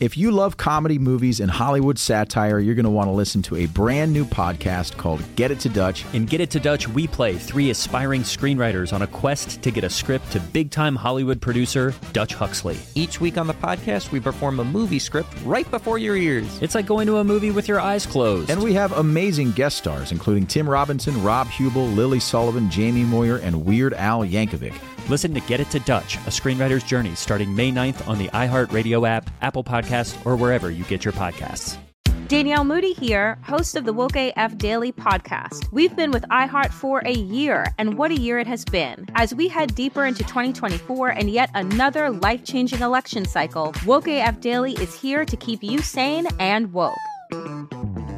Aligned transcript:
If 0.00 0.16
you 0.16 0.30
love 0.30 0.56
comedy, 0.56 0.98
movies, 0.98 1.40
and 1.40 1.50
Hollywood 1.50 1.98
satire, 1.98 2.58
you're 2.58 2.74
going 2.74 2.84
to 2.84 2.90
want 2.90 3.08
to 3.08 3.12
listen 3.12 3.42
to 3.42 3.56
a 3.56 3.66
brand 3.66 4.14
new 4.14 4.24
podcast 4.24 4.96
called 4.96 5.22
Get 5.36 5.50
It 5.50 5.60
to 5.60 5.68
Dutch. 5.68 6.06
In 6.14 6.24
Get 6.24 6.40
It 6.40 6.48
to 6.52 6.58
Dutch, 6.58 6.88
we 6.88 7.06
play 7.06 7.34
three 7.34 7.68
aspiring 7.68 8.22
screenwriters 8.22 8.94
on 8.94 9.02
a 9.02 9.06
quest 9.06 9.60
to 9.60 9.70
get 9.70 9.84
a 9.84 9.90
script 9.90 10.32
to 10.32 10.40
big 10.40 10.70
time 10.70 10.96
Hollywood 10.96 11.38
producer 11.42 11.94
Dutch 12.14 12.32
Huxley. 12.32 12.78
Each 12.94 13.20
week 13.20 13.36
on 13.36 13.46
the 13.46 13.52
podcast, 13.52 14.10
we 14.10 14.20
perform 14.20 14.58
a 14.60 14.64
movie 14.64 14.98
script 14.98 15.28
right 15.44 15.70
before 15.70 15.98
your 15.98 16.16
ears. 16.16 16.62
It's 16.62 16.74
like 16.74 16.86
going 16.86 17.06
to 17.06 17.18
a 17.18 17.24
movie 17.24 17.50
with 17.50 17.68
your 17.68 17.78
eyes 17.78 18.06
closed. 18.06 18.48
And 18.48 18.62
we 18.62 18.72
have 18.72 18.92
amazing 18.92 19.52
guest 19.52 19.76
stars, 19.76 20.12
including 20.12 20.46
Tim 20.46 20.66
Robinson, 20.66 21.22
Rob 21.22 21.46
Huebel, 21.48 21.86
Lily 21.88 22.20
Sullivan, 22.20 22.70
Jamie 22.70 23.04
Moyer, 23.04 23.36
and 23.36 23.66
Weird 23.66 23.92
Al 23.92 24.20
Yankovic. 24.20 24.72
Listen 25.08 25.34
to 25.34 25.40
Get 25.40 25.60
It 25.60 25.70
to 25.70 25.80
Dutch, 25.80 26.16
a 26.18 26.30
screenwriter's 26.30 26.84
journey 26.84 27.14
starting 27.14 27.54
May 27.54 27.72
9th 27.72 28.06
on 28.06 28.18
the 28.18 28.28
iHeartRadio 28.28 29.08
app, 29.08 29.30
Apple 29.42 29.64
Podcast, 29.64 30.24
or 30.26 30.36
wherever 30.36 30.70
you 30.70 30.84
get 30.84 31.04
your 31.04 31.12
podcasts. 31.12 31.78
Danielle 32.28 32.62
Moody 32.62 32.92
here, 32.92 33.38
host 33.42 33.74
of 33.74 33.84
the 33.84 33.92
Woke 33.92 34.14
AF 34.14 34.56
Daily 34.56 34.92
podcast. 34.92 35.66
We've 35.72 35.96
been 35.96 36.12
with 36.12 36.22
iHeart 36.30 36.70
for 36.70 37.00
a 37.04 37.12
year, 37.12 37.66
and 37.76 37.98
what 37.98 38.12
a 38.12 38.16
year 38.16 38.38
it 38.38 38.46
has 38.46 38.64
been. 38.64 39.06
As 39.16 39.34
we 39.34 39.48
head 39.48 39.74
deeper 39.74 40.04
into 40.04 40.22
2024 40.22 41.08
and 41.08 41.28
yet 41.28 41.50
another 41.54 42.08
life 42.08 42.44
changing 42.44 42.82
election 42.82 43.24
cycle, 43.24 43.74
Woke 43.84 44.06
AF 44.06 44.40
Daily 44.40 44.74
is 44.74 44.94
here 44.94 45.24
to 45.24 45.36
keep 45.36 45.64
you 45.64 45.80
sane 45.80 46.28
and 46.38 46.72
woke. 46.72 46.94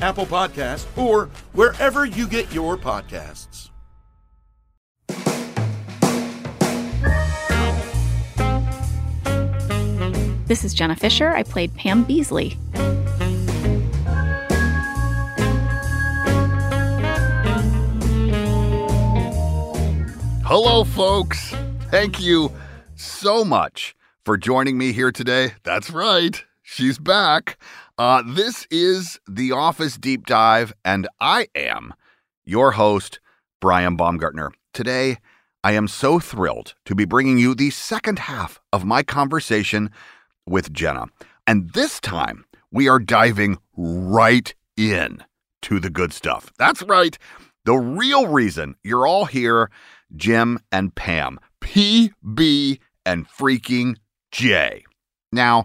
Apple 0.00 0.26
Podcast, 0.26 0.86
or 0.96 1.26
wherever 1.52 2.04
you 2.04 2.26
get 2.28 2.52
your 2.52 2.76
podcasts. 2.76 3.70
This 10.46 10.64
is 10.64 10.74
Jenna 10.74 10.94
Fischer. 10.94 11.30
I 11.34 11.42
played 11.42 11.74
Pam 11.74 12.04
Beasley. 12.04 12.56
Hello, 20.44 20.84
folks. 20.84 21.52
Thank 21.90 22.20
you 22.20 22.52
so 22.94 23.44
much 23.44 23.96
for 24.24 24.36
joining 24.36 24.78
me 24.78 24.92
here 24.92 25.10
today. 25.10 25.54
That's 25.64 25.90
right, 25.90 26.44
she's 26.62 26.98
back. 26.98 27.58
Uh, 27.98 28.22
this 28.26 28.66
is 28.70 29.18
the 29.26 29.52
Office 29.52 29.96
Deep 29.96 30.26
Dive, 30.26 30.70
and 30.84 31.08
I 31.18 31.48
am 31.54 31.94
your 32.44 32.72
host, 32.72 33.20
Brian 33.58 33.96
Baumgartner. 33.96 34.52
Today, 34.74 35.16
I 35.64 35.72
am 35.72 35.88
so 35.88 36.20
thrilled 36.20 36.74
to 36.84 36.94
be 36.94 37.06
bringing 37.06 37.38
you 37.38 37.54
the 37.54 37.70
second 37.70 38.18
half 38.18 38.60
of 38.70 38.84
my 38.84 39.02
conversation 39.02 39.90
with 40.46 40.74
Jenna. 40.74 41.06
And 41.46 41.70
this 41.70 41.98
time, 41.98 42.44
we 42.70 42.86
are 42.86 42.98
diving 42.98 43.56
right 43.74 44.54
in 44.76 45.24
to 45.62 45.80
the 45.80 45.88
good 45.88 46.12
stuff. 46.12 46.52
That's 46.58 46.82
right. 46.82 47.16
The 47.64 47.76
real 47.76 48.26
reason 48.26 48.74
you're 48.84 49.06
all 49.06 49.24
here, 49.24 49.70
Jim 50.14 50.58
and 50.70 50.94
Pam, 50.94 51.40
PB 51.62 52.78
and 53.06 53.26
freaking 53.26 53.96
J. 54.32 54.84
Now, 55.32 55.64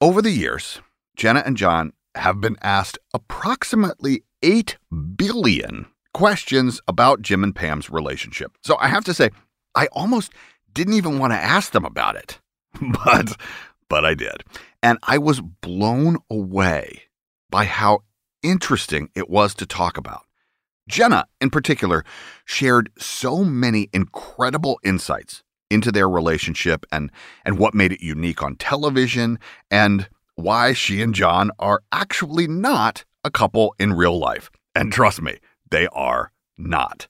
over 0.00 0.22
the 0.22 0.30
years, 0.30 0.80
Jenna 1.16 1.42
and 1.44 1.56
John 1.56 1.92
have 2.14 2.40
been 2.40 2.56
asked 2.62 2.98
approximately 3.14 4.24
8 4.42 4.76
billion 5.16 5.86
questions 6.14 6.80
about 6.86 7.22
Jim 7.22 7.42
and 7.42 7.54
Pam's 7.54 7.90
relationship. 7.90 8.52
So 8.62 8.76
I 8.78 8.88
have 8.88 9.04
to 9.04 9.14
say, 9.14 9.30
I 9.74 9.86
almost 9.92 10.32
didn't 10.74 10.94
even 10.94 11.18
want 11.18 11.32
to 11.32 11.38
ask 11.38 11.72
them 11.72 11.84
about 11.84 12.16
it. 12.16 12.38
But 13.04 13.36
but 13.88 14.06
I 14.06 14.14
did. 14.14 14.42
And 14.82 14.98
I 15.02 15.18
was 15.18 15.42
blown 15.42 16.16
away 16.30 17.02
by 17.50 17.66
how 17.66 18.00
interesting 18.42 19.10
it 19.14 19.28
was 19.28 19.54
to 19.56 19.66
talk 19.66 19.98
about. 19.98 20.22
Jenna, 20.88 21.26
in 21.42 21.50
particular, 21.50 22.02
shared 22.46 22.90
so 22.98 23.44
many 23.44 23.90
incredible 23.92 24.80
insights 24.82 25.42
into 25.70 25.92
their 25.92 26.08
relationship 26.08 26.86
and, 26.90 27.10
and 27.44 27.58
what 27.58 27.74
made 27.74 27.92
it 27.92 28.00
unique 28.00 28.42
on 28.42 28.56
television 28.56 29.38
and 29.70 30.08
why 30.36 30.72
she 30.72 31.02
and 31.02 31.14
John 31.14 31.50
are 31.58 31.82
actually 31.92 32.46
not 32.46 33.04
a 33.24 33.30
couple 33.30 33.74
in 33.78 33.92
real 33.92 34.18
life. 34.18 34.50
And 34.74 34.92
trust 34.92 35.20
me, 35.22 35.38
they 35.70 35.86
are 35.88 36.32
not. 36.56 37.06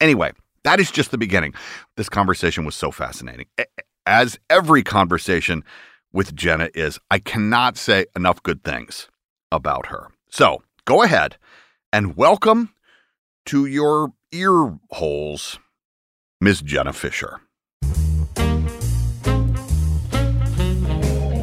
Anyway, 0.00 0.32
that 0.64 0.80
is 0.80 0.90
just 0.90 1.10
the 1.10 1.18
beginning. 1.18 1.54
This 1.96 2.08
conversation 2.08 2.64
was 2.64 2.74
so 2.74 2.90
fascinating. 2.90 3.46
As 4.06 4.38
every 4.50 4.82
conversation 4.82 5.64
with 6.12 6.34
Jenna 6.34 6.68
is, 6.74 6.98
I 7.10 7.18
cannot 7.18 7.76
say 7.76 8.06
enough 8.16 8.42
good 8.42 8.64
things 8.64 9.08
about 9.50 9.86
her. 9.86 10.08
So 10.28 10.62
go 10.84 11.02
ahead 11.02 11.36
and 11.92 12.16
welcome 12.16 12.74
to 13.46 13.66
your 13.66 14.12
ear 14.32 14.78
holes, 14.90 15.58
Miss 16.40 16.62
Jenna 16.62 16.92
Fischer. 16.92 17.40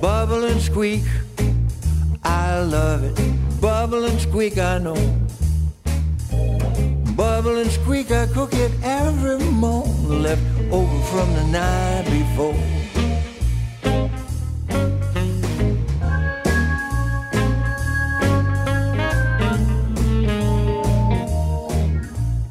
Bubble 0.01 0.45
and 0.45 0.61
squeak, 0.61 1.03
I 2.59 2.63
love 2.63 3.05
it. 3.05 3.61
Bubble 3.61 4.03
and 4.03 4.19
squeak, 4.19 4.57
I 4.57 4.79
know. 4.79 4.95
Bubble 7.15 7.57
and 7.57 7.71
squeak, 7.71 8.11
I 8.11 8.27
cook 8.27 8.53
it 8.53 8.73
every 8.83 9.39
morning, 9.45 10.21
left 10.21 10.41
over 10.69 11.01
from 11.03 11.33
the 11.35 11.45
night 11.47 12.03
before. 12.11 12.53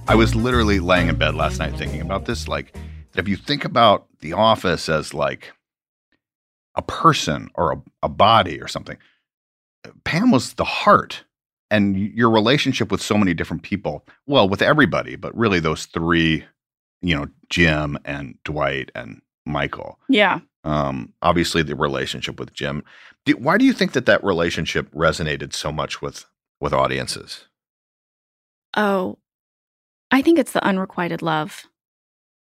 I 0.08 0.14
was 0.14 0.34
literally 0.34 0.80
laying 0.80 1.08
in 1.08 1.16
bed 1.16 1.34
last 1.34 1.58
night 1.58 1.76
thinking 1.76 2.00
about 2.00 2.24
this. 2.24 2.48
Like, 2.48 2.74
if 3.14 3.28
you 3.28 3.36
think 3.36 3.66
about 3.66 4.06
the 4.20 4.32
office 4.32 4.88
as 4.88 5.12
like 5.12 5.52
a 6.76 6.80
person 6.80 7.50
or 7.54 7.72
a, 7.72 7.82
a 8.04 8.08
body 8.08 8.58
or 8.62 8.68
something, 8.68 8.96
Pam 10.04 10.30
was 10.30 10.54
the 10.54 10.64
heart. 10.64 11.24
And 11.70 11.98
your 11.98 12.30
relationship 12.30 12.90
with 12.90 13.02
so 13.02 13.18
many 13.18 13.34
different 13.34 13.62
people, 13.62 14.06
well, 14.26 14.48
with 14.48 14.62
everybody, 14.62 15.16
but 15.16 15.36
really 15.36 15.60
those 15.60 15.84
three, 15.84 16.46
you 17.02 17.14
know, 17.14 17.26
Jim 17.50 17.98
and 18.06 18.38
Dwight 18.44 18.90
and 18.94 19.20
Michael. 19.44 19.98
Yeah. 20.08 20.40
Um, 20.64 21.12
obviously, 21.20 21.62
the 21.62 21.76
relationship 21.76 22.40
with 22.40 22.54
Jim. 22.54 22.84
Do, 23.26 23.34
why 23.34 23.58
do 23.58 23.66
you 23.66 23.74
think 23.74 23.92
that 23.92 24.06
that 24.06 24.24
relationship 24.24 24.90
resonated 24.92 25.52
so 25.52 25.70
much 25.70 26.00
with 26.00 26.24
with 26.60 26.72
audiences? 26.72 27.44
Oh, 28.74 29.18
I 30.10 30.22
think 30.22 30.38
it's 30.38 30.52
the 30.52 30.64
unrequited 30.64 31.22
love. 31.22 31.66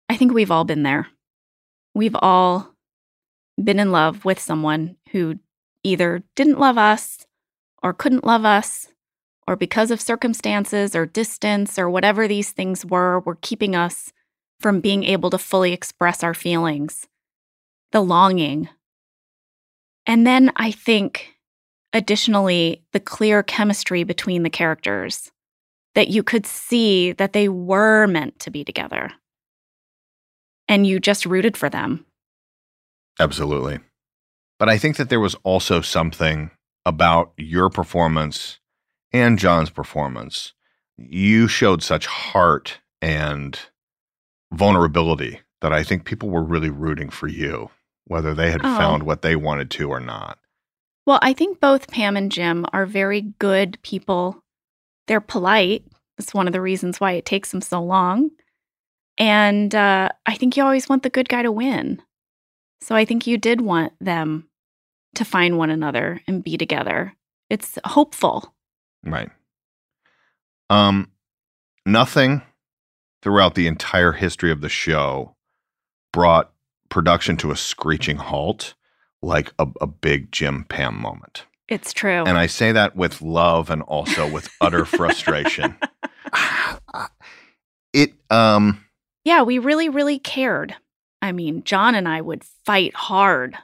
I 0.10 0.16
think 0.16 0.34
we've 0.34 0.52
all 0.52 0.64
been 0.64 0.84
there. 0.84 1.08
We've 1.94 2.16
all 2.16 2.74
been 3.62 3.80
in 3.80 3.92
love 3.92 4.24
with 4.24 4.40
someone 4.40 4.96
who 5.12 5.36
either 5.84 6.24
didn't 6.36 6.60
love 6.60 6.78
us 6.78 7.27
or 7.88 7.94
couldn't 7.94 8.26
love 8.26 8.44
us, 8.44 8.90
or 9.48 9.56
because 9.56 9.92
of 9.92 10.02
circumstances 10.02 10.94
or 10.94 11.06
distance 11.06 11.80
or 11.80 11.90
whatever 11.90 12.28
these 12.28 12.52
things 12.52 12.86
were, 12.86 13.22
were 13.22 13.38
keeping 13.42 13.78
us 13.78 14.12
from 14.60 14.82
being 14.82 15.06
able 15.06 15.30
to 15.30 15.38
fully 15.38 15.72
express 15.72 16.22
our 16.22 16.34
feelings, 16.34 17.08
the 17.94 18.02
longing. 18.02 18.68
And 20.06 20.28
then 20.28 20.52
I 20.58 20.72
think, 20.72 21.36
additionally, 21.94 22.84
the 22.92 23.00
clear 23.00 23.42
chemistry 23.42 24.04
between 24.04 24.44
the 24.44 24.50
characters 24.50 25.32
that 25.96 26.10
you 26.10 26.24
could 26.24 26.46
see 26.46 27.14
that 27.14 27.32
they 27.32 27.48
were 27.48 28.06
meant 28.06 28.38
to 28.40 28.52
be 28.52 28.66
together. 28.66 29.14
And 30.68 30.86
you 30.86 31.00
just 31.00 31.26
rooted 31.26 31.56
for 31.56 31.70
them. 31.70 32.06
Absolutely. 33.18 33.80
But 34.60 34.68
I 34.68 34.78
think 34.78 34.98
that 34.98 35.08
there 35.08 35.22
was 35.22 35.36
also 35.46 35.80
something 35.80 36.52
about 36.88 37.34
your 37.38 37.70
performance 37.70 38.60
and 39.12 39.38
John's 39.38 39.70
performance. 39.70 40.54
You 40.98 41.48
showed 41.50 41.84
such 41.84 42.06
heart 42.06 42.80
and 43.02 43.60
vulnerability 44.54 45.42
that 45.62 45.74
I 45.74 45.84
think 45.84 46.06
people 46.06 46.30
were 46.30 46.44
really 46.44 46.70
rooting 46.70 47.10
for 47.10 47.28
you, 47.28 47.70
whether 48.06 48.34
they 48.34 48.52
had 48.52 48.62
Oh. 48.64 48.78
found 48.78 49.04
what 49.04 49.22
they 49.22 49.36
wanted 49.36 49.70
to 49.72 49.90
or 49.90 50.00
not. 50.00 50.40
Well, 51.06 51.20
I 51.22 51.34
think 51.34 51.60
both 51.60 51.90
Pam 51.92 52.16
and 52.16 52.32
Jim 52.32 52.66
are 52.72 52.86
very 52.86 53.22
good 53.40 53.78
people. 53.82 54.42
They're 55.08 55.22
polite. 55.22 55.84
That's 56.18 56.34
one 56.34 56.48
of 56.48 56.54
the 56.54 56.62
reasons 56.62 57.00
why 57.00 57.12
it 57.14 57.26
takes 57.26 57.52
them 57.52 57.62
so 57.62 57.84
long. 57.84 58.32
And 59.18 59.74
uh, 59.76 60.10
I 60.26 60.36
think 60.36 60.56
you 60.56 60.64
always 60.64 60.88
want 60.88 61.04
the 61.04 61.10
good 61.10 61.28
guy 61.28 61.42
to 61.42 61.52
win. 61.52 62.02
So 62.82 62.96
I 62.96 63.04
think 63.04 63.28
you 63.28 63.38
did 63.38 63.62
want 63.62 63.94
them 64.00 64.48
to 65.18 65.26
find 65.26 65.58
one 65.58 65.70
another 65.70 66.22
and 66.28 66.44
be 66.44 66.58
together. 66.58 67.14
It's 67.50 67.78
hopeful. 67.86 68.54
Right. 69.04 69.30
Um, 70.70 71.12
nothing 71.86 72.42
throughout 73.22 73.56
the 73.56 73.68
entire 73.68 74.12
history 74.14 74.52
of 74.52 74.62
the 74.62 74.70
show 74.70 75.36
brought 76.14 76.52
production 76.90 77.38
to 77.38 77.52
a 77.52 77.56
screeching 77.56 78.18
halt 78.18 78.74
like 79.22 79.52
a, 79.60 79.68
a 79.82 79.88
big 79.88 80.32
Jim 80.32 80.66
Pam 80.70 81.00
moment. 81.00 81.46
It's 81.68 81.92
true. 81.92 82.24
And 82.26 82.38
I 82.38 82.48
say 82.48 82.72
that 82.72 82.96
with 82.96 83.22
love 83.22 83.70
and 83.70 83.82
also 83.82 84.30
with 84.30 84.50
utter 84.62 84.86
frustration. 84.86 85.78
It 87.94 88.14
um 88.30 88.86
yeah, 89.24 89.42
we 89.42 89.60
really, 89.60 89.90
really 89.90 90.20
cared. 90.20 90.76
I 91.22 91.32
mean, 91.32 91.64
John 91.64 91.96
and 91.96 92.08
I 92.08 92.22
would 92.22 92.44
fight 92.44 92.94
hard 92.96 93.58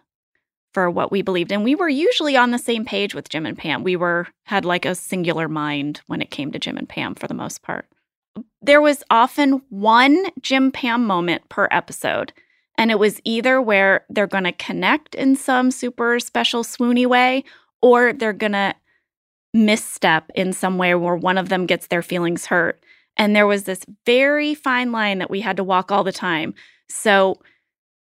for 0.73 0.89
what 0.89 1.11
we 1.11 1.21
believed. 1.21 1.51
And 1.51 1.63
we 1.63 1.75
were 1.75 1.89
usually 1.89 2.35
on 2.35 2.51
the 2.51 2.57
same 2.57 2.85
page 2.85 3.13
with 3.13 3.29
Jim 3.29 3.45
and 3.45 3.57
Pam. 3.57 3.83
We 3.83 3.95
were 3.95 4.27
had 4.45 4.65
like 4.65 4.85
a 4.85 4.95
singular 4.95 5.47
mind 5.47 6.01
when 6.07 6.21
it 6.21 6.31
came 6.31 6.51
to 6.51 6.59
Jim 6.59 6.77
and 6.77 6.89
Pam 6.89 7.15
for 7.15 7.27
the 7.27 7.33
most 7.33 7.61
part. 7.61 7.85
There 8.61 8.81
was 8.81 9.03
often 9.09 9.61
one 9.69 10.25
Jim 10.41 10.71
Pam 10.71 11.05
moment 11.05 11.47
per 11.49 11.67
episode. 11.71 12.33
And 12.77 12.89
it 12.89 12.97
was 12.97 13.21
either 13.23 13.61
where 13.61 14.05
they're 14.09 14.25
going 14.25 14.45
to 14.45 14.51
connect 14.51 15.13
in 15.13 15.35
some 15.35 15.69
super 15.69 16.19
special 16.19 16.63
swoony 16.63 17.05
way, 17.05 17.43
or 17.81 18.13
they're 18.13 18.33
going 18.33 18.53
to 18.53 18.73
misstep 19.53 20.31
in 20.33 20.53
some 20.53 20.79
way 20.79 20.95
where 20.95 21.15
one 21.15 21.37
of 21.37 21.49
them 21.49 21.67
gets 21.67 21.87
their 21.87 22.01
feelings 22.01 22.47
hurt. 22.47 22.83
And 23.15 23.35
there 23.35 23.45
was 23.45 23.65
this 23.65 23.85
very 24.05 24.55
fine 24.55 24.91
line 24.91 25.19
that 25.19 25.29
we 25.29 25.41
had 25.41 25.57
to 25.57 25.63
walk 25.63 25.91
all 25.91 26.03
the 26.03 26.11
time. 26.11 26.55
So, 26.89 27.39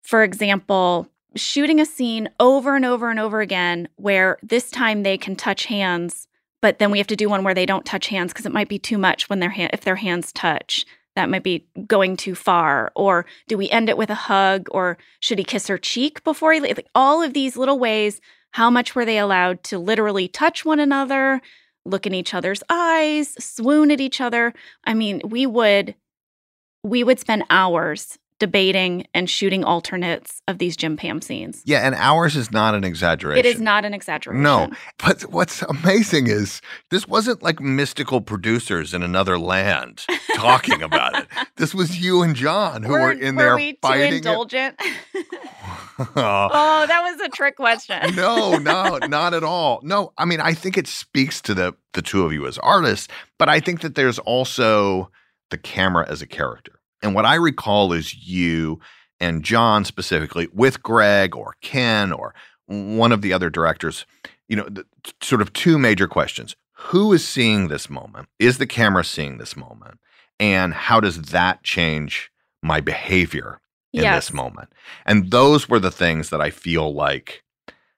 for 0.04 0.24
example, 0.24 1.08
shooting 1.36 1.80
a 1.80 1.86
scene 1.86 2.30
over 2.40 2.76
and 2.76 2.86
over 2.86 3.10
and 3.10 3.20
over 3.20 3.42
again 3.42 3.88
where 3.96 4.38
this 4.42 4.72
time 4.72 5.04
they 5.04 5.18
can 5.18 5.36
touch 5.36 5.66
hands, 5.66 6.28
but 6.62 6.80
then 6.80 6.92
we 6.92 6.98
have 6.98 7.08
to 7.08 7.16
do 7.16 7.30
one 7.30 7.44
where 7.44 7.54
they 7.54 7.66
don't 7.66 7.86
touch 7.86 8.08
hands 8.08 8.34
because 8.34 8.46
it 8.46 8.52
might 8.52 8.70
be 8.70 8.80
too 8.80 8.98
much 8.98 9.30
when 9.30 9.40
their 9.40 9.50
ha- 9.50 9.70
if 9.74 9.82
their 9.82 9.96
hands 9.96 10.32
touch. 10.32 10.86
That 11.16 11.30
might 11.30 11.44
be 11.44 11.66
going 11.88 12.16
too 12.16 12.36
far. 12.36 12.92
Or 12.96 13.26
do 13.48 13.58
we 13.58 13.70
end 13.70 13.90
it 13.90 13.98
with 13.98 14.12
a 14.12 14.16
hug? 14.16 14.68
Or 14.70 15.00
should 15.20 15.40
he 15.40 15.44
kiss 15.44 15.68
her 15.68 15.78
cheek 15.80 16.24
before 16.24 16.54
he? 16.54 16.60
Like 16.60 16.88
all 16.94 17.24
of 17.24 17.34
these 17.34 17.58
little 17.58 17.80
ways. 17.80 18.22
How 18.52 18.70
much 18.70 18.96
were 18.96 19.06
they 19.06 19.18
allowed 19.18 19.64
to 19.64 19.80
literally 19.80 20.28
touch 20.28 20.64
one 20.64 20.80
another, 20.80 21.42
look 21.86 22.06
in 22.06 22.14
each 22.14 22.34
other's 22.34 22.64
eyes, 22.70 23.34
swoon 23.44 23.92
at 23.92 24.00
each 24.00 24.22
other? 24.22 24.54
I 24.84 24.94
mean, 24.94 25.22
we 25.26 25.46
would 25.46 25.96
we 26.84 27.04
would 27.04 27.20
spend 27.20 27.44
hours 27.50 28.18
debating 28.40 29.06
and 29.14 29.30
shooting 29.30 29.64
alternates 29.64 30.42
of 30.48 30.60
these 30.60 30.78
Jim 30.78 30.96
Pam 30.98 31.22
scenes. 31.22 31.62
yeah, 31.66 31.80
and 31.80 31.96
ours 31.96 32.36
is 32.36 32.52
not 32.52 32.76
an 32.76 32.84
exaggeration. 32.84 33.46
It 33.46 33.48
is 33.48 33.60
not 33.60 33.84
an 33.86 33.94
exaggeration. 33.94 34.44
No, 34.44 34.70
but 34.98 35.22
what's 35.24 35.62
amazing 35.64 36.28
is 36.28 36.62
this 36.92 37.08
wasn't 37.08 37.42
like 37.42 37.60
mystical 37.60 38.22
producers 38.22 38.94
in 38.94 39.04
another 39.04 39.38
land 39.40 40.06
talking 40.36 40.82
about 40.82 41.18
it. 41.18 41.28
This 41.58 41.74
was 41.74 42.00
you 42.00 42.22
and 42.22 42.36
John 42.36 42.84
who 42.84 42.92
were, 42.94 43.12
in 43.12 43.36
were 43.36 43.42
there 43.42 43.56
we 43.56 43.78
fighting 43.82 44.14
it. 44.14 44.18
indulgent? 44.18 44.76
oh, 46.00 46.86
that 46.88 47.02
was 47.04 47.20
a 47.22 47.30
trick 47.30 47.56
question. 47.56 48.16
no, 48.16 48.58
no, 48.58 48.98
not 49.08 49.34
at 49.34 49.44
all. 49.44 49.80
No, 49.84 50.14
I 50.18 50.26
mean, 50.26 50.40
I 50.40 50.54
think 50.54 50.78
it 50.78 50.88
speaks 50.88 51.42
to 51.42 51.54
the 51.54 51.76
the 51.94 52.02
two 52.02 52.24
of 52.26 52.32
you 52.34 52.46
as 52.46 52.58
artists, 52.60 53.08
but 53.40 53.50
I 53.50 53.60
think 53.60 53.82
that 53.82 53.96
there's 53.96 54.20
also 54.20 55.10
the 55.50 55.58
camera 55.58 56.06
as 56.08 56.22
a 56.22 56.28
character. 56.28 56.74
And 57.02 57.14
what 57.16 57.26
I 57.26 57.36
recall 57.36 57.94
is 57.94 58.14
you 58.28 58.80
and 59.20 59.44
John 59.44 59.86
specifically 59.86 60.48
with 60.54 60.82
Greg 60.84 61.36
or 61.36 61.56
Ken 61.62 62.12
or 62.12 62.34
one 62.68 63.12
of 63.12 63.22
the 63.22 63.34
other 63.34 63.50
directors, 63.50 64.06
you 64.48 64.56
know, 64.56 64.68
the, 64.70 64.86
sort 65.22 65.42
of 65.42 65.54
two 65.54 65.78
major 65.78 66.08
questions. 66.08 66.56
Who 66.74 67.14
is 67.14 67.28
seeing 67.28 67.68
this 67.68 67.90
moment? 67.90 68.28
Is 68.40 68.58
the 68.58 68.68
camera 68.68 69.04
seeing 69.04 69.38
this 69.38 69.56
moment? 69.56 70.00
And 70.40 70.74
how 70.74 71.00
does 71.00 71.22
that 71.32 71.64
change 71.64 72.30
my 72.62 72.82
behavior 72.82 73.60
in 73.94 74.04
Yes. 74.04 74.28
this 74.28 74.34
moment? 74.34 74.70
And 75.06 75.32
those 75.32 75.68
were 75.68 75.80
the 75.80 75.92
things 75.92 76.30
that 76.30 76.42
I 76.42 76.52
feel 76.52 76.94
like 76.94 77.44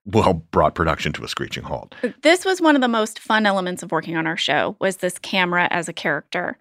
well 0.06 0.34
brought 0.34 0.76
production 0.76 1.12
to 1.14 1.24
a 1.24 1.28
screeching 1.28 1.64
halt. 1.64 1.94
Uh, 2.04 2.10
this 2.24 2.46
was 2.46 2.62
one 2.62 2.76
of 2.76 2.82
the 2.82 2.88
most 2.88 3.20
fun 3.20 3.46
elements 3.46 3.84
of 3.84 3.92
working 3.92 4.16
on 4.16 4.26
our 4.26 4.38
show 4.38 4.76
was 4.80 4.98
this 4.98 5.20
camera 5.20 5.68
as 5.72 5.90
a 5.90 5.94
character. 5.94 6.58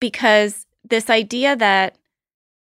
Because 0.00 0.66
this 0.84 1.10
idea 1.10 1.56
that 1.56 1.96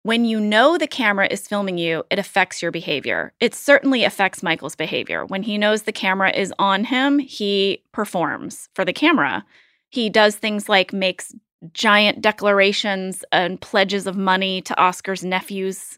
when 0.03 0.23
you 0.23 0.39
know 0.39 0.77
the 0.77 0.87
camera 0.87 1.27
is 1.29 1.47
filming 1.47 1.77
you, 1.77 2.03
it 2.09 2.17
affects 2.17 2.61
your 2.61 2.71
behavior. 2.71 3.33
It 3.41 3.53
certainly 3.53 4.05
affects 4.05 4.41
Michael's 4.41 4.75
behavior. 4.75 5.25
When 5.25 5.43
he 5.43 5.57
knows 5.57 5.81
the 5.81 5.91
camera 5.91 6.31
is 6.31 6.53
on 6.57 6.85
him, 6.85 7.19
he 7.19 7.83
performs 7.91 8.69
for 8.73 8.85
the 8.85 8.93
camera. 8.93 9.45
He 9.89 10.09
does 10.09 10.37
things 10.37 10.69
like 10.69 10.93
makes 10.93 11.35
giant 11.73 12.21
declarations 12.21 13.25
and 13.31 13.59
pledges 13.59 14.07
of 14.07 14.15
money 14.15 14.61
to 14.61 14.79
Oscar's 14.79 15.25
nephew's 15.25 15.97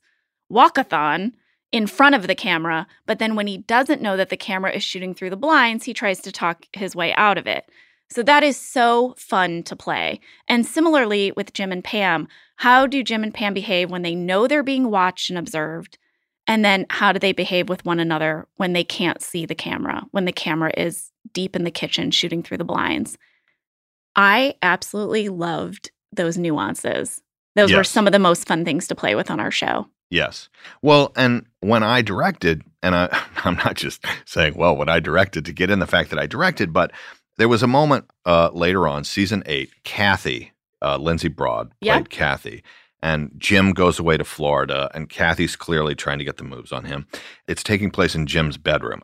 walkathon 0.51 1.33
in 1.71 1.85
front 1.85 2.15
of 2.15 2.27
the 2.27 2.35
camera. 2.35 2.87
But 3.05 3.19
then 3.19 3.35
when 3.35 3.47
he 3.47 3.59
doesn't 3.59 4.01
know 4.01 4.17
that 4.17 4.29
the 4.29 4.37
camera 4.37 4.71
is 4.71 4.83
shooting 4.83 5.13
through 5.13 5.29
the 5.29 5.37
blinds, 5.37 5.85
he 5.85 5.93
tries 5.93 6.19
to 6.21 6.31
talk 6.31 6.65
his 6.73 6.95
way 6.95 7.13
out 7.13 7.37
of 7.37 7.45
it. 7.45 7.69
So 8.11 8.23
that 8.23 8.43
is 8.43 8.57
so 8.57 9.13
fun 9.17 9.63
to 9.63 9.75
play. 9.75 10.19
And 10.47 10.65
similarly 10.65 11.31
with 11.35 11.53
Jim 11.53 11.71
and 11.71 11.83
Pam, 11.83 12.27
how 12.55 12.87
do 12.87 13.03
Jim 13.03 13.23
and 13.23 13.33
Pam 13.33 13.53
behave 13.53 13.91
when 13.91 14.01
they 14.01 14.15
know 14.15 14.47
they're 14.47 14.63
being 14.63 14.89
watched 14.89 15.29
and 15.29 15.37
observed? 15.37 15.97
And 16.47 16.65
then 16.65 16.87
how 16.89 17.11
do 17.11 17.19
they 17.19 17.33
behave 17.33 17.69
with 17.69 17.85
one 17.85 17.99
another 17.99 18.47
when 18.55 18.73
they 18.73 18.83
can't 18.83 19.21
see 19.21 19.45
the 19.45 19.53
camera, 19.53 20.05
when 20.11 20.25
the 20.25 20.31
camera 20.31 20.71
is 20.75 21.11
deep 21.31 21.55
in 21.55 21.63
the 21.63 21.71
kitchen 21.71 22.09
shooting 22.09 22.41
through 22.41 22.57
the 22.57 22.63
blinds? 22.63 23.17
I 24.15 24.55
absolutely 24.63 25.29
loved 25.29 25.91
those 26.11 26.37
nuances. 26.37 27.21
Those 27.55 27.73
were 27.73 27.83
some 27.83 28.07
of 28.07 28.13
the 28.13 28.19
most 28.19 28.47
fun 28.47 28.65
things 28.65 28.87
to 28.87 28.95
play 28.95 29.13
with 29.15 29.29
on 29.29 29.39
our 29.39 29.51
show. 29.51 29.87
Yes. 30.09 30.49
Well, 30.81 31.11
and 31.15 31.45
when 31.59 31.83
I 31.83 32.01
directed, 32.01 32.63
and 32.81 32.95
I, 32.95 33.21
I'm 33.43 33.55
not 33.55 33.75
just 33.75 34.03
saying, 34.25 34.55
well, 34.55 34.75
when 34.75 34.89
I 34.89 34.99
directed 34.99 35.45
to 35.45 35.53
get 35.53 35.69
in 35.69 35.79
the 35.79 35.87
fact 35.87 36.09
that 36.09 36.19
I 36.19 36.25
directed, 36.25 36.73
but 36.73 36.91
there 37.39 37.49
was 37.49 37.63
a 37.63 37.67
moment 37.67 38.05
uh, 38.25 38.49
later 38.53 38.87
on, 38.87 39.05
season 39.05 39.43
eight, 39.45 39.71
Kathy, 39.85 40.51
uh, 40.81 40.97
Lindsay 40.97 41.29
Broad 41.29 41.69
played 41.81 41.87
Yeah. 41.87 42.01
Kathy, 42.01 42.63
and 43.01 43.31
Jim 43.37 43.71
goes 43.71 43.97
away 43.97 44.17
to 44.17 44.25
Florida, 44.25 44.91
and 44.93 45.09
Kathy's 45.09 45.55
clearly 45.55 45.95
trying 45.95 46.19
to 46.19 46.25
get 46.25 46.35
the 46.35 46.43
moves 46.43 46.73
on 46.73 46.83
him. 46.83 47.07
It's 47.47 47.63
taking 47.63 47.91
place 47.91 48.13
in 48.13 48.27
Jim's 48.27 48.57
bedroom. 48.57 49.01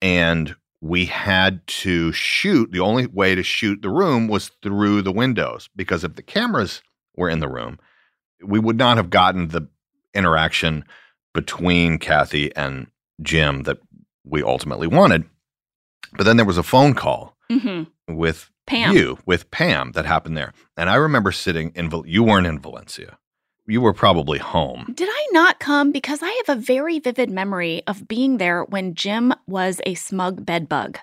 And 0.00 0.54
we 0.80 1.06
had 1.06 1.66
to 1.66 2.12
shoot, 2.12 2.70
the 2.70 2.78
only 2.80 3.06
way 3.08 3.34
to 3.34 3.42
shoot 3.42 3.82
the 3.82 3.90
room 3.90 4.28
was 4.28 4.52
through 4.62 5.02
the 5.02 5.12
windows, 5.12 5.68
because 5.74 6.04
if 6.04 6.14
the 6.14 6.22
cameras 6.22 6.82
were 7.16 7.28
in 7.28 7.40
the 7.40 7.48
room, 7.48 7.80
we 8.44 8.60
would 8.60 8.78
not 8.78 8.96
have 8.96 9.10
gotten 9.10 9.48
the 9.48 9.66
interaction 10.14 10.84
between 11.34 11.98
Kathy 11.98 12.54
and 12.54 12.86
Jim 13.22 13.64
that 13.64 13.78
we 14.24 14.40
ultimately 14.40 14.86
wanted. 14.86 15.24
But 16.16 16.24
then 16.24 16.36
there 16.36 16.46
was 16.46 16.58
a 16.58 16.62
phone 16.62 16.94
call 16.94 17.36
hmm 17.58 17.82
with 18.08 18.50
Pam. 18.66 18.94
you, 18.94 19.18
with 19.26 19.50
Pam, 19.50 19.92
that 19.92 20.04
happened 20.04 20.36
there. 20.36 20.52
And 20.76 20.90
I 20.90 20.96
remember 20.96 21.32
sitting 21.32 21.72
in, 21.74 21.90
you 22.06 22.22
weren't 22.22 22.46
in 22.46 22.58
Valencia. 22.58 23.18
You 23.66 23.80
were 23.80 23.92
probably 23.92 24.38
home. 24.38 24.92
Did 24.94 25.08
I 25.10 25.28
not 25.32 25.60
come? 25.60 25.92
Because 25.92 26.20
I 26.22 26.42
have 26.46 26.58
a 26.58 26.60
very 26.60 26.98
vivid 26.98 27.30
memory 27.30 27.82
of 27.86 28.08
being 28.08 28.38
there 28.38 28.64
when 28.64 28.94
Jim 28.94 29.32
was 29.46 29.80
a 29.86 29.94
smug 29.94 30.44
bedbug. 30.44 30.98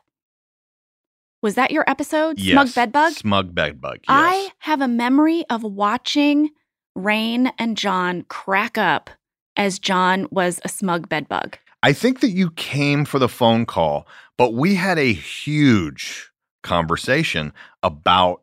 Was 1.42 1.56
that 1.56 1.72
your 1.72 1.90
episode? 1.90 2.38
Yes. 2.38 2.54
Smug 2.54 2.76
Bedbug? 2.76 3.14
Smug 3.14 3.56
Bedbug. 3.56 4.00
Yes. 4.00 4.08
I 4.10 4.50
have 4.60 4.82
a 4.82 4.90
memory 4.90 5.46
of 5.50 5.64
watching 5.64 6.50
Rainn 6.98 7.52
and 7.58 7.78
John 7.78 8.26
crack 8.28 8.78
up 8.78 9.10
as 9.56 9.80
John 9.80 10.28
was 10.32 10.60
a 10.66 10.70
smug 10.70 11.08
bedbug. 11.08 11.58
I 11.82 11.94
think 11.94 12.20
that 12.20 12.32
you 12.32 12.52
came 12.52 13.06
for 13.06 13.20
the 13.20 13.30
phone 13.30 13.66
call, 13.66 14.06
but 14.38 14.54
we 14.54 14.76
had 14.76 15.00
a 15.00 15.14
huge 15.14 16.29
conversation 16.64 17.54
about 17.84 18.42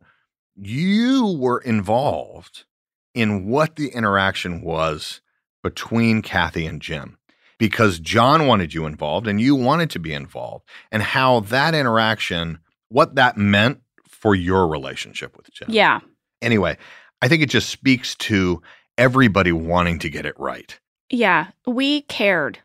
you 0.56 1.36
were 1.38 1.58
involved 1.60 2.64
in 3.14 3.46
what 3.48 3.76
the 3.76 3.88
interaction 3.88 4.62
was 4.62 5.20
between 5.62 6.22
Kathy 6.22 6.66
and 6.66 6.80
Jim 6.80 7.18
because 7.58 7.98
John 7.98 8.46
wanted 8.46 8.74
you 8.74 8.86
involved 8.86 9.26
and 9.26 9.40
you 9.40 9.54
wanted 9.54 9.90
to 9.90 9.98
be 9.98 10.12
involved, 10.12 10.68
and 10.92 11.02
how 11.02 11.40
that 11.40 11.74
interaction, 11.74 12.58
what 12.88 13.14
that 13.14 13.36
meant 13.36 13.80
for 14.06 14.34
your 14.34 14.68
relationship 14.68 15.36
with 15.36 15.50
Jim. 15.52 15.68
Yeah. 15.70 16.00
Anyway, 16.42 16.76
I 17.22 17.28
think 17.28 17.42
it 17.42 17.48
just 17.48 17.70
speaks 17.70 18.14
to 18.16 18.62
everybody 18.98 19.52
wanting 19.52 19.98
to 20.00 20.10
get 20.10 20.26
it 20.26 20.38
right. 20.38 20.78
Yeah. 21.10 21.48
We 21.66 22.02
cared 22.02 22.58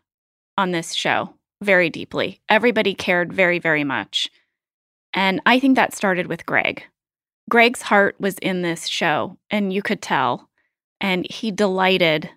on 0.58 0.72
this 0.72 0.92
show 0.92 1.34
very 1.62 1.88
deeply. 1.90 2.40
Everybody 2.48 2.94
cared 2.94 3.32
very, 3.32 3.58
very 3.58 3.84
much. 3.84 4.28
And 5.14 5.40
I 5.46 5.58
think 5.58 5.76
that 5.76 5.94
started 5.94 6.26
with 6.26 6.46
Greg. 6.46 6.84
Greg's 7.50 7.82
heart 7.82 8.16
was 8.18 8.38
in 8.38 8.62
this 8.62 8.86
show, 8.86 9.36
and 9.50 9.72
you 9.72 9.82
could 9.82 10.00
tell. 10.00 10.48
And 11.00 11.26
he 11.30 11.50
delighted. 11.50 12.30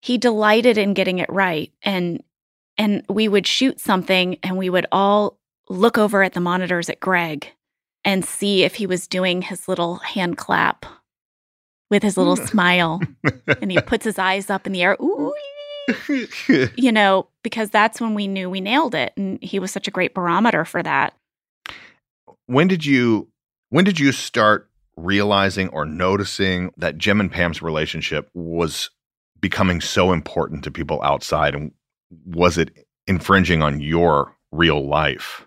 He 0.00 0.18
delighted 0.18 0.78
in 0.78 0.94
getting 0.94 1.18
it 1.18 1.30
right. 1.30 1.72
And 1.82 2.22
and 2.78 3.04
we 3.08 3.28
would 3.28 3.46
shoot 3.46 3.80
something 3.80 4.38
and 4.42 4.56
we 4.56 4.70
would 4.70 4.86
all 4.90 5.38
look 5.68 5.98
over 5.98 6.22
at 6.22 6.32
the 6.32 6.40
monitors 6.40 6.88
at 6.88 7.00
Greg 7.00 7.52
and 8.04 8.24
see 8.24 8.64
if 8.64 8.74
he 8.76 8.86
was 8.86 9.06
doing 9.06 9.42
his 9.42 9.68
little 9.68 9.96
hand 9.96 10.36
clap 10.36 10.86
with 11.90 12.02
his 12.02 12.16
little 12.16 12.36
hmm. 12.36 12.46
smile. 12.46 13.00
And 13.60 13.70
he 13.70 13.80
puts 13.80 14.04
his 14.04 14.18
eyes 14.18 14.50
up 14.50 14.66
in 14.66 14.72
the 14.72 14.82
air. 14.82 14.96
Ooh, 15.02 15.34
you 16.76 16.92
know, 16.92 17.28
because 17.42 17.70
that's 17.70 18.00
when 18.00 18.14
we 18.14 18.26
knew 18.26 18.48
we 18.48 18.60
nailed 18.60 18.94
it. 18.94 19.12
And 19.16 19.42
he 19.42 19.58
was 19.58 19.70
such 19.70 19.86
a 19.86 19.92
great 19.92 20.14
barometer 20.14 20.64
for 20.64 20.82
that. 20.82 21.14
When 22.52 22.68
did 22.68 22.84
you 22.84 23.28
when 23.70 23.84
did 23.84 23.98
you 23.98 24.12
start 24.12 24.68
realizing 24.96 25.68
or 25.70 25.86
noticing 25.86 26.70
that 26.76 26.98
Jim 26.98 27.20
and 27.20 27.32
Pam's 27.32 27.62
relationship 27.62 28.28
was 28.34 28.90
becoming 29.40 29.80
so 29.80 30.12
important 30.12 30.62
to 30.64 30.70
people 30.70 31.02
outside 31.02 31.54
and 31.54 31.72
was 32.26 32.58
it 32.58 32.86
infringing 33.06 33.62
on 33.62 33.80
your 33.80 34.36
real 34.50 34.86
life? 34.86 35.46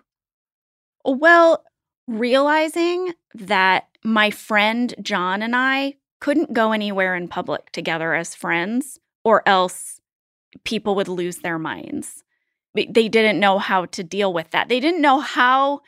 Well, 1.04 1.64
realizing 2.08 3.14
that 3.34 3.86
my 4.04 4.30
friend 4.30 4.94
John 5.00 5.42
and 5.42 5.54
I 5.54 5.94
couldn't 6.20 6.52
go 6.52 6.72
anywhere 6.72 7.14
in 7.14 7.28
public 7.28 7.70
together 7.70 8.14
as 8.14 8.34
friends, 8.34 8.98
or 9.24 9.42
else 9.46 10.00
people 10.64 10.94
would 10.96 11.08
lose 11.08 11.38
their 11.38 11.58
minds. 11.58 12.24
They 12.74 13.08
didn't 13.08 13.40
know 13.40 13.58
how 13.58 13.86
to 13.86 14.02
deal 14.02 14.32
with 14.32 14.50
that. 14.50 14.68
They 14.68 14.80
didn't 14.80 15.00
know 15.00 15.20
how. 15.20 15.80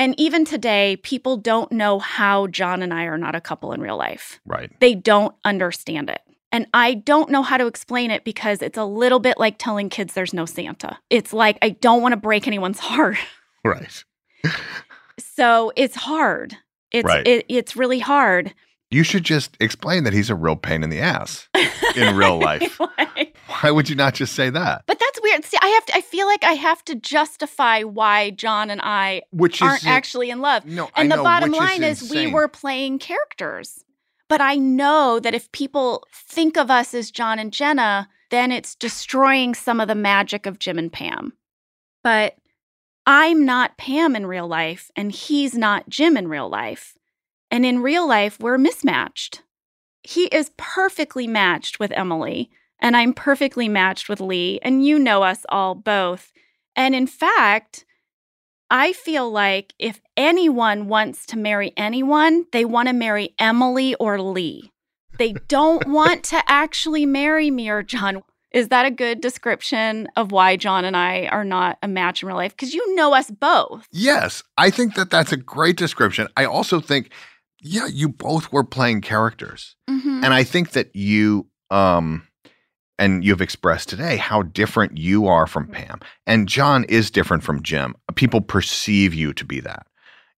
And 0.00 0.18
even 0.18 0.44
today, 0.46 0.96
people 0.96 1.36
don't 1.36 1.70
know 1.70 1.98
how 1.98 2.46
John 2.46 2.82
and 2.82 2.92
I 2.92 3.04
are 3.04 3.18
not 3.18 3.34
a 3.34 3.40
couple 3.40 3.72
in 3.72 3.80
real 3.82 3.98
life. 3.98 4.40
Right. 4.46 4.72
They 4.80 4.94
don't 4.94 5.34
understand 5.44 6.08
it. 6.08 6.22
And 6.50 6.66
I 6.74 6.94
don't 6.94 7.30
know 7.30 7.42
how 7.42 7.58
to 7.58 7.66
explain 7.66 8.10
it 8.10 8.24
because 8.24 8.62
it's 8.62 8.78
a 8.78 8.84
little 8.84 9.20
bit 9.20 9.38
like 9.38 9.56
telling 9.58 9.90
kids 9.90 10.14
there's 10.14 10.32
no 10.32 10.46
Santa. 10.46 10.98
It's 11.10 11.32
like, 11.34 11.58
I 11.62 11.68
don't 11.68 12.00
want 12.02 12.12
to 12.12 12.16
break 12.16 12.46
anyone's 12.48 12.78
heart. 12.90 13.18
Right. 13.64 14.02
So 15.36 15.70
it's 15.76 15.94
hard. 15.94 16.56
It's 16.92 17.04
Right. 17.04 17.26
it, 17.26 17.44
it's 17.50 17.76
really 17.76 17.98
hard. 17.98 18.54
You 18.90 19.02
should 19.04 19.22
just 19.22 19.54
explain 19.60 20.04
that 20.04 20.14
he's 20.14 20.30
a 20.30 20.34
real 20.34 20.56
pain 20.56 20.82
in 20.82 20.88
the 20.88 21.00
ass 21.00 21.46
in 21.94 22.16
real 22.16 22.38
life. 22.40 22.80
Why 23.50 23.70
would 23.70 23.88
you 23.88 23.96
not 23.96 24.14
just 24.14 24.34
say 24.34 24.50
that? 24.50 24.84
But 24.86 24.98
that's 24.98 25.20
weird. 25.22 25.44
See, 25.44 25.58
I 25.60 25.68
have 25.68 25.86
to 25.86 25.96
I 25.96 26.00
feel 26.00 26.26
like 26.26 26.44
I 26.44 26.52
have 26.52 26.84
to 26.84 26.94
justify 26.94 27.82
why 27.82 28.30
John 28.30 28.70
and 28.70 28.80
I 28.82 29.22
Which 29.30 29.60
aren't 29.60 29.86
actually 29.86 30.30
in 30.30 30.40
love. 30.40 30.64
No, 30.64 30.86
I 30.94 31.02
and 31.02 31.12
the 31.12 31.16
know, 31.16 31.22
bottom 31.22 31.50
which 31.50 31.60
is 31.60 31.66
line 31.66 31.82
is, 31.82 32.10
we 32.10 32.26
were 32.26 32.48
playing 32.48 32.98
characters. 32.98 33.84
But 34.28 34.40
I 34.40 34.54
know 34.54 35.18
that 35.18 35.34
if 35.34 35.50
people 35.50 36.06
think 36.12 36.56
of 36.56 36.70
us 36.70 36.94
as 36.94 37.10
John 37.10 37.40
and 37.40 37.52
Jenna, 37.52 38.08
then 38.30 38.52
it's 38.52 38.76
destroying 38.76 39.54
some 39.54 39.80
of 39.80 39.88
the 39.88 39.96
magic 39.96 40.46
of 40.46 40.60
Jim 40.60 40.78
and 40.78 40.92
Pam. 40.92 41.32
But 42.04 42.36
I'm 43.06 43.44
not 43.44 43.76
Pam 43.76 44.14
in 44.14 44.26
real 44.26 44.46
life, 44.46 44.90
and 44.94 45.10
he's 45.10 45.54
not 45.54 45.88
Jim 45.88 46.16
in 46.16 46.28
real 46.28 46.48
life. 46.48 46.96
And 47.50 47.66
in 47.66 47.82
real 47.82 48.06
life, 48.06 48.38
we're 48.38 48.58
mismatched. 48.58 49.42
He 50.04 50.26
is 50.26 50.52
perfectly 50.56 51.26
matched 51.26 51.80
with 51.80 51.90
Emily, 51.90 52.50
and 52.80 52.96
I'm 52.96 53.12
perfectly 53.12 53.68
matched 53.68 54.08
with 54.08 54.20
Lee, 54.20 54.58
and 54.62 54.84
you 54.84 54.98
know 54.98 55.22
us 55.22 55.44
all 55.48 55.74
both. 55.74 56.32
And 56.76 56.94
in 56.94 57.06
fact, 57.06 57.84
I 58.70 58.92
feel 58.92 59.30
like 59.30 59.74
if 59.78 60.00
anyone 60.16 60.86
wants 60.88 61.26
to 61.26 61.38
marry 61.38 61.72
anyone, 61.76 62.46
they 62.52 62.64
want 62.64 62.88
to 62.88 62.92
marry 62.94 63.34
Emily 63.38 63.94
or 63.96 64.20
Lee. 64.20 64.72
They 65.18 65.32
don't 65.48 65.86
want 65.88 66.24
to 66.24 66.42
actually 66.46 67.04
marry 67.06 67.50
me 67.50 67.68
or 67.68 67.82
John. 67.82 68.22
Is 68.52 68.68
that 68.68 68.84
a 68.86 68.90
good 68.90 69.20
description 69.20 70.08
of 70.16 70.32
why 70.32 70.56
John 70.56 70.84
and 70.84 70.96
I 70.96 71.26
are 71.26 71.44
not 71.44 71.78
a 71.82 71.88
match 71.88 72.22
in 72.22 72.26
real 72.28 72.36
life? 72.36 72.52
Because 72.52 72.74
you 72.74 72.94
know 72.96 73.14
us 73.14 73.30
both. 73.30 73.86
Yes, 73.92 74.42
I 74.56 74.70
think 74.70 74.94
that 74.94 75.10
that's 75.10 75.30
a 75.32 75.36
great 75.36 75.76
description. 75.76 76.26
I 76.36 76.44
also 76.46 76.80
think, 76.80 77.10
yeah, 77.60 77.86
you 77.86 78.08
both 78.08 78.50
were 78.52 78.64
playing 78.64 79.02
characters, 79.02 79.76
Mhm. 79.88 80.24
and 80.24 80.34
I 80.34 80.42
think 80.42 80.72
that 80.72 80.94
you, 80.96 81.46
um, 81.70 82.26
and 83.00 83.24
you've 83.24 83.40
expressed 83.40 83.88
today 83.88 84.16
how 84.18 84.42
different 84.42 84.98
you 84.98 85.26
are 85.26 85.46
from 85.46 85.66
Pam, 85.66 85.98
and 86.26 86.48
John 86.48 86.84
is 86.84 87.10
different 87.10 87.42
from 87.42 87.62
Jim. 87.62 87.96
People 88.14 88.40
perceive 88.40 89.14
you 89.14 89.32
to 89.32 89.44
be 89.44 89.58
that. 89.60 89.86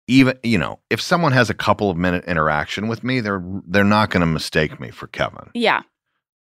Even 0.06 0.38
you 0.42 0.58
know, 0.58 0.78
if 0.88 1.00
someone 1.00 1.32
has 1.32 1.50
a 1.50 1.54
couple 1.54 1.90
of 1.90 1.96
minute 1.96 2.24
interaction 2.24 2.88
with 2.88 3.04
me, 3.04 3.20
they're 3.20 3.42
they're 3.66 3.84
not 3.84 4.10
going 4.10 4.20
to 4.20 4.26
mistake 4.26 4.80
me 4.80 4.90
for 4.90 5.08
Kevin. 5.08 5.50
Yeah. 5.54 5.82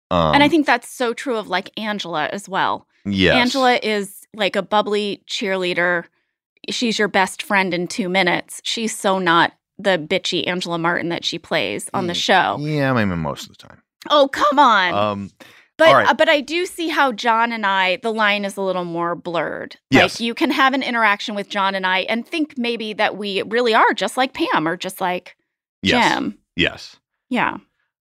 Um, 0.09 0.35
and 0.35 0.43
I 0.43 0.49
think 0.49 0.65
that's 0.65 0.89
so 0.89 1.13
true 1.13 1.37
of 1.37 1.47
like 1.47 1.71
Angela 1.77 2.27
as 2.27 2.47
well. 2.47 2.87
yes, 3.05 3.35
Angela 3.35 3.79
is 3.81 4.25
like 4.35 4.55
a 4.55 4.61
bubbly 4.61 5.23
cheerleader. 5.27 6.05
She's 6.69 6.99
your 6.99 7.07
best 7.07 7.41
friend 7.41 7.73
in 7.73 7.87
two 7.87 8.09
minutes. 8.09 8.61
She's 8.63 8.95
so 8.95 9.19
not 9.19 9.53
the 9.79 9.97
bitchy 9.97 10.47
Angela 10.47 10.77
Martin 10.77 11.09
that 11.09 11.25
she 11.25 11.39
plays 11.39 11.89
on 11.93 12.07
the 12.07 12.13
show. 12.13 12.57
Yeah, 12.59 12.93
I 12.93 13.05
mean 13.05 13.17
most 13.19 13.43
of 13.43 13.57
the 13.57 13.67
time. 13.67 13.81
Oh, 14.09 14.27
come 14.31 14.59
on. 14.59 14.93
Um, 14.93 15.31
But 15.81 15.93
right. 15.95 16.07
uh, 16.09 16.13
but 16.13 16.29
I 16.29 16.41
do 16.41 16.67
see 16.67 16.89
how 16.89 17.11
John 17.11 17.51
and 17.51 17.65
I 17.65 17.95
the 18.03 18.13
line 18.13 18.45
is 18.45 18.55
a 18.55 18.61
little 18.61 18.85
more 18.85 19.15
blurred. 19.15 19.77
Yes. 19.89 20.19
Like 20.19 20.19
you 20.19 20.35
can 20.35 20.51
have 20.51 20.75
an 20.75 20.83
interaction 20.83 21.33
with 21.33 21.50
John 21.50 21.73
and 21.73 21.88
I 21.88 22.01
and 22.01 22.23
think 22.23 22.55
maybe 22.55 22.93
that 22.93 23.17
we 23.17 23.41
really 23.41 23.73
are 23.73 23.91
just 23.95 24.15
like 24.15 24.35
Pam 24.35 24.67
or 24.67 24.77
just 24.77 25.01
like 25.01 25.35
yes, 25.81 26.13
Jim. 26.13 26.38
yes. 26.55 26.97
Yeah. 27.31 27.57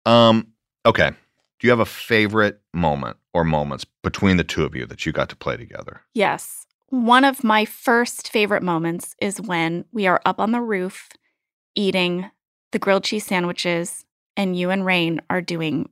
Um, 0.07 0.47
okay. 0.87 1.11
Do 1.59 1.67
you 1.67 1.69
have 1.69 1.79
a 1.79 1.85
favorite 1.85 2.61
moment 2.73 3.17
or 3.35 3.43
moments 3.43 3.85
between 4.01 4.37
the 4.37 4.43
two 4.43 4.63
of 4.63 4.73
you 4.73 4.87
that 4.87 5.05
you 5.05 5.11
got 5.11 5.29
to 5.29 5.35
play 5.35 5.55
together? 5.55 6.01
Yes. 6.15 6.65
One 6.89 7.25
of 7.25 7.43
my 7.43 7.63
first 7.63 8.31
favorite 8.31 8.63
moments 8.63 9.15
is 9.21 9.39
when 9.39 9.85
we 9.91 10.07
are 10.07 10.19
up 10.25 10.39
on 10.39 10.51
the 10.51 10.61
roof 10.61 11.09
eating 11.75 12.31
the 12.71 12.79
grilled 12.79 13.03
cheese 13.03 13.27
sandwiches 13.27 14.03
and 14.35 14.57
you 14.57 14.71
and 14.71 14.81
Rainn 14.81 15.19
are 15.29 15.41
doing 15.41 15.89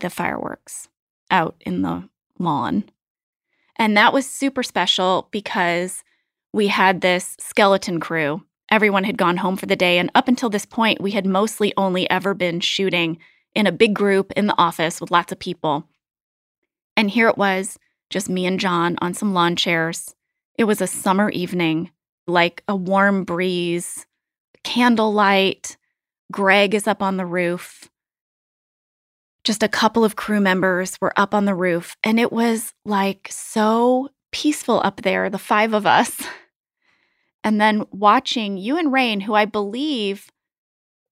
the 0.00 0.10
fireworks 0.10 0.88
out 1.30 1.56
in 1.60 1.82
the 1.82 2.08
lawn. 2.38 2.84
And 3.76 3.96
that 3.96 4.12
was 4.12 4.26
super 4.26 4.62
special 4.62 5.28
because 5.30 6.04
we 6.52 6.68
had 6.68 7.00
this 7.00 7.36
skeleton 7.40 8.00
crew. 8.00 8.42
Everyone 8.70 9.04
had 9.04 9.18
gone 9.18 9.38
home 9.38 9.56
for 9.56 9.66
the 9.66 9.76
day. 9.76 9.98
And 9.98 10.10
up 10.14 10.28
until 10.28 10.50
this 10.50 10.66
point, 10.66 11.00
we 11.00 11.12
had 11.12 11.26
mostly 11.26 11.72
only 11.76 12.08
ever 12.10 12.34
been 12.34 12.60
shooting 12.60 13.18
in 13.54 13.66
a 13.66 13.72
big 13.72 13.94
group 13.94 14.32
in 14.32 14.46
the 14.46 14.58
office 14.58 15.00
with 15.00 15.10
lots 15.10 15.32
of 15.32 15.38
people. 15.38 15.88
And 16.96 17.10
here 17.10 17.28
it 17.28 17.38
was, 17.38 17.78
just 18.10 18.28
me 18.28 18.46
and 18.46 18.60
John 18.60 18.96
on 19.00 19.14
some 19.14 19.34
lawn 19.34 19.56
chairs. 19.56 20.14
It 20.58 20.64
was 20.64 20.80
a 20.80 20.86
summer 20.86 21.30
evening, 21.30 21.90
like 22.26 22.62
a 22.68 22.76
warm 22.76 23.24
breeze, 23.24 24.06
candlelight. 24.64 25.76
Greg 26.30 26.74
is 26.74 26.86
up 26.86 27.02
on 27.02 27.16
the 27.16 27.26
roof. 27.26 27.90
Just 29.44 29.62
a 29.62 29.68
couple 29.68 30.04
of 30.04 30.16
crew 30.16 30.40
members 30.40 30.96
were 31.00 31.12
up 31.16 31.34
on 31.34 31.44
the 31.46 31.54
roof, 31.54 31.96
and 32.04 32.20
it 32.20 32.30
was 32.32 32.72
like 32.84 33.28
so 33.30 34.08
peaceful 34.30 34.80
up 34.84 35.02
there, 35.02 35.28
the 35.28 35.38
five 35.38 35.72
of 35.74 35.86
us. 35.86 36.20
And 37.44 37.60
then 37.60 37.84
watching 37.90 38.56
you 38.56 38.76
and 38.76 38.92
Rainn, 38.92 39.20
who 39.20 39.34
I 39.34 39.46
believe 39.46 40.30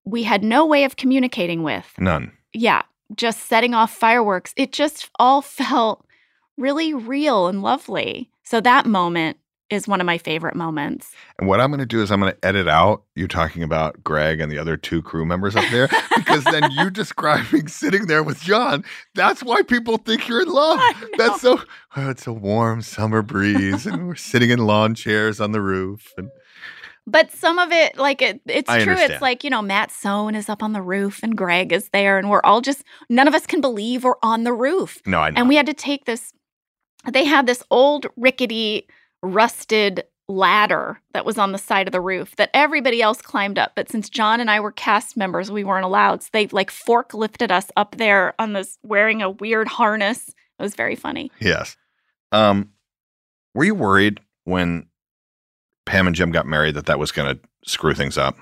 we 0.05 0.23
had 0.23 0.45
no 0.45 0.65
way 0.65 0.85
of 0.85 0.95
communicating 0.95 1.65
with 1.65 1.93
None. 1.99 2.31
yeah, 2.53 2.83
just 3.17 3.47
setting 3.49 3.75
off 3.75 3.93
fireworks. 3.93 4.55
It 4.57 4.71
just 4.71 5.11
all 5.19 5.43
felt 5.61 6.07
really 6.57 6.95
real 6.95 7.49
and 7.49 7.63
lovely. 7.63 8.31
So 8.45 8.61
that 8.61 8.87
moment 8.87 9.39
is 9.71 9.87
one 9.89 10.01
of 10.01 10.07
my 10.07 10.19
favorite 10.19 10.55
moments. 10.57 11.13
And 11.39 11.49
what 11.49 11.61
I'm 11.61 11.71
going 11.71 11.81
to 11.81 11.87
do 11.87 12.03
is 12.03 12.11
I'm 12.11 12.21
going 12.21 12.33
to 12.33 12.45
edit 12.47 12.69
out 12.69 13.03
you 13.15 13.29
talking 13.29 13.63
about 13.63 14.03
Greg 14.03 14.41
and 14.41 14.51
the 14.51 14.59
other 14.59 14.77
two 14.77 15.01
crew 15.03 15.25
members 15.25 15.57
up 15.57 15.65
there 15.71 15.89
because 16.17 16.45
then 16.45 16.71
you 16.73 16.91
describing 16.91 17.69
sitting 17.69 18.07
there 18.07 18.23
with 18.23 18.41
John. 18.41 18.85
That's 19.15 19.43
why 19.43 19.63
people 19.63 19.97
think 19.97 20.29
you're 20.29 20.43
in 20.43 20.49
love. 20.49 20.81
That's 21.17 21.41
so. 21.41 21.61
Oh, 21.97 22.11
it's 22.11 22.27
a 22.27 22.33
warm 22.33 22.83
summer 22.83 23.23
breeze, 23.23 23.87
and 23.87 24.07
we're 24.09 24.15
sitting 24.15 24.51
in 24.51 24.59
lawn 24.61 24.95
chairs 24.95 25.41
on 25.41 25.53
the 25.53 25.61
roof. 25.61 26.13
And 26.17 26.31
But 27.07 27.33
some 27.33 27.59
of 27.59 27.73
it, 27.73 27.97
like 27.99 28.23
it, 28.23 28.41
it's 28.47 28.71
I 28.71 28.83
true. 28.83 28.93
understand. 28.93 29.13
It's 29.13 29.23
like 29.23 29.43
you 29.45 29.51
know, 29.51 29.63
Matt 29.63 29.91
Sohn 29.91 30.35
is 30.35 30.49
up 30.49 30.63
on 30.63 30.73
the 30.73 30.83
roof 30.83 31.21
and 31.23 31.37
Greg 31.37 31.73
is 31.73 31.89
there, 31.91 32.19
and 32.19 32.31
we're 32.31 32.43
all 32.45 32.61
just 32.61 32.85
none 33.09 33.27
of 33.27 33.35
us 33.35 33.47
can 33.47 33.61
believe 33.61 34.05
we're 34.05 34.15
on 34.23 34.45
the 34.45 34.53
roof. 34.53 35.01
no, 35.07 35.21
I 35.21 35.31
know. 35.31 35.41
And 35.41 35.49
we 35.49 35.57
had 35.57 35.67
to 35.67 35.75
take 35.75 36.05
this. 36.05 36.33
They 37.11 37.25
had 37.25 37.47
this 37.47 37.63
old 37.71 38.07
rickety, 38.17 38.87
rusted 39.23 40.05
ladder 40.31 41.01
that 41.13 41.27
was 41.27 41.39
on 41.39 41.53
the 41.53 41.59
side 41.59 41.89
of 41.89 41.93
the 41.93 42.01
roof 42.01 42.37
that 42.37 42.51
everybody 42.55 43.03
else 43.03 43.21
climbed 43.21 43.59
up. 43.59 43.73
But 43.75 43.91
since 43.91 44.09
John 44.09 44.41
and 44.41 44.51
I 44.51 44.61
were 44.61 44.73
cast 44.73 45.17
members, 45.17 45.51
we 45.51 45.65
weren't 45.65 45.85
allowed. 45.85 46.23
So 46.23 46.31
they 46.33 46.47
like 46.49 46.71
fork 46.71 47.13
lifted 47.13 47.51
us 47.51 47.71
up 47.77 47.97
there 47.97 48.35
on 48.39 48.53
this 48.53 48.79
wearing 48.83 49.23
a 49.23 49.31
weird 49.31 49.69
harness. 49.69 50.29
It 50.29 50.63
was 50.63 50.75
very 50.75 50.95
funny. 50.95 51.31
Yes. 51.41 51.77
Um, 52.33 52.71
were 53.55 53.65
you 53.65 53.75
worried 53.75 54.21
when 54.45 54.87
Pam 55.85 56.07
and 56.07 56.15
Jim 56.15 56.31
got 56.31 56.47
married 56.47 56.75
that 56.77 56.87
that 56.87 56.99
was 56.99 57.11
going 57.11 57.37
to 57.37 57.41
screw 57.69 57.95
things 57.95 58.17
up? 58.17 58.37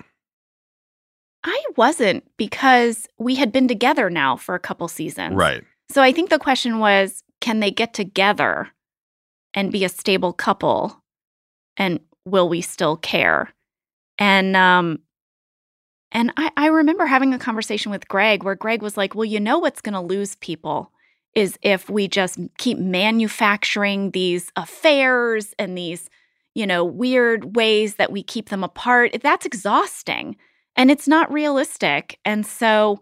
I 1.43 1.63
wasn't 1.77 2.25
because 2.37 3.07
we 3.17 3.35
had 3.35 3.51
been 3.51 3.67
together 3.67 4.09
now 4.09 4.35
for 4.35 4.55
a 4.55 4.59
couple 4.59 4.87
seasons. 4.87 5.35
Right. 5.35 5.63
So 5.89 6.01
I 6.01 6.11
think 6.11 6.29
the 6.29 6.39
question 6.39 6.79
was 6.79 7.23
can 7.41 7.61
they 7.61 7.71
get 7.71 7.93
together 7.93 8.67
and 9.53 9.71
be 9.71 9.83
a 9.83 9.89
stable 9.89 10.33
couple 10.33 11.01
and 11.77 11.99
will 12.25 12.49
we 12.49 12.61
still 12.61 12.97
care? 12.97 13.53
And 14.17 14.55
um 14.55 14.99
and 16.11 16.33
I, 16.37 16.51
I 16.57 16.65
remember 16.67 17.05
having 17.05 17.33
a 17.33 17.39
conversation 17.39 17.91
with 17.91 18.07
Greg 18.07 18.43
where 18.43 18.55
Greg 18.55 18.81
was 18.81 18.97
like, 18.97 19.15
Well, 19.15 19.25
you 19.25 19.39
know 19.39 19.59
what's 19.59 19.81
gonna 19.81 20.03
lose 20.03 20.35
people 20.35 20.91
is 21.35 21.57
if 21.61 21.89
we 21.89 22.07
just 22.07 22.39
keep 22.57 22.77
manufacturing 22.79 24.11
these 24.11 24.51
affairs 24.55 25.53
and 25.59 25.77
these, 25.77 26.09
you 26.55 26.65
know, 26.65 26.83
weird 26.83 27.55
ways 27.55 27.95
that 27.95 28.11
we 28.11 28.23
keep 28.23 28.49
them 28.49 28.63
apart. 28.63 29.15
That's 29.21 29.45
exhausting 29.45 30.35
and 30.75 30.89
it's 30.89 31.07
not 31.07 31.31
realistic. 31.31 32.17
And 32.23 32.45
so 32.45 33.01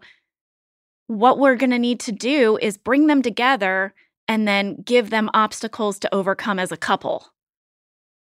what 1.06 1.38
we're 1.38 1.56
going 1.56 1.70
to 1.70 1.78
need 1.78 2.00
to 2.00 2.12
do 2.12 2.58
is 2.60 2.76
bring 2.76 3.06
them 3.06 3.22
together 3.22 3.94
and 4.28 4.46
then 4.46 4.82
give 4.82 5.10
them 5.10 5.30
obstacles 5.34 5.98
to 5.98 6.14
overcome 6.14 6.58
as 6.58 6.70
a 6.70 6.76
couple. 6.76 7.32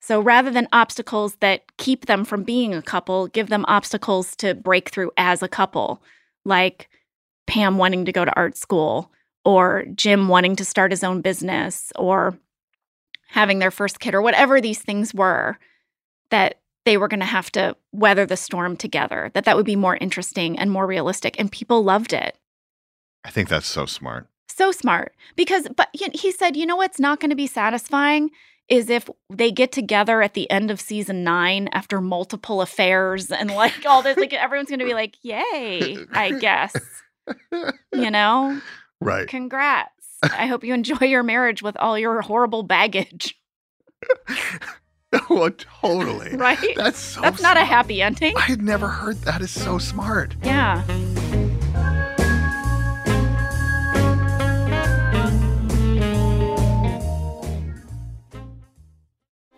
So 0.01 0.21
rather 0.21 0.51
than 0.51 0.69
obstacles 0.73 1.35
that 1.37 1.77
keep 1.79 2.07
them 2.07 2.25
from 2.25 2.45
being 2.45 2.73
a 2.73 2.83
couple, 2.83 3.27
give 3.27 3.49
them 3.49 3.65
obstacles 3.67 4.37
to 4.37 4.55
break 4.55 4.91
through 4.91 5.11
as 5.17 5.43
a 5.43 5.49
couple, 5.49 6.01
like 6.45 6.89
Pam 7.47 7.77
wanting 7.77 8.05
to 8.05 8.13
go 8.13 8.25
to 8.25 8.37
art 8.37 8.57
school 8.57 9.11
or 9.45 9.85
Jim 9.95 10.29
wanting 10.29 10.57
to 10.57 10.65
start 10.65 10.93
his 10.93 11.03
own 11.03 11.23
business 11.23 11.93
or 11.97 12.39
having 13.29 13.59
their 13.59 13.71
first 13.73 13.99
kid 13.99 14.15
or 14.15 14.23
whatever 14.23 14.61
these 14.61 14.81
things 14.81 15.13
were 15.13 15.59
that 16.31 16.61
they 16.85 16.97
were 16.97 17.09
going 17.09 17.21
to 17.21 17.27
have 17.27 17.51
to 17.51 17.77
weather 17.91 18.27
the 18.27 18.37
storm 18.37 18.77
together 18.77 19.31
that 19.35 19.45
that 19.45 19.57
would 19.57 19.67
be 19.67 19.75
more 19.75 19.97
interesting 19.97 20.57
and 20.57 20.71
more 20.71 20.87
realistic 20.87 21.35
and 21.39 21.51
people 21.51 21.83
loved 21.83 22.13
it 22.13 22.37
I 23.27 23.31
think 23.31 23.49
that's 23.49 23.67
so 23.67 23.87
smart. 23.87 24.29
So 24.57 24.73
smart 24.73 25.15
because 25.37 25.67
but 25.77 25.89
he 25.93 26.33
said 26.33 26.57
you 26.57 26.65
know 26.67 26.77
what's 26.77 26.99
not 26.99 27.21
going 27.21 27.31
to 27.31 27.37
be 27.37 27.47
satisfying 27.47 28.31
is 28.69 28.91
if 28.91 29.09
they 29.31 29.53
get 29.53 29.71
together 29.71 30.23
at 30.23 30.35
the 30.35 30.51
end 30.51 30.71
of 30.71 30.81
season 30.81 31.23
nine 31.23 31.69
after 31.73 32.01
multiple 32.01 32.61
affairs 32.63 33.31
and 33.31 33.51
like 33.51 33.85
all 33.87 34.03
this 34.03 34.17
like 34.17 34.33
everyone's 34.33 34.69
going 34.69 34.79
to 34.81 34.85
be 34.85 34.95
like 34.95 35.17
yay 35.23 35.97
i 36.13 36.31
guess 36.39 36.75
you 37.93 38.11
know 38.11 38.61
Right. 39.01 39.29
congrats 39.29 39.91
i 40.23 40.47
hope 40.47 40.65
you 40.65 40.73
enjoy 40.75 41.05
your 41.07 41.23
marriage 41.23 41.63
with 41.63 41.77
all 41.77 41.99
your 41.99 42.21
horrible 42.23 42.63
baggage 42.63 43.39
well, 45.13 45.21
oh, 45.31 45.49
totally. 45.51 46.35
right 46.37 46.59
That's 46.77 46.99
so 46.99 47.21
that's 47.21 47.43
not 47.43 47.57
a 47.57 47.65
happy 47.65 48.03
ending 48.03 48.37
I 48.37 48.41
had 48.43 48.63
never 48.63 48.89
heard 48.89 49.17
that. 49.23 49.41
Is 49.41 49.51
so 49.51 49.79
smart. 49.79 50.35
yeah 50.43 50.83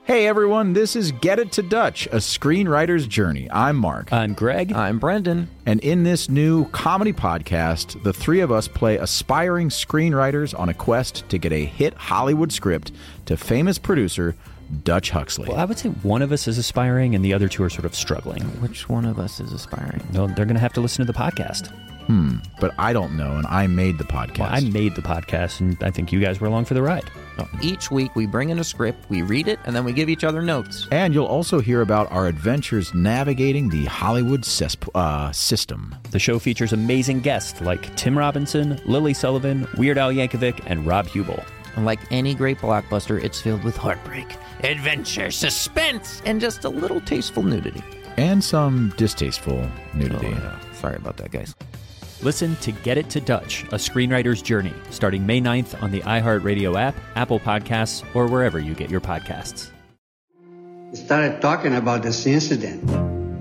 Hey 0.09 0.27
everyone, 0.27 0.73
this 0.73 0.97
is 0.97 1.13
Get 1.13 1.39
It 1.39 1.53
to 1.53 1.63
Dutch, 1.63 2.07
a 2.07 2.17
screenwriter's 2.17 3.07
journey. 3.07 3.47
I'm 3.51 3.77
Mark. 3.77 4.11
I'm 4.11 4.33
Greg. 4.33 4.73
I'm 4.73 4.99
Brendan. 4.99 5.51
And 5.67 5.81
in 5.81 6.03
this 6.03 6.31
new 6.31 6.65
comedy 6.71 7.13
podcast, 7.13 8.03
the 8.05 8.15
three 8.15 8.41
of 8.41 8.51
us 8.51 8.69
play 8.69 8.97
aspiring 8.97 9.69
screenwriters 9.69 10.59
on 10.59 10.71
a 10.71 10.73
quest 10.73 11.29
to 11.29 11.37
get 11.37 11.53
a 11.53 11.63
hit 11.63 11.93
Hollywood 11.93 12.53
script 12.53 12.91
to 13.27 13.37
famous 13.37 13.77
producer 13.77 14.35
Dutch 14.83 15.11
Huxley. 15.11 15.51
Well, 15.51 15.59
I 15.59 15.67
would 15.67 15.79
say 15.79 15.91
one 15.91 16.23
of 16.23 16.33
us 16.33 16.49
is 16.49 16.57
aspiring 16.57 17.15
and 17.15 17.23
the 17.23 17.35
other 17.35 17.47
two 17.47 17.63
are 17.63 17.69
sort 17.69 17.85
of 17.85 17.95
struggling. 17.95 18.45
Which 18.63 18.89
one 18.89 19.05
of 19.05 19.19
us 19.19 19.41
is 19.41 19.53
aspiring? 19.53 20.03
No, 20.15 20.27
they're 20.27 20.47
going 20.47 20.55
to 20.55 20.61
have 20.61 20.73
to 20.73 20.81
listen 20.81 21.05
to 21.05 21.13
the 21.13 21.19
podcast. 21.19 21.71
Hmm, 22.09 22.37
but 22.59 22.75
I 22.79 22.93
don't 22.95 23.17
know, 23.17 23.37
and 23.37 23.47
I 23.47 23.67
made 23.67 23.99
the 23.99 24.05
podcast. 24.05 24.39
Well, 24.39 24.49
I 24.51 24.61
made 24.61 24.95
the 24.95 25.03
podcast, 25.03 25.61
and 25.61 25.77
I 25.83 25.91
think 25.91 26.11
you 26.11 26.21
guys 26.21 26.41
were 26.41 26.47
along 26.49 26.65
for 26.65 26.73
the 26.75 26.83
ride. 26.83 27.05
Each 27.63 27.91
week 27.91 28.17
we 28.17 28.27
bring 28.27 28.49
in 28.49 28.59
a 28.59 28.65
script, 28.65 29.09
we 29.11 29.23
read 29.23 29.47
it, 29.47 29.61
and 29.65 29.77
then 29.77 29.85
we 29.85 29.93
give 29.93 30.09
each 30.09 30.25
other 30.25 30.43
notes. 30.43 30.89
and 30.91 31.15
you'll 31.15 31.27
also 31.27 31.61
hear 31.61 31.83
about 31.83 32.11
our 32.11 32.27
adventures 32.27 32.93
navigating 32.95 33.69
the 33.69 33.85
Hollywood 33.85 34.41
cesp- 34.41 34.89
uh, 34.97 35.31
system. 35.33 35.95
The 36.11 36.19
show 36.19 36.39
features 36.41 36.73
amazing 36.73 37.21
guests 37.21 37.61
like 37.61 37.95
Tim 37.95 38.17
Robinson, 38.19 38.81
Lily 38.87 39.15
Sullivan, 39.15 39.69
Weird 39.77 39.99
Al 39.99 40.11
Yankovic, 40.11 40.63
and 40.67 40.85
Rob 40.87 41.07
Huebel. 41.07 41.45
And 41.77 41.85
like 41.85 42.01
any 42.11 42.35
great 42.35 42.59
blockbuster, 42.59 43.23
it's 43.23 43.41
filled 43.41 43.63
with 43.63 43.77
heartbreak, 43.77 44.35
adventure, 44.65 45.31
suspense, 45.31 46.23
and 46.25 46.41
just 46.41 46.65
a 46.65 46.69
little 46.71 47.01
tasteful 47.03 47.43
nudity. 47.45 47.83
And 48.17 48.43
some 48.43 48.93
distasteful 48.97 49.69
nudity. 49.95 50.27
Oh, 50.29 50.31
yeah. 50.31 50.73
Sorry 50.73 50.97
about 50.97 51.19
that, 51.19 51.31
guys. 51.31 51.55
Listen 52.23 52.57
to 52.57 52.73
Get 52.73 52.99
It 52.99 53.09
to 53.11 53.21
Dutch, 53.21 53.63
a 53.65 53.77
screenwriter's 53.77 54.43
journey, 54.43 54.73
starting 54.91 55.25
May 55.25 55.41
9th 55.41 55.81
on 55.83 55.93
the 55.93 56.01
iHeartRadio 56.01 56.77
app, 56.79 56.97
Apple 57.15 57.39
Podcasts, 57.39 58.05
or 58.15 58.27
wherever 58.27 58.59
you 58.59 58.75
get 58.75 58.91
your 58.91 59.01
podcasts. 59.01 59.71
started 60.95 61.41
talking 61.41 61.75
about 61.77 62.03
this 62.03 62.27
incident. 62.27 62.85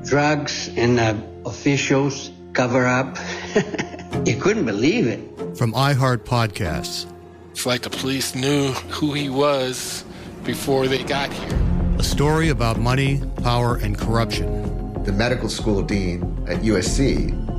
Drugs 0.05 0.69
and 0.77 0.99
uh, 0.99 1.15
officials 1.45 2.29
cover 2.53 2.85
up. 2.85 3.17
you 4.25 4.37
couldn't 4.37 4.65
believe 4.65 5.07
it. 5.07 5.57
From 5.57 5.73
iHeart 5.73 6.19
Podcasts, 6.19 7.11
It's 7.51 7.65
like 7.65 7.81
the 7.81 7.89
police 7.89 8.35
knew 8.35 8.71
who 8.93 9.13
he 9.13 9.27
was 9.29 10.05
before 10.43 10.87
they 10.87 11.03
got 11.03 11.33
here. 11.33 11.57
a 11.97 12.03
story 12.03 12.49
about 12.49 12.77
money, 12.77 13.21
power, 13.41 13.75
and 13.77 13.97
corruption. 13.97 14.47
The 15.03 15.11
medical 15.11 15.49
school 15.49 15.81
dean 15.81 16.21
at 16.47 16.59
USC 16.61 17.33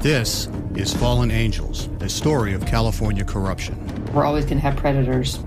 This 0.00 0.48
is 0.76 0.94
Fallen 0.94 1.30
Angels, 1.30 1.88
a 2.00 2.08
story 2.08 2.52
of 2.52 2.64
California 2.66 3.24
corruption. 3.24 3.76
We're 4.12 4.24
always 4.24 4.44
going 4.44 4.58
to 4.58 4.62
have 4.62 4.76
predators. 4.76 5.40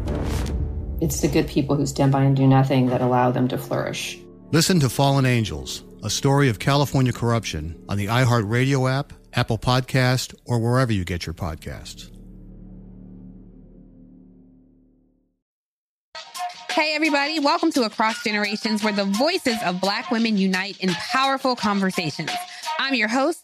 It's 0.99 1.21
the 1.21 1.27
good 1.27 1.47
people 1.47 1.75
who 1.75 1.85
stand 1.85 2.11
by 2.11 2.23
and 2.23 2.35
do 2.35 2.45
nothing 2.47 2.87
that 2.87 2.99
allow 2.99 3.31
them 3.31 3.47
to 3.49 3.57
flourish. 3.57 4.19
Listen 4.51 4.79
to 4.81 4.89
Fallen 4.89 5.25
Angels, 5.25 5.83
a 6.03 6.09
story 6.09 6.49
of 6.49 6.59
California 6.59 7.13
corruption 7.13 7.79
on 7.87 7.97
the 7.97 8.07
iHeartRadio 8.07 8.91
app, 8.91 9.13
Apple 9.33 9.59
Podcast, 9.59 10.33
or 10.45 10.59
wherever 10.59 10.91
you 10.91 11.05
get 11.05 11.25
your 11.25 11.35
podcasts. 11.35 12.09
Hey, 16.71 16.95
everybody, 16.95 17.39
welcome 17.39 17.71
to 17.73 17.83
Across 17.83 18.23
Generations, 18.23 18.83
where 18.83 18.93
the 18.93 19.05
voices 19.05 19.57
of 19.63 19.79
Black 19.79 20.11
women 20.11 20.37
unite 20.37 20.77
in 20.79 20.89
powerful 20.89 21.55
conversations. 21.55 22.31
I'm 22.79 22.95
your 22.95 23.09
host, 23.09 23.43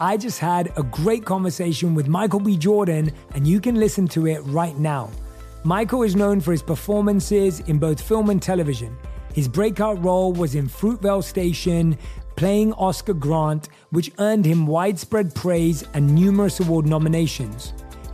I 0.00 0.16
just 0.16 0.38
had 0.38 0.72
a 0.76 0.84
great 0.84 1.24
conversation 1.24 1.92
with 1.92 2.06
Michael 2.06 2.38
B. 2.38 2.56
Jordan, 2.56 3.10
and 3.34 3.48
you 3.48 3.60
can 3.60 3.74
listen 3.74 4.06
to 4.08 4.28
it 4.28 4.38
right 4.44 4.78
now. 4.78 5.10
Michael 5.64 6.04
is 6.04 6.14
known 6.14 6.40
for 6.40 6.52
his 6.52 6.62
performances 6.62 7.60
in 7.60 7.78
both 7.78 8.00
film 8.00 8.30
and 8.30 8.40
television. 8.40 8.96
His 9.34 9.48
breakout 9.48 10.02
role 10.04 10.32
was 10.32 10.54
in 10.54 10.68
Fruitvale 10.68 11.24
Station, 11.24 11.98
playing 12.36 12.74
Oscar 12.74 13.12
Grant, 13.12 13.70
which 13.90 14.12
earned 14.18 14.44
him 14.44 14.68
widespread 14.68 15.34
praise 15.34 15.84
and 15.94 16.14
numerous 16.14 16.60
award 16.60 16.86
nominations. 16.86 17.72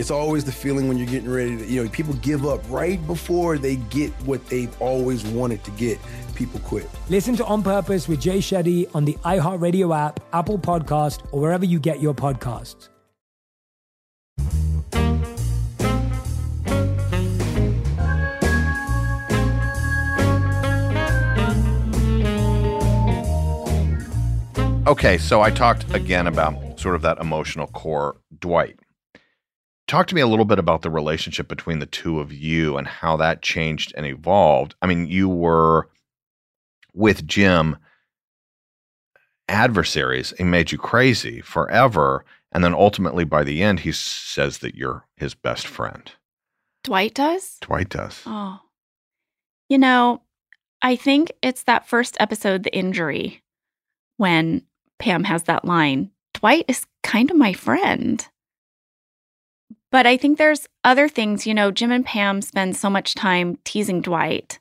It's 0.00 0.10
always 0.10 0.44
the 0.44 0.52
feeling 0.52 0.88
when 0.88 0.96
you're 0.96 1.06
getting 1.06 1.28
ready 1.28 1.58
to, 1.58 1.66
you 1.66 1.84
know, 1.84 1.90
people 1.90 2.14
give 2.14 2.46
up 2.46 2.62
right 2.70 3.06
before 3.06 3.58
they 3.58 3.76
get 3.76 4.10
what 4.22 4.44
they've 4.46 4.74
always 4.80 5.26
wanted 5.26 5.62
to 5.64 5.70
get. 5.72 5.98
People 6.34 6.58
quit. 6.60 6.88
Listen 7.10 7.36
to 7.36 7.44
On 7.44 7.62
Purpose 7.62 8.08
with 8.08 8.18
Jay 8.18 8.38
Shetty 8.38 8.88
on 8.94 9.04
the 9.04 9.12
iHeartRadio 9.26 9.94
app, 9.94 10.18
Apple 10.32 10.58
Podcast, 10.58 11.20
or 11.32 11.40
wherever 11.42 11.66
you 11.66 11.78
get 11.78 12.00
your 12.00 12.14
podcasts. 12.14 12.88
Okay, 24.86 25.18
so 25.18 25.42
I 25.42 25.50
talked 25.50 25.94
again 25.94 26.26
about 26.26 26.80
sort 26.80 26.94
of 26.94 27.02
that 27.02 27.18
emotional 27.18 27.66
core. 27.66 28.16
Dwight, 28.38 28.80
talk 29.90 30.06
to 30.06 30.14
me 30.14 30.20
a 30.20 30.26
little 30.26 30.44
bit 30.44 30.58
about 30.58 30.82
the 30.82 30.90
relationship 30.90 31.48
between 31.48 31.80
the 31.80 31.86
two 31.86 32.20
of 32.20 32.32
you 32.32 32.76
and 32.76 32.86
how 32.86 33.16
that 33.16 33.42
changed 33.42 33.92
and 33.96 34.06
evolved. 34.06 34.74
I 34.80 34.86
mean, 34.86 35.06
you 35.06 35.28
were 35.28 35.88
with 36.94 37.26
Jim 37.26 37.76
adversaries. 39.48 40.32
He 40.38 40.44
made 40.44 40.70
you 40.70 40.78
crazy 40.78 41.40
forever. 41.40 42.24
And 42.52 42.62
then 42.62 42.74
ultimately, 42.74 43.24
by 43.24 43.42
the 43.42 43.62
end, 43.62 43.80
he 43.80 43.92
says 43.92 44.58
that 44.58 44.74
you're 44.74 45.06
his 45.16 45.34
best 45.34 45.66
friend. 45.66 46.10
Dwight 46.84 47.14
does? 47.14 47.58
Dwight 47.60 47.88
does. 47.88 48.22
Oh. 48.26 48.60
You 49.68 49.78
know, 49.78 50.22
I 50.82 50.96
think 50.96 51.32
it's 51.42 51.64
that 51.64 51.86
first 51.86 52.16
episode, 52.18 52.62
The 52.62 52.74
Injury, 52.74 53.42
when 54.16 54.62
Pam 54.98 55.24
has 55.24 55.44
that 55.44 55.64
line 55.64 56.10
Dwight 56.34 56.64
is 56.68 56.86
kind 57.02 57.30
of 57.30 57.36
my 57.36 57.52
friend. 57.52 58.26
But 59.90 60.06
I 60.06 60.16
think 60.16 60.38
there's 60.38 60.68
other 60.84 61.08
things, 61.08 61.46
you 61.46 61.54
know, 61.54 61.70
Jim 61.70 61.90
and 61.90 62.06
Pam 62.06 62.42
spend 62.42 62.76
so 62.76 62.88
much 62.88 63.14
time 63.14 63.58
teasing 63.64 64.00
Dwight. 64.00 64.58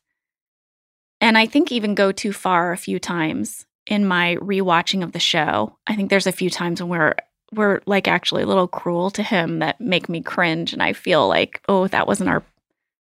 And 1.22 1.38
I 1.38 1.46
think 1.46 1.72
even 1.72 1.96
go 1.96 2.12
too 2.12 2.34
far 2.34 2.72
a 2.72 2.78
few 2.78 3.00
times 3.00 3.66
in 3.86 4.06
my 4.06 4.38
rewatching 4.38 5.04
of 5.04 5.12
the 5.12 5.20
show. 5.20 5.78
I 5.86 5.96
think 5.96 6.10
there's 6.10 6.28
a 6.28 6.32
few 6.32 6.50
times 6.50 6.82
when 6.82 6.90
we're 6.90 7.16
we're 7.52 7.82
like 7.88 8.08
actually 8.08 8.44
a 8.44 8.48
little 8.48 8.68
cruel 8.68 9.10
to 9.10 9.24
him 9.24 9.60
that 9.60 9.82
make 9.82 10.08
me 10.08 10.22
cringe 10.22 10.72
and 10.72 10.84
I 10.84 10.94
feel 10.94 11.28
like, 11.28 11.62
oh, 11.68 11.88
that 11.88 12.06
wasn't 12.06 12.30
our 12.30 12.44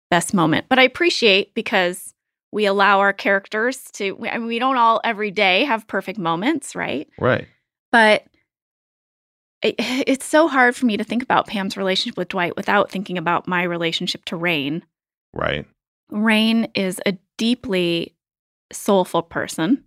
best 0.08 0.32
moment. 0.32 0.66
But 0.68 0.78
I 0.78 0.84
appreciate 0.84 1.52
because 1.54 2.14
we 2.52 2.66
allow 2.66 3.00
our 3.00 3.12
characters 3.12 3.90
to 3.94 4.16
I 4.30 4.38
mean 4.38 4.46
we 4.46 4.58
don't 4.58 4.78
all 4.78 5.00
every 5.04 5.30
day 5.30 5.64
have 5.64 5.86
perfect 5.88 6.18
moments, 6.18 6.74
right? 6.74 7.08
Right. 7.18 7.46
But 7.92 8.24
it, 9.66 9.74
it's 10.06 10.26
so 10.26 10.48
hard 10.48 10.76
for 10.76 10.86
me 10.86 10.96
to 10.96 11.04
think 11.04 11.22
about 11.22 11.46
Pam's 11.46 11.76
relationship 11.76 12.16
with 12.16 12.28
Dwight 12.28 12.56
without 12.56 12.90
thinking 12.90 13.18
about 13.18 13.48
my 13.48 13.62
relationship 13.62 14.24
to 14.26 14.36
Rainn. 14.36 14.82
Right. 15.32 15.66
Rainn 16.10 16.70
is 16.74 17.00
a 17.04 17.18
deeply 17.36 18.14
soulful 18.72 19.22
person. 19.22 19.84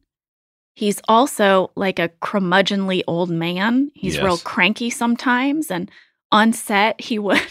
He's 0.75 1.01
also 1.07 1.71
like 1.75 1.99
a 1.99 2.09
curmudgeonly 2.21 3.03
old 3.07 3.29
man. 3.29 3.91
He's 3.93 4.19
real 4.21 4.37
cranky 4.37 4.89
sometimes, 4.89 5.69
and 5.69 5.91
on 6.31 6.53
set 6.53 7.01
he 7.01 7.19
would 7.19 7.41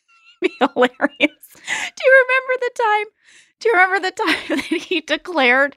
be 0.40 0.50
hilarious. 0.58 1.10
Do 1.18 2.02
you 2.04 2.24
remember 2.24 2.60
the 2.60 2.70
time? 2.74 3.06
Do 3.60 3.68
you 3.68 3.74
remember 3.74 4.00
the 4.00 4.10
time 4.24 4.56
that 4.56 4.82
he 4.82 5.00
declared? 5.00 5.76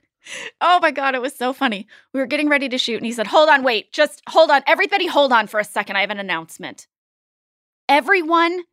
Oh 0.60 0.80
my 0.82 0.92
god, 0.92 1.16
it 1.16 1.22
was 1.22 1.36
so 1.36 1.54
funny. 1.54 1.88
We 2.14 2.20
were 2.20 2.28
getting 2.28 2.50
ready 2.50 2.70
to 2.70 2.78
shoot, 2.78 2.98
and 2.98 3.06
he 3.06 3.12
said, 3.12 3.28
"Hold 3.28 3.50
on, 3.50 3.64
wait, 3.64 3.92
just 3.92 4.22
hold 4.30 4.52
on, 4.52 4.62
everybody, 4.68 5.08
hold 5.08 5.32
on 5.32 5.48
for 5.48 5.60
a 5.60 5.64
second. 5.64 5.98
I 5.98 6.02
have 6.02 6.12
an 6.12 6.20
announcement. 6.20 6.88
Everyone, 7.90 8.64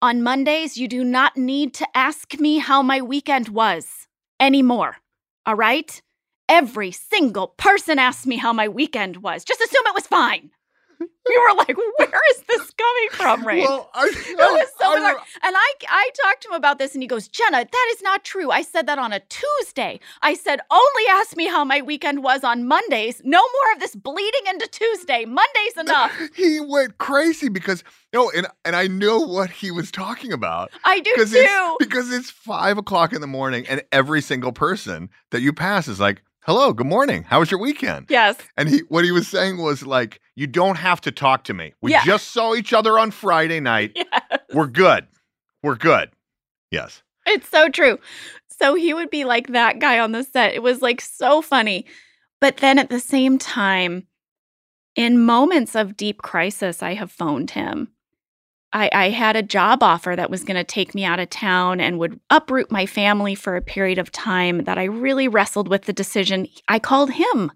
on 0.00 0.22
Mondays, 0.22 0.76
you 0.76 0.86
do 0.86 1.02
not 1.02 1.36
need 1.36 1.74
to 1.74 1.86
ask 1.96 2.38
me 2.38 2.58
how 2.58 2.82
my 2.82 3.00
weekend 3.02 3.48
was 3.48 4.06
anymore. 4.38 4.98
All 5.46 5.56
right? 5.56 6.00
Every 6.48 6.92
single 6.92 7.48
person 7.48 7.98
asked 7.98 8.26
me 8.26 8.36
how 8.36 8.52
my 8.52 8.68
weekend 8.68 9.18
was. 9.18 9.44
Just 9.44 9.60
assume 9.60 9.82
it 9.86 9.94
was 9.94 10.06
fine. 10.06 10.50
We 11.38 11.38
were 11.38 11.56
like, 11.56 11.76
where 11.98 12.20
is 12.30 12.42
this 12.48 12.70
coming 12.70 13.08
from, 13.10 13.46
Ray? 13.46 13.60
Well, 13.60 13.90
I, 13.94 14.06
it 14.06 14.36
was 14.36 14.68
so 14.78 14.94
bizarre. 14.94 15.16
And 15.42 15.54
I, 15.56 15.72
I 15.88 16.10
talked 16.22 16.42
to 16.44 16.48
him 16.48 16.54
about 16.54 16.78
this, 16.78 16.94
and 16.94 17.02
he 17.02 17.06
goes, 17.06 17.28
Jenna, 17.28 17.66
that 17.70 17.92
is 17.94 18.02
not 18.02 18.24
true. 18.24 18.50
I 18.50 18.62
said 18.62 18.86
that 18.86 18.98
on 18.98 19.12
a 19.12 19.20
Tuesday. 19.20 20.00
I 20.22 20.34
said, 20.34 20.60
only 20.70 21.02
ask 21.10 21.36
me 21.36 21.46
how 21.46 21.64
my 21.64 21.82
weekend 21.82 22.22
was 22.22 22.44
on 22.44 22.66
Mondays. 22.66 23.20
No 23.24 23.40
more 23.40 23.72
of 23.74 23.80
this 23.80 23.94
bleeding 23.94 24.40
into 24.48 24.66
Tuesday. 24.68 25.24
Monday's 25.26 25.76
enough. 25.78 26.12
he 26.34 26.60
went 26.60 26.98
crazy 26.98 27.48
because 27.48 27.84
no, 28.12 28.30
and 28.30 28.46
and 28.64 28.74
I 28.74 28.86
know 28.86 29.18
what 29.20 29.50
he 29.50 29.70
was 29.70 29.90
talking 29.90 30.32
about. 30.32 30.70
I 30.84 31.00
do 31.00 31.12
too. 31.16 31.24
It's, 31.30 31.76
because 31.78 32.10
it's 32.10 32.30
five 32.30 32.78
o'clock 32.78 33.12
in 33.12 33.20
the 33.20 33.26
morning, 33.26 33.66
and 33.68 33.82
every 33.92 34.22
single 34.22 34.52
person 34.52 35.10
that 35.30 35.42
you 35.42 35.52
pass 35.52 35.88
is 35.88 36.00
like, 36.00 36.22
"Hello, 36.48 36.72
good 36.72 36.86
morning. 36.86 37.24
How 37.24 37.40
was 37.40 37.50
your 37.50 37.60
weekend?" 37.60 38.06
Yes. 38.08 38.36
And 38.56 38.70
he, 38.70 38.78
what 38.88 39.04
he 39.04 39.12
was 39.12 39.28
saying 39.28 39.58
was 39.58 39.84
like, 39.86 40.20
"You 40.34 40.46
don't 40.46 40.76
have 40.76 40.98
to 41.02 41.12
talk 41.12 41.44
to 41.44 41.52
me. 41.52 41.74
We 41.82 41.92
Yeah. 41.92 42.02
just 42.04 42.28
saw 42.28 42.54
each 42.54 42.72
other 42.72 42.98
on 42.98 43.10
Friday 43.10 43.60
night. 43.60 43.92
Yes. 43.96 44.40
We're 44.54 44.66
good. 44.66 45.06
We're 45.62 45.76
good." 45.76 46.10
Yes. 46.70 47.02
It's 47.26 47.48
so 47.50 47.68
true. 47.68 47.98
So 48.48 48.74
he 48.74 48.94
would 48.94 49.10
be 49.10 49.24
like 49.26 49.48
that 49.48 49.78
guy 49.78 49.98
on 49.98 50.12
the 50.12 50.24
set. 50.24 50.54
It 50.54 50.62
was 50.62 50.80
like 50.80 51.02
so 51.02 51.42
funny. 51.42 51.84
But 52.40 52.56
then 52.56 52.78
at 52.78 52.88
the 52.88 52.98
same 53.00 53.36
time, 53.36 54.06
in 54.96 55.20
moments 55.24 55.74
of 55.74 55.96
deep 55.98 56.22
crisis, 56.22 56.82
I 56.82 56.94
have 56.94 57.12
phoned 57.12 57.50
him. 57.50 57.88
I, 58.72 58.90
I 58.92 59.10
had 59.10 59.36
a 59.36 59.42
job 59.42 59.82
offer 59.82 60.14
that 60.14 60.30
was 60.30 60.44
going 60.44 60.56
to 60.56 60.64
take 60.64 60.94
me 60.94 61.04
out 61.04 61.20
of 61.20 61.30
town 61.30 61.80
and 61.80 61.98
would 61.98 62.20
uproot 62.28 62.70
my 62.70 62.84
family 62.84 63.34
for 63.34 63.56
a 63.56 63.62
period 63.62 63.98
of 63.98 64.12
time 64.12 64.64
that 64.64 64.78
I 64.78 64.84
really 64.84 65.26
wrestled 65.26 65.68
with 65.68 65.82
the 65.82 65.92
decision. 65.92 66.46
I 66.68 66.78
called 66.78 67.12
him 67.12 67.50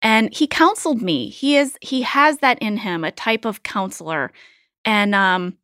and 0.00 0.34
he 0.34 0.46
counseled 0.46 1.02
me. 1.02 1.28
He 1.28 1.56
is 1.56 1.76
he 1.80 2.02
has 2.02 2.38
that 2.38 2.58
in 2.60 2.78
him, 2.78 3.04
a 3.04 3.10
type 3.10 3.44
of 3.44 3.62
counselor. 3.62 4.32
And 4.84 5.14
um 5.14 5.56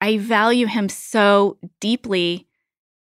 I 0.00 0.18
value 0.18 0.66
him 0.66 0.88
so 0.88 1.58
deeply 1.80 2.46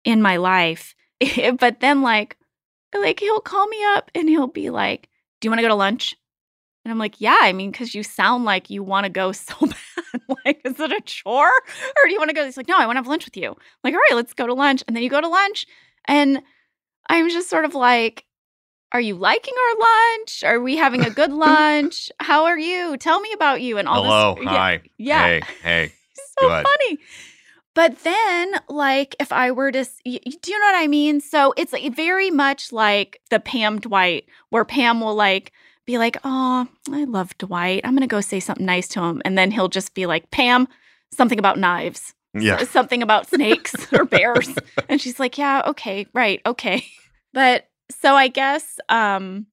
in 0.03 0.21
my 0.21 0.37
life. 0.37 0.95
but 1.59 1.79
then 1.79 2.01
like 2.01 2.37
like 2.93 3.19
he'll 3.19 3.41
call 3.41 3.67
me 3.67 3.83
up 3.95 4.11
and 4.15 4.29
he'll 4.29 4.47
be 4.47 4.69
like, 4.69 5.09
"Do 5.39 5.45
you 5.45 5.51
want 5.51 5.59
to 5.59 5.63
go 5.63 5.69
to 5.69 5.75
lunch?" 5.75 6.15
And 6.85 6.91
I'm 6.91 6.99
like, 6.99 7.19
"Yeah, 7.19 7.37
I 7.41 7.51
mean, 7.51 7.71
because 7.71 7.93
you 7.95 8.03
sound 8.03 8.45
like 8.45 8.69
you 8.69 8.83
want 8.83 9.05
to 9.05 9.09
go 9.09 9.31
so 9.33 9.55
bad. 9.59 10.21
like, 10.45 10.61
is 10.63 10.79
it 10.79 10.91
a 10.91 11.01
chore 11.01 11.47
or 11.49 12.03
do 12.05 12.11
you 12.11 12.19
want 12.19 12.29
to 12.29 12.35
go?" 12.35 12.45
He's 12.45 12.55
like, 12.57 12.67
"No, 12.67 12.77
I 12.77 12.85
want 12.85 12.95
to 12.95 12.99
have 12.99 13.07
lunch 13.07 13.25
with 13.25 13.35
you." 13.35 13.49
I'm 13.49 13.55
like, 13.83 13.93
"All 13.93 13.99
right, 13.99 14.15
let's 14.15 14.33
go 14.33 14.45
to 14.47 14.53
lunch." 14.53 14.83
And 14.87 14.95
then 14.95 15.03
you 15.03 15.09
go 15.09 15.19
to 15.19 15.27
lunch, 15.27 15.65
and 16.07 16.41
I'm 17.09 17.29
just 17.29 17.49
sort 17.49 17.65
of 17.65 17.73
like, 17.73 18.25
"Are 18.91 19.01
you 19.01 19.15
liking 19.15 19.53
our 19.55 19.79
lunch? 19.79 20.43
Are 20.43 20.59
we 20.61 20.77
having 20.77 21.01
a 21.03 21.09
good 21.09 21.31
lunch? 21.47 22.11
How 22.19 22.45
are 22.45 22.57
you? 22.59 22.97
Tell 22.97 23.19
me 23.19 23.31
about 23.33 23.61
you." 23.61 23.79
And 23.79 23.87
all 23.87 24.03
Hello, 24.03 24.35
this. 24.35 24.45
hi, 24.45 24.81
yeah. 24.99 25.23
hey, 25.23 25.41
hey. 25.63 25.91
so 26.39 26.47
Good. 26.47 26.65
funny. 26.67 26.99
But 27.73 28.03
then, 28.03 28.53
like, 28.69 29.17
if 29.19 29.33
I 29.33 29.51
were 29.51 29.69
to, 29.71 29.79
s- 29.79 29.99
y- 30.05 30.19
y- 30.25 30.31
do 30.41 30.51
you 30.51 30.57
know 30.59 30.65
what 30.67 30.75
I 30.81 30.87
mean? 30.87 31.19
So 31.19 31.53
it's 31.57 31.73
like 31.73 31.93
very 31.93 32.31
much 32.31 32.71
like 32.71 33.19
the 33.29 33.39
Pam 33.41 33.79
Dwight, 33.81 34.25
where 34.49 34.63
Pam 34.63 35.01
will 35.01 35.15
like 35.15 35.51
be 35.85 35.97
like, 35.97 36.17
"Oh, 36.23 36.67
I 36.91 37.03
love 37.05 37.37
Dwight. 37.37 37.81
I'm 37.83 37.95
gonna 37.95 38.07
go 38.07 38.21
say 38.21 38.39
something 38.39 38.65
nice 38.65 38.87
to 38.89 39.01
him," 39.01 39.21
and 39.25 39.37
then 39.37 39.51
he'll 39.51 39.69
just 39.69 39.93
be 39.93 40.05
like, 40.05 40.31
"Pam, 40.31 40.67
something 41.11 41.39
about 41.39 41.57
knives, 41.59 42.13
Yeah. 42.33 42.63
Something 42.65 43.01
about 43.03 43.27
snakes 43.29 43.73
or 43.93 44.05
bears," 44.05 44.49
and 44.89 44.99
she's 45.01 45.19
like, 45.19 45.37
"Yeah, 45.37 45.61
okay, 45.67 46.07
right, 46.13 46.41
okay." 46.45 46.85
But 47.33 47.67
so 47.91 48.15
I 48.15 48.29
guess 48.29 48.79
um, 48.87 49.47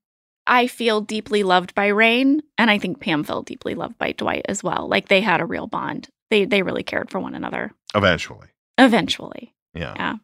I 0.47 0.69
feel 0.69 1.01
deeply 1.01 1.43
loved 1.43 1.75
by 1.75 1.89
Rainn, 1.91 2.39
and 2.57 2.71
I 2.71 2.79
think 2.79 3.01
Pam 3.01 3.25
felt 3.25 3.47
deeply 3.47 3.75
loved 3.75 3.99
by 3.99 4.13
Dwight 4.13 4.47
as 4.49 4.63
well. 4.63 4.87
Like 4.89 5.09
they 5.09 5.21
had 5.21 5.41
a 5.41 5.45
real 5.47 5.67
bond. 5.67 6.09
They 6.31 6.45
they 6.45 6.63
really 6.63 6.85
cared 6.85 7.11
for 7.11 7.19
one 7.19 7.35
another. 7.35 7.73
Eventually. 7.95 8.47
Eventually, 8.79 9.55
Yeah. 9.75 9.95
yeah. 9.97 10.15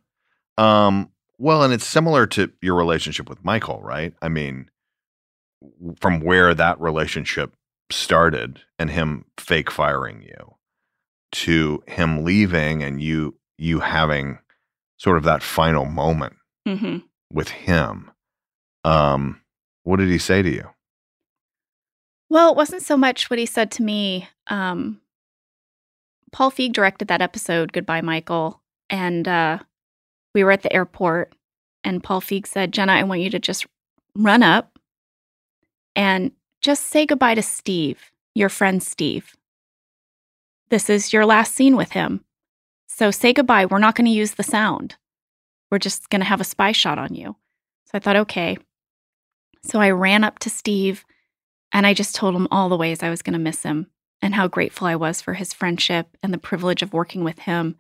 Um, 0.57 1.11
well, 1.39 1.63
and 1.65 1.73
it's 1.73 1.85
similar 1.87 2.27
to 2.29 2.51
your 2.63 2.75
relationship 2.77 3.29
with 3.29 3.45
Michael, 3.45 3.81
right? 3.83 4.15
I 4.23 4.29
mean, 4.29 4.71
from 6.01 6.21
where 6.21 6.55
that 6.55 6.81
relationship 6.81 7.55
started 7.91 8.61
and 8.79 8.91
him 8.91 9.25
fake 9.39 9.71
firing 9.71 10.23
you 10.23 10.55
to 11.33 11.83
him 11.87 12.25
leaving 12.25 12.83
and 12.83 13.03
you 13.03 13.35
you 13.57 13.81
having 13.81 14.39
sort 14.99 15.17
of 15.17 15.25
that 15.25 15.43
final 15.43 15.85
moment 15.85 16.37
hmm 16.67 16.99
with 17.31 17.49
him. 17.49 18.11
Um, 18.85 19.43
what 19.83 19.99
did 19.99 20.09
he 20.09 20.17
say 20.17 20.41
to 20.41 20.51
you? 20.51 20.71
Well, 22.31 22.51
it 22.51 22.57
wasn't 22.57 22.83
so 22.83 22.97
much 22.97 23.29
what 23.31 23.39
he 23.39 23.47
said 23.47 23.71
to 23.73 23.83
me. 23.83 24.29
Um, 24.47 25.01
Paul 26.33 26.51
Feig 26.51 26.73
directed 26.73 27.09
that 27.09 27.23
episode, 27.23 27.73
Goodbye, 27.73 28.01
Michael. 28.01 28.63
And 28.91 29.27
uh, 29.27 29.59
we 30.35 30.45
were 30.45 30.53
at 30.53 30.63
the 30.63 30.73
airport, 30.73 31.35
and 31.85 32.03
Paul 32.03 32.21
Feig 32.21 32.47
said, 32.47 32.73
Jenna, 32.73 32.93
I 32.93 33.03
want 33.03 33.21
you 33.21 33.31
to 33.31 33.39
just 33.39 33.67
run 34.15 34.43
up 34.43 34.78
and 35.99 36.31
just 36.61 36.85
say 36.87 37.05
goodbye 37.05 37.35
to 37.35 37.43
Steve, 37.43 38.13
your 38.33 38.49
friend 38.49 38.81
Steve. 38.81 39.35
This 40.71 40.89
is 40.89 41.13
your 41.13 41.27
last 41.27 41.57
scene 41.57 41.75
with 41.75 41.91
him. 41.91 42.25
So 42.87 43.11
say 43.11 43.33
goodbye. 43.33 43.67
We're 43.67 43.81
not 43.81 43.97
going 43.97 44.05
to 44.05 44.13
use 44.13 44.35
the 44.35 44.45
sound. 44.45 44.95
We're 45.73 45.81
just 45.81 46.09
going 46.09 46.21
to 46.21 46.27
have 46.27 46.41
a 46.41 46.45
spy 46.45 46.71
shot 46.71 46.99
on 46.99 47.17
you. 47.17 47.35
So 47.87 47.91
I 47.95 47.99
thought, 47.99 48.15
okay. 48.17 48.59
So 49.65 49.81
I 49.81 49.91
ran 49.91 50.23
up 50.23 50.39
to 50.41 50.51
Steve 50.51 51.05
and 51.73 51.85
I 51.85 51.95
just 51.95 52.15
told 52.15 52.37
him 52.37 52.47
all 52.53 52.69
the 52.69 52.77
ways 52.77 53.03
I 53.03 53.11
was 53.11 53.23
going 53.23 53.33
to 53.33 53.39
miss 53.41 53.65
him 53.65 53.89
and 54.23 54.37
how 54.37 54.47
grateful 54.47 54.87
I 54.87 54.95
was 54.95 55.21
for 55.21 55.35
his 55.35 55.53
friendship 55.53 56.17
and 56.23 56.33
the 56.33 56.39
privilege 56.39 56.81
of 56.81 56.93
working 56.93 57.25
with 57.25 57.41
him. 57.41 57.75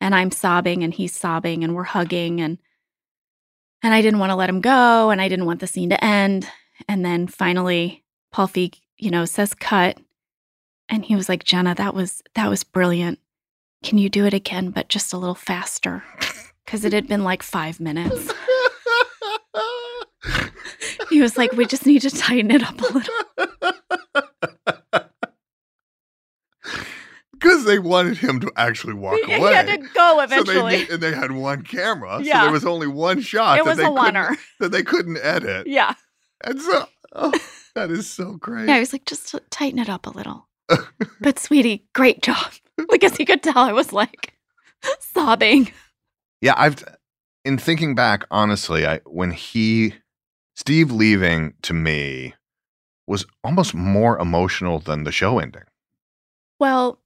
And 0.00 0.14
I'm 0.14 0.30
sobbing 0.30 0.82
and 0.84 0.94
he's 0.94 1.14
sobbing 1.14 1.62
and 1.64 1.74
we're 1.74 1.84
hugging 1.84 2.40
and 2.40 2.56
and 3.82 3.92
I 3.92 4.00
didn't 4.00 4.20
want 4.20 4.30
to 4.30 4.36
let 4.36 4.48
him 4.48 4.62
go 4.62 5.10
and 5.10 5.20
I 5.20 5.28
didn't 5.28 5.44
want 5.44 5.60
the 5.60 5.66
scene 5.66 5.90
to 5.90 6.02
end. 6.02 6.48
And 6.86 7.04
then 7.04 7.26
finally 7.26 8.04
Paul 8.32 8.48
Feig, 8.48 8.76
you 8.96 9.10
know, 9.10 9.24
says 9.24 9.54
cut 9.54 9.98
and 10.88 11.04
he 11.04 11.16
was 11.16 11.28
like, 11.28 11.44
"Jenna, 11.44 11.74
that 11.74 11.94
was 11.94 12.22
that 12.34 12.48
was 12.48 12.64
brilliant. 12.64 13.18
Can 13.82 13.98
you 13.98 14.08
do 14.08 14.24
it 14.26 14.34
again 14.34 14.70
but 14.70 14.88
just 14.88 15.12
a 15.12 15.18
little 15.18 15.34
faster?" 15.34 16.02
Cuz 16.66 16.84
it 16.84 16.92
had 16.92 17.06
been 17.08 17.24
like 17.24 17.42
5 17.42 17.80
minutes. 17.80 18.32
he 21.10 21.20
was 21.22 21.36
like, 21.38 21.52
"We 21.52 21.64
just 21.66 21.86
need 21.86 22.02
to 22.02 22.10
tighten 22.10 22.50
it 22.50 22.62
up 22.62 22.80
a 22.80 22.92
little." 22.92 23.14
Because 27.32 27.64
they 27.66 27.78
wanted 27.78 28.16
him 28.18 28.40
to 28.40 28.50
actually 28.56 28.94
walk 28.94 29.16
He 29.24 29.32
away. 29.32 29.54
had 29.54 29.66
to 29.68 29.76
go 29.76 29.86
So 29.94 30.20
eventually. 30.20 30.84
they, 30.86 30.94
and 30.94 31.00
they 31.02 31.14
had 31.14 31.30
one 31.30 31.62
camera, 31.62 32.18
so 32.18 32.24
there 32.24 32.50
was 32.50 32.64
only 32.64 32.88
one 32.88 33.20
shot 33.20 33.58
It 33.60 33.64
that 33.64 33.70
was 33.70 33.78
they 33.78 33.84
a 33.84 33.88
oneer. 33.90 34.36
that 34.58 34.72
they 34.72 34.82
couldn't 34.82 35.18
edit. 35.22 35.68
yeah. 35.68 35.94
And 36.44 36.60
so, 36.60 36.86
oh, 37.14 37.32
that 37.74 37.90
is 37.90 38.10
so 38.10 38.34
great. 38.34 38.68
Yeah, 38.68 38.76
I 38.76 38.80
was 38.80 38.92
like, 38.92 39.04
just 39.04 39.34
tighten 39.50 39.78
it 39.78 39.88
up 39.88 40.06
a 40.06 40.10
little. 40.10 40.48
but 41.20 41.38
sweetie, 41.38 41.86
great 41.94 42.22
job. 42.22 42.52
Like 42.88 43.02
as 43.02 43.16
he 43.16 43.24
could 43.24 43.42
tell, 43.42 43.58
I 43.58 43.72
was 43.72 43.92
like 43.92 44.34
sobbing. 45.00 45.72
Yeah, 46.40 46.54
I've 46.56 46.84
in 47.44 47.58
thinking 47.58 47.96
back, 47.96 48.24
honestly, 48.30 48.86
I 48.86 49.00
when 49.04 49.32
he 49.32 49.94
Steve 50.54 50.92
leaving 50.92 51.54
to 51.62 51.74
me 51.74 52.34
was 53.08 53.26
almost 53.42 53.74
more 53.74 54.16
emotional 54.20 54.78
than 54.78 55.02
the 55.02 55.10
show 55.10 55.40
ending. 55.40 55.64
Well, 56.60 57.00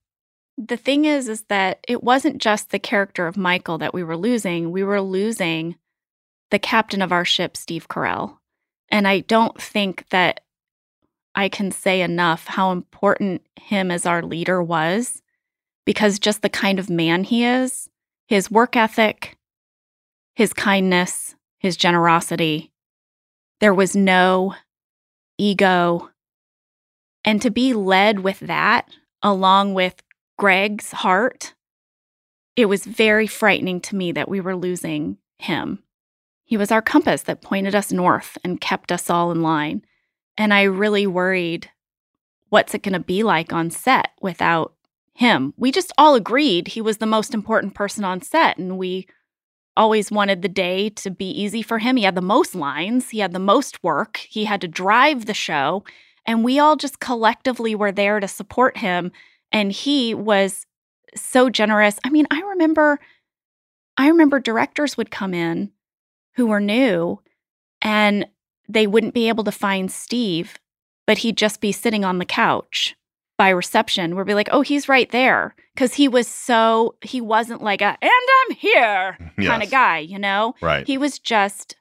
the 0.58 0.76
thing 0.76 1.06
is, 1.06 1.28
is 1.28 1.44
that 1.44 1.80
it 1.88 2.02
wasn't 2.02 2.36
just 2.36 2.70
the 2.70 2.78
character 2.78 3.26
of 3.26 3.36
Michael 3.38 3.78
that 3.78 3.94
we 3.94 4.02
were 4.02 4.16
losing. 4.16 4.72
We 4.72 4.82
were 4.82 5.00
losing 5.00 5.76
the 6.50 6.58
captain 6.58 7.00
of 7.00 7.12
our 7.12 7.24
ship, 7.24 7.56
Steve 7.56 7.88
Carell. 7.88 8.36
And 8.92 9.08
I 9.08 9.20
don't 9.20 9.60
think 9.60 10.06
that 10.10 10.42
I 11.34 11.48
can 11.48 11.72
say 11.72 12.02
enough 12.02 12.46
how 12.46 12.72
important 12.72 13.40
him 13.58 13.90
as 13.90 14.04
our 14.04 14.22
leader 14.22 14.62
was 14.62 15.22
because 15.86 16.18
just 16.18 16.42
the 16.42 16.50
kind 16.50 16.78
of 16.78 16.90
man 16.90 17.24
he 17.24 17.42
is, 17.44 17.88
his 18.28 18.50
work 18.50 18.76
ethic, 18.76 19.38
his 20.34 20.52
kindness, 20.52 21.34
his 21.58 21.78
generosity, 21.78 22.70
there 23.60 23.72
was 23.72 23.96
no 23.96 24.54
ego. 25.38 26.10
And 27.24 27.40
to 27.40 27.50
be 27.50 27.72
led 27.72 28.20
with 28.20 28.40
that, 28.40 28.88
along 29.22 29.72
with 29.72 30.02
Greg's 30.38 30.92
heart, 30.92 31.54
it 32.56 32.66
was 32.66 32.84
very 32.84 33.26
frightening 33.26 33.80
to 33.80 33.96
me 33.96 34.12
that 34.12 34.28
we 34.28 34.40
were 34.40 34.56
losing 34.56 35.16
him. 35.38 35.82
He 36.52 36.58
was 36.58 36.70
our 36.70 36.82
compass 36.82 37.22
that 37.22 37.40
pointed 37.40 37.74
us 37.74 37.92
north 37.92 38.36
and 38.44 38.60
kept 38.60 38.92
us 38.92 39.08
all 39.08 39.32
in 39.32 39.40
line. 39.40 39.86
And 40.36 40.52
I 40.52 40.64
really 40.64 41.06
worried 41.06 41.70
what's 42.50 42.74
it 42.74 42.82
going 42.82 42.92
to 42.92 43.00
be 43.00 43.22
like 43.22 43.54
on 43.54 43.70
set 43.70 44.10
without 44.20 44.74
him? 45.14 45.54
We 45.56 45.72
just 45.72 45.92
all 45.96 46.14
agreed 46.14 46.68
he 46.68 46.82
was 46.82 46.98
the 46.98 47.06
most 47.06 47.32
important 47.32 47.74
person 47.74 48.04
on 48.04 48.20
set, 48.20 48.58
and 48.58 48.76
we 48.76 49.06
always 49.78 50.10
wanted 50.10 50.42
the 50.42 50.48
day 50.50 50.90
to 50.90 51.10
be 51.10 51.30
easy 51.30 51.62
for 51.62 51.78
him. 51.78 51.96
He 51.96 52.02
had 52.02 52.16
the 52.16 52.20
most 52.20 52.54
lines, 52.54 53.08
he 53.08 53.20
had 53.20 53.32
the 53.32 53.38
most 53.38 53.82
work, 53.82 54.18
he 54.18 54.44
had 54.44 54.60
to 54.60 54.68
drive 54.68 55.24
the 55.24 55.32
show, 55.32 55.84
and 56.26 56.44
we 56.44 56.58
all 56.58 56.76
just 56.76 57.00
collectively 57.00 57.74
were 57.74 57.92
there 57.92 58.20
to 58.20 58.28
support 58.28 58.76
him. 58.76 59.10
And 59.52 59.72
he 59.72 60.12
was 60.12 60.66
so 61.14 61.48
generous. 61.48 61.98
I 62.04 62.10
mean, 62.10 62.26
I 62.30 62.42
remember 62.42 63.00
I 63.96 64.08
remember 64.08 64.38
directors 64.38 64.98
would 64.98 65.10
come 65.10 65.32
in 65.32 65.72
who 66.34 66.46
were 66.46 66.60
new 66.60 67.20
and 67.80 68.26
they 68.68 68.86
wouldn't 68.86 69.14
be 69.14 69.28
able 69.28 69.44
to 69.44 69.52
find 69.52 69.90
Steve, 69.90 70.58
but 71.06 71.18
he'd 71.18 71.36
just 71.36 71.60
be 71.60 71.72
sitting 71.72 72.04
on 72.04 72.18
the 72.18 72.24
couch 72.24 72.96
by 73.36 73.48
reception. 73.48 74.14
We'd 74.14 74.26
be 74.26 74.34
like, 74.34 74.48
oh, 74.52 74.60
he's 74.62 74.88
right 74.88 75.10
there. 75.10 75.54
Cause 75.76 75.94
he 75.94 76.06
was 76.06 76.28
so, 76.28 76.94
he 77.02 77.20
wasn't 77.20 77.62
like 77.62 77.80
a, 77.80 77.96
and 78.00 78.10
I'm 78.10 78.56
here 78.56 79.16
mm-hmm. 79.20 79.46
kind 79.46 79.62
Yes. 79.62 79.64
of 79.64 79.70
guy, 79.70 79.98
you 79.98 80.18
know? 80.18 80.54
Right. 80.60 80.86
He 80.86 80.98
was 80.98 81.18
just, 81.18 81.76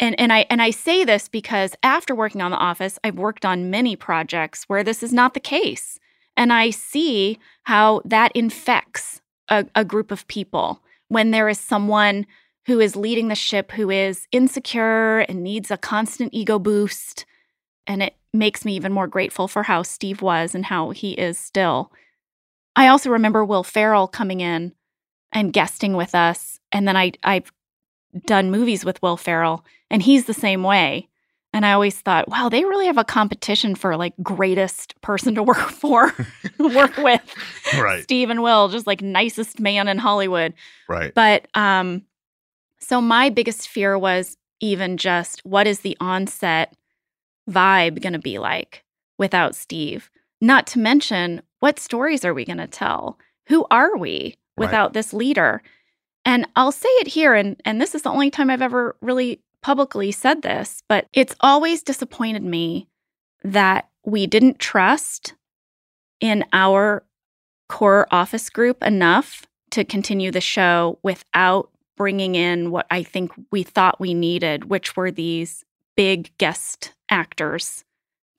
and, 0.00 0.18
and 0.18 0.32
I 0.32 0.46
and 0.48 0.62
I 0.62 0.70
say 0.70 1.04
this 1.04 1.28
because 1.28 1.74
after 1.82 2.14
working 2.14 2.40
on 2.40 2.52
The 2.52 2.56
Office, 2.56 3.00
I've 3.02 3.16
worked 3.16 3.44
on 3.44 3.68
many 3.68 3.96
projects 3.96 4.62
where 4.68 4.84
this 4.84 5.02
is 5.02 5.12
not 5.12 5.34
the 5.34 5.40
case. 5.40 5.98
And 6.36 6.52
I 6.52 6.70
see 6.70 7.38
how 7.64 8.02
that 8.04 8.30
infects 8.32 9.20
a, 9.48 9.66
a 9.74 9.84
group 9.84 10.12
of 10.12 10.28
people 10.28 10.80
when 11.08 11.32
there 11.32 11.48
is 11.48 11.58
someone 11.58 12.26
who 12.68 12.80
is 12.80 12.94
leading 12.94 13.28
the 13.28 13.34
ship 13.34 13.72
who 13.72 13.88
is 13.88 14.28
insecure 14.30 15.20
and 15.20 15.42
needs 15.42 15.70
a 15.70 15.78
constant 15.78 16.34
ego 16.34 16.58
boost. 16.58 17.24
And 17.86 18.02
it 18.02 18.14
makes 18.34 18.62
me 18.62 18.76
even 18.76 18.92
more 18.92 19.06
grateful 19.06 19.48
for 19.48 19.62
how 19.62 19.82
Steve 19.82 20.20
was 20.20 20.54
and 20.54 20.66
how 20.66 20.90
he 20.90 21.12
is 21.12 21.38
still. 21.38 21.90
I 22.76 22.88
also 22.88 23.08
remember 23.08 23.42
Will 23.42 23.64
Ferrell 23.64 24.06
coming 24.06 24.40
in 24.40 24.74
and 25.32 25.52
guesting 25.52 25.94
with 25.94 26.14
us. 26.14 26.60
And 26.70 26.86
then 26.86 26.94
I, 26.94 27.12
I've 27.24 27.50
done 28.26 28.50
movies 28.50 28.84
with 28.84 29.00
Will 29.00 29.16
Ferrell, 29.16 29.64
and 29.90 30.02
he's 30.02 30.26
the 30.26 30.34
same 30.34 30.62
way. 30.62 31.08
And 31.54 31.64
I 31.64 31.72
always 31.72 31.98
thought, 31.98 32.28
wow, 32.28 32.50
they 32.50 32.64
really 32.64 32.86
have 32.86 32.98
a 32.98 33.04
competition 33.04 33.74
for 33.74 33.96
like 33.96 34.12
greatest 34.22 35.00
person 35.00 35.34
to 35.36 35.42
work 35.42 35.70
for, 35.70 36.14
work 36.58 36.98
with. 36.98 37.34
Right. 37.78 38.02
Steve 38.02 38.28
and 38.28 38.42
Will, 38.42 38.68
just 38.68 38.86
like 38.86 39.00
nicest 39.00 39.58
man 39.58 39.88
in 39.88 39.96
Hollywood. 39.96 40.52
Right. 40.86 41.14
But 41.14 41.48
um, 41.54 42.02
so 42.80 43.00
my 43.00 43.30
biggest 43.30 43.68
fear 43.68 43.98
was 43.98 44.36
even 44.60 44.96
just 44.96 45.44
what 45.44 45.66
is 45.66 45.80
the 45.80 45.96
onset 46.00 46.74
vibe 47.48 48.00
going 48.02 48.12
to 48.12 48.18
be 48.18 48.38
like 48.38 48.84
without 49.18 49.54
Steve? 49.54 50.10
Not 50.40 50.66
to 50.68 50.78
mention, 50.78 51.42
what 51.60 51.78
stories 51.78 52.24
are 52.24 52.34
we 52.34 52.44
going 52.44 52.58
to 52.58 52.66
tell? 52.66 53.18
Who 53.48 53.66
are 53.70 53.96
we 53.96 54.36
without 54.56 54.92
this 54.92 55.12
leader? 55.12 55.62
And 56.24 56.46
I'll 56.56 56.72
say 56.72 56.88
it 57.00 57.08
here, 57.08 57.34
and, 57.34 57.60
and 57.64 57.80
this 57.80 57.94
is 57.94 58.02
the 58.02 58.10
only 58.10 58.30
time 58.30 58.50
I've 58.50 58.62
ever 58.62 58.96
really 59.00 59.40
publicly 59.62 60.12
said 60.12 60.42
this, 60.42 60.82
but 60.88 61.06
it's 61.12 61.34
always 61.40 61.82
disappointed 61.82 62.42
me 62.44 62.86
that 63.42 63.88
we 64.04 64.26
didn't 64.26 64.58
trust 64.58 65.34
in 66.20 66.44
our 66.52 67.04
core 67.68 68.06
office 68.10 68.50
group 68.50 68.82
enough 68.82 69.46
to 69.70 69.84
continue 69.84 70.30
the 70.30 70.40
show 70.40 70.98
without 71.02 71.70
bringing 71.98 72.34
in 72.34 72.70
what 72.70 72.86
I 72.90 73.02
think 73.02 73.32
we 73.50 73.62
thought 73.62 74.00
we 74.00 74.14
needed, 74.14 74.70
which 74.70 74.96
were 74.96 75.10
these 75.10 75.64
big 75.96 76.30
guest 76.38 76.94
actors 77.10 77.84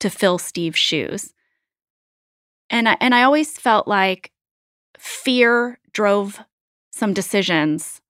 to 0.00 0.10
fill 0.10 0.38
Steve's 0.38 0.78
shoes. 0.78 1.32
And 2.70 2.88
I, 2.88 2.96
and 3.00 3.14
I 3.14 3.22
always 3.22 3.58
felt 3.58 3.86
like 3.86 4.32
fear 4.98 5.78
drove 5.92 6.40
some 6.92 7.14
decisions 7.14 8.00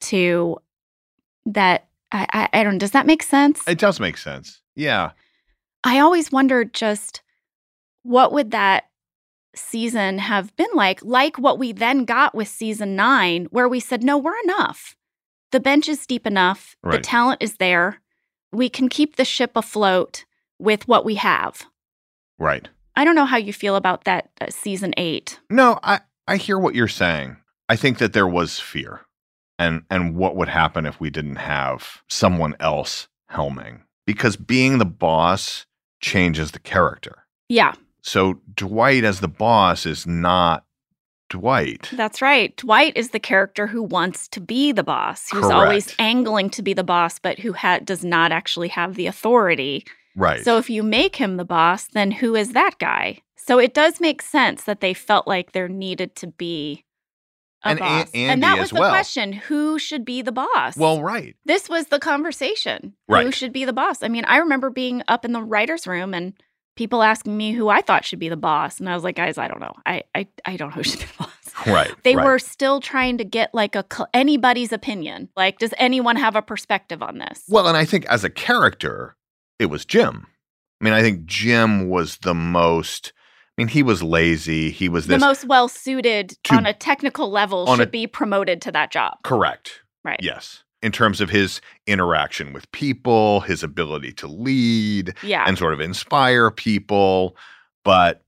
to 0.00 0.58
that 1.46 1.86
I, 2.12 2.26
I, 2.32 2.60
I 2.60 2.64
don't 2.64 2.78
does 2.78 2.90
that 2.90 3.06
make 3.06 3.22
sense? 3.22 3.66
It 3.66 3.78
does 3.78 4.00
make 4.00 4.16
sense. 4.16 4.60
Yeah. 4.74 5.12
I 5.84 6.00
always 6.00 6.32
wondered 6.32 6.74
just 6.74 7.22
what 8.02 8.32
would 8.32 8.50
that 8.50 8.84
season 9.58 10.18
have 10.18 10.54
been 10.56 10.70
like, 10.74 11.02
like 11.02 11.38
what 11.38 11.58
we 11.58 11.72
then 11.72 12.04
got 12.04 12.34
with 12.34 12.48
season 12.48 12.96
nine, 12.96 13.46
where 13.50 13.68
we 13.68 13.80
said, 13.80 14.02
no, 14.02 14.18
we're 14.18 14.38
enough. 14.44 14.96
The 15.52 15.60
bench 15.60 15.88
is 15.88 16.06
deep 16.06 16.26
enough, 16.26 16.76
the 16.82 16.98
talent 16.98 17.42
is 17.42 17.56
there. 17.56 18.00
We 18.52 18.68
can 18.68 18.88
keep 18.88 19.16
the 19.16 19.24
ship 19.24 19.52
afloat 19.54 20.24
with 20.58 20.88
what 20.88 21.04
we 21.04 21.16
have. 21.16 21.66
Right. 22.38 22.68
I 22.96 23.04
don't 23.04 23.14
know 23.14 23.26
how 23.26 23.36
you 23.36 23.52
feel 23.52 23.76
about 23.76 24.04
that 24.04 24.30
uh, 24.40 24.46
season 24.50 24.94
eight. 24.96 25.38
No, 25.50 25.78
I 25.82 26.00
I 26.26 26.36
hear 26.36 26.58
what 26.58 26.74
you're 26.74 26.88
saying. 26.88 27.36
I 27.68 27.76
think 27.76 27.98
that 27.98 28.12
there 28.12 28.26
was 28.26 28.58
fear. 28.58 29.02
And 29.58 29.82
and 29.90 30.16
what 30.16 30.36
would 30.36 30.48
happen 30.48 30.86
if 30.86 31.00
we 31.00 31.10
didn't 31.10 31.36
have 31.36 32.02
someone 32.08 32.56
else 32.60 33.08
helming? 33.30 33.82
Because 34.06 34.36
being 34.36 34.78
the 34.78 34.84
boss 34.84 35.66
changes 36.00 36.52
the 36.52 36.58
character. 36.58 37.24
Yeah, 37.48 37.74
So 38.06 38.40
Dwight 38.54 39.02
as 39.02 39.18
the 39.20 39.28
boss 39.28 39.84
is 39.84 40.06
not 40.06 40.64
Dwight. 41.28 41.88
that's 41.92 42.22
right. 42.22 42.56
Dwight 42.56 42.92
is 42.96 43.10
the 43.10 43.18
character 43.18 43.66
who 43.66 43.82
wants 43.82 44.28
to 44.28 44.40
be 44.40 44.70
the 44.70 44.84
boss, 44.84 45.28
who's 45.30 45.44
always 45.46 45.92
angling 45.98 46.50
to 46.50 46.62
be 46.62 46.72
the 46.72 46.84
boss, 46.84 47.18
but 47.18 47.40
who 47.40 47.52
ha- 47.52 47.80
does 47.82 48.04
not 48.04 48.30
actually 48.30 48.68
have 48.68 48.94
the 48.94 49.08
authority. 49.08 49.84
Right. 50.14 50.44
So 50.44 50.56
if 50.56 50.70
you 50.70 50.84
make 50.84 51.16
him 51.16 51.36
the 51.36 51.44
boss, 51.44 51.88
then 51.88 52.12
who 52.12 52.36
is 52.36 52.52
that 52.52 52.78
guy? 52.78 53.22
So 53.36 53.58
it 53.58 53.74
does 53.74 54.00
make 54.00 54.22
sense 54.22 54.62
that 54.64 54.80
they 54.80 54.94
felt 54.94 55.26
like 55.26 55.50
there 55.50 55.68
needed 55.68 56.14
to 56.16 56.28
be 56.28 56.84
a 57.64 57.70
And 57.70 57.78
A- 57.80 57.82
boss. 57.82 58.10
Andy 58.14 58.24
and 58.28 58.42
that 58.44 58.58
was 58.58 58.66
as 58.68 58.70
the 58.70 58.80
well. 58.80 58.90
question 58.90 59.32
who 59.32 59.80
should 59.80 60.04
be 60.04 60.22
the 60.22 60.30
boss? 60.32 60.76
well, 60.76 61.02
right. 61.02 61.34
this 61.44 61.68
was 61.68 61.86
the 61.88 61.98
conversation. 61.98 62.94
Who 63.08 63.32
should 63.32 63.52
be 63.52 63.64
the 63.64 63.72
boss? 63.72 64.04
I 64.04 64.08
mean, 64.08 64.24
I 64.26 64.36
remember 64.36 64.70
being 64.70 65.02
up 65.08 65.24
in 65.24 65.32
the 65.32 65.42
writer's 65.42 65.88
room 65.88 66.14
and 66.14 66.34
people 66.76 67.02
asking 67.02 67.36
me 67.36 67.52
who 67.52 67.68
I 67.68 67.80
thought 67.80 68.04
should 68.04 68.18
be 68.18 68.28
the 68.28 68.36
boss. 68.36 68.78
And 68.78 68.88
I 68.88 68.94
was 68.94 69.02
like, 69.02 69.16
guys, 69.16 69.38
I 69.38 69.48
don't 69.48 69.60
know. 69.60 69.74
I 69.84 70.04
I, 70.14 70.28
I 70.44 70.56
don't 70.56 70.68
know 70.68 70.76
who 70.76 70.82
should 70.84 71.00
be 71.00 71.06
the 71.06 71.12
boss. 71.18 71.66
Right. 71.66 71.90
They 72.04 72.14
right. 72.14 72.24
were 72.24 72.38
still 72.38 72.80
trying 72.80 73.18
to 73.18 73.24
get 73.24 73.52
like 73.54 73.74
a 73.74 73.84
anybody's 74.14 74.72
opinion. 74.72 75.30
Like, 75.36 75.58
does 75.58 75.74
anyone 75.78 76.16
have 76.16 76.36
a 76.36 76.42
perspective 76.42 77.02
on 77.02 77.18
this? 77.18 77.42
Well, 77.48 77.66
and 77.66 77.76
I 77.76 77.84
think 77.84 78.04
as 78.06 78.24
a 78.24 78.30
character, 78.30 79.16
it 79.58 79.66
was 79.66 79.84
Jim. 79.84 80.26
I 80.80 80.84
mean, 80.84 80.92
I 80.92 81.00
think 81.02 81.24
Jim 81.24 81.88
was 81.88 82.18
the 82.18 82.34
most. 82.34 83.12
I 83.58 83.62
mean, 83.62 83.68
he 83.68 83.82
was 83.82 84.02
lazy. 84.02 84.70
He 84.70 84.90
was 84.90 85.06
the 85.06 85.18
most 85.18 85.46
well 85.46 85.66
suited 85.68 86.36
on 86.50 86.66
a 86.66 86.74
technical 86.74 87.30
level 87.30 87.64
on 87.68 87.80
a- 87.80 87.82
should 87.84 87.90
be 87.90 88.06
promoted 88.06 88.60
to 88.62 88.72
that 88.72 88.90
job. 88.92 89.14
correct. 89.24 89.80
Right. 90.04 90.20
Yes. 90.22 90.62
In 90.82 90.92
terms 90.92 91.20
of 91.20 91.30
his 91.30 91.60
interaction 91.86 92.52
with 92.52 92.70
people, 92.72 93.40
his 93.40 93.62
ability 93.62 94.12
to 94.14 94.26
lead 94.26 95.14
Yeah. 95.22 95.44
and 95.46 95.56
sort 95.58 95.72
of 95.72 95.80
inspire 95.80 96.50
people. 96.50 97.36
But 97.84 98.22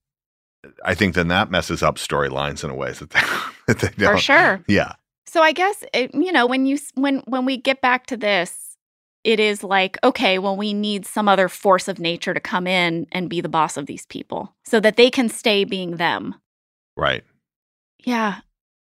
I 0.85 0.95
think 0.95 1.15
then 1.15 1.29
that 1.29 1.51
messes 1.51 1.83
up 1.83 1.97
storylines 1.97 2.65
in 2.65 2.71
a 2.71 2.75
ways 2.75 2.99
that 3.01 3.11
they, 3.11 3.21
that 3.67 3.79
they 3.81 3.89
don't. 4.05 4.15
For 4.17 4.21
sure. 4.21 4.65
Yeah. 4.67 4.95
So 5.27 5.43
I 5.43 5.53
guess 5.53 5.85
it, 5.93 6.15
you 6.15 6.33
know 6.33 6.47
when 6.47 6.65
you 6.65 6.79
when 6.95 7.19
when 7.27 7.45
we 7.45 7.59
get 7.59 7.83
back 7.83 8.07
to 8.07 8.17
this, 8.17 8.77
it 9.25 9.39
is 9.39 9.63
like 9.63 9.99
okay, 10.03 10.39
well 10.39 10.57
we 10.57 10.73
need 10.73 11.05
some 11.05 11.29
other 11.29 11.49
force 11.51 11.87
of 11.87 11.99
nature 12.01 12.33
to 12.33 12.41
come 12.41 12.67
in 12.67 13.07
and 13.13 13.29
be 13.29 13.43
the 13.43 13.49
boss 13.49 13.77
of 13.77 13.85
these 13.87 14.07
people 14.07 14.57
so 14.65 14.81
that 14.81 14.97
they 14.97 15.11
can 15.11 15.29
stay 15.29 15.65
being 15.65 15.97
them. 15.97 16.35
Right. 16.97 17.25
Yeah, 18.05 18.41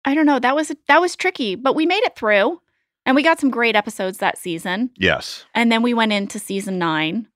I 0.06 0.16
don't 0.16 0.26
know. 0.26 0.40
That 0.40 0.56
was 0.56 0.72
that 0.88 1.00
was 1.02 1.16
tricky, 1.16 1.54
but 1.56 1.76
we 1.76 1.86
made 1.86 2.04
it 2.04 2.16
through, 2.16 2.60
and 3.06 3.16
we 3.16 3.24
got 3.24 3.40
some 3.40 3.50
great 3.50 3.76
episodes 3.76 4.18
that 4.20 4.38
season. 4.38 4.92
Yes. 4.98 5.46
And 5.54 5.72
then 5.72 5.82
we 5.82 5.94
went 5.94 6.14
into 6.14 6.40
season 6.40 6.78
nine, 6.80 7.28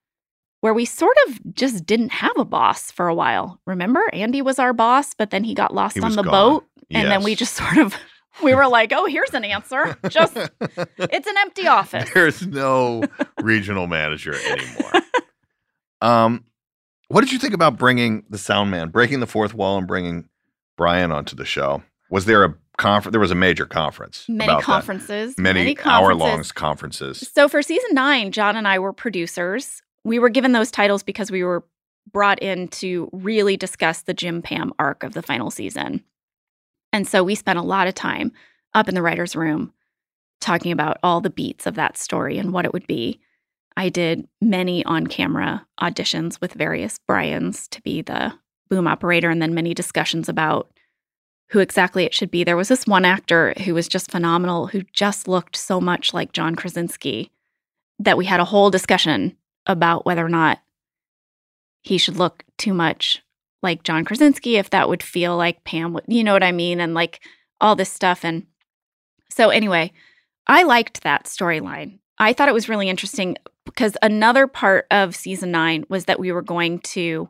where 0.62 0.73
we 0.73 0.86
sort 0.86 1.15
of 1.27 1.53
just 1.53 1.86
didn't 1.86 2.10
have 2.13 2.38
a 2.38 2.45
boss 2.45 2.91
for 2.91 3.08
a 3.08 3.15
while. 3.15 3.60
Remember, 3.65 4.01
Andy 4.13 4.41
was 4.41 4.60
our 4.60 4.73
boss, 4.73 5.13
but 5.13 5.30
then 5.30 5.43
he 5.43 5.53
got 5.53 5.73
lost 5.73 5.95
He 5.95 6.01
on 6.01 6.15
the 6.15 6.23
gone. 6.23 6.32
boat, 6.32 6.65
and 6.91 7.10
then 7.12 7.23
we 7.23 7.36
just 7.36 7.53
sort 7.58 7.77
of 7.77 7.95
we 8.43 8.53
were 8.53 8.67
like, 8.67 8.91
"Oh, 8.95 9.06
here's 9.06 9.34
an 9.34 9.43
answer. 9.43 9.97
Just 10.10 10.38
it's 10.38 11.27
an 11.27 11.38
empty 11.39 11.65
office." 11.67 12.08
There's 12.13 12.45
no 12.45 13.01
regional 13.41 13.88
manager 13.88 14.36
anymore. 14.36 14.91
Um, 16.01 16.45
what 17.08 17.21
did 17.21 17.32
you 17.32 17.39
think 17.39 17.53
about 17.56 17.77
bringing 17.77 18.25
the 18.30 18.38
sound 18.38 18.69
man, 18.69 18.89
breaking 18.89 19.21
the 19.21 19.27
fourth 19.27 19.53
wall, 19.56 19.77
and 19.77 19.88
bringing 19.88 20.30
Brian 20.77 21.12
onto 21.12 21.36
the 21.36 21.45
show? 21.45 21.82
Was 22.12 22.25
there 22.25 22.43
a 22.43 22.53
conference? 22.78 23.13
There 23.13 23.20
was 23.20 23.32
a 23.32 23.36
major 23.36 23.66
conference. 23.66 24.26
Many 24.28 24.50
about 24.50 24.60
that. 24.60 24.66
conferences, 24.66 25.38
many, 25.38 25.60
many 25.60 25.78
hour-long 25.84 26.30
conferences. 26.30 26.52
conferences. 26.52 27.32
So 27.34 27.48
for 27.48 27.62
season 27.62 27.90
nine, 27.94 28.32
John 28.32 28.56
and 28.56 28.68
I 28.68 28.80
were 28.80 28.94
producers. 28.94 29.82
We 30.04 30.20
were 30.20 30.30
given 30.30 30.52
those 30.54 30.72
titles 30.72 31.04
because 31.04 31.32
we 31.32 31.44
were 31.44 31.66
brought 32.12 32.40
in 32.40 32.70
to 32.70 33.10
really 33.12 33.58
discuss 33.58 34.02
the 34.02 34.13
Jim 34.13 34.42
Pam 34.42 34.72
arc 34.80 35.04
of 35.04 35.13
the 35.13 35.22
final 35.22 35.52
season. 35.52 36.04
And 36.94 37.08
so 37.08 37.24
we 37.24 37.36
spent 37.36 37.60
a 37.60 37.63
lot 37.63 37.88
of 37.88 37.96
time 37.96 38.32
up 38.74 38.88
in 38.88 38.96
the 38.96 39.02
writer's 39.02 39.36
room 39.36 39.74
talking 40.40 40.72
about 40.72 40.98
all 41.04 41.20
the 41.20 41.30
beats 41.30 41.66
of 41.66 41.76
that 41.76 41.98
story 41.98 42.38
and 42.38 42.54
what 42.54 42.63
it 42.63 42.72
would 42.72 42.88
be. 42.88 43.20
I 43.76 43.90
did 43.90 44.28
many 44.42 44.86
on 44.86 45.08
camera 45.08 45.66
auditions 45.82 46.40
with 46.40 46.54
various 46.54 46.98
Brians 46.98 47.68
to 47.70 47.82
be 47.82 48.02
the 48.02 48.34
boom 48.70 48.88
operator, 48.88 49.30
and 49.30 49.42
then 49.42 49.54
many 49.54 49.74
discussions 49.74 50.30
about 50.30 50.72
who 51.49 51.60
exactly 51.60 52.03
it 52.03 52.13
should 52.13 52.31
be. 52.31 52.43
There 52.43 52.57
was 52.57 52.67
this 52.67 52.86
one 52.86 53.05
actor 53.05 53.53
who 53.63 53.73
was 53.73 53.88
just 53.88 54.12
phenomenal, 54.12 54.67
who 54.67 54.83
just 54.93 55.27
looked 55.27 55.55
so 55.55 55.79
much 55.79 56.13
like 56.13 56.33
John 56.33 56.55
Krasinski 56.55 57.31
that 57.99 58.17
we 58.17 58.25
had 58.25 58.39
a 58.39 58.45
whole 58.45 58.69
discussion 58.69 59.36
about 59.65 60.05
whether 60.05 60.25
or 60.25 60.29
not 60.29 60.60
he 61.81 61.97
should 61.97 62.17
look 62.17 62.43
too 62.57 62.73
much 62.73 63.21
like 63.63 63.83
John 63.83 64.05
Krasinski, 64.05 64.57
if 64.57 64.69
that 64.69 64.89
would 64.89 65.01
feel 65.01 65.36
like 65.36 65.63
Pam 65.63 65.97
you 66.07 66.23
know 66.23 66.33
what 66.33 66.43
I 66.43 66.51
mean? 66.51 66.79
And 66.79 66.93
like 66.93 67.21
all 67.60 67.75
this 67.75 67.91
stuff. 67.91 68.23
And 68.23 68.45
so, 69.29 69.49
anyway, 69.49 69.91
I 70.47 70.63
liked 70.63 71.03
that 71.03 71.25
storyline. 71.25 71.99
I 72.19 72.33
thought 72.33 72.49
it 72.49 72.53
was 72.53 72.69
really 72.69 72.89
interesting 72.89 73.38
because 73.65 73.97
another 74.01 74.47
part 74.47 74.88
of 74.91 75.15
season 75.15 75.51
nine 75.51 75.86
was 75.89 76.05
that 76.05 76.19
we 76.19 76.31
were 76.31 76.41
going 76.41 76.79
to 76.79 77.29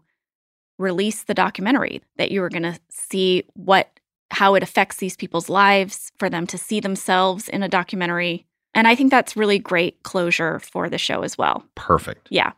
release 0.78 1.24
the 1.24 1.34
documentary, 1.34 2.02
that 2.18 2.32
you 2.32 2.42
were 2.42 2.50
going 2.50 2.64
to 2.64 2.80
see 2.90 3.44
what, 3.54 3.97
how 4.32 4.56
it 4.56 4.64
affects 4.64 4.98
these 4.98 5.16
people's 5.16 5.50
lives, 5.50 6.12
for 6.18 6.30
them 6.30 6.46
to 6.48 6.58
see 6.58 6.80
themselves 6.80 7.48
in 7.50 7.64
a 7.64 7.70
documentary. 7.70 8.46
And 8.74 8.88
I 8.88 8.96
think 8.96 9.10
that's 9.12 9.38
really 9.38 9.60
great 9.60 10.04
closure 10.04 10.60
for 10.60 10.90
the 10.90 10.98
show 10.98 11.24
as 11.24 11.38
well. 11.38 11.64
Perfect. 11.76 12.28
Yeah. 12.30 12.52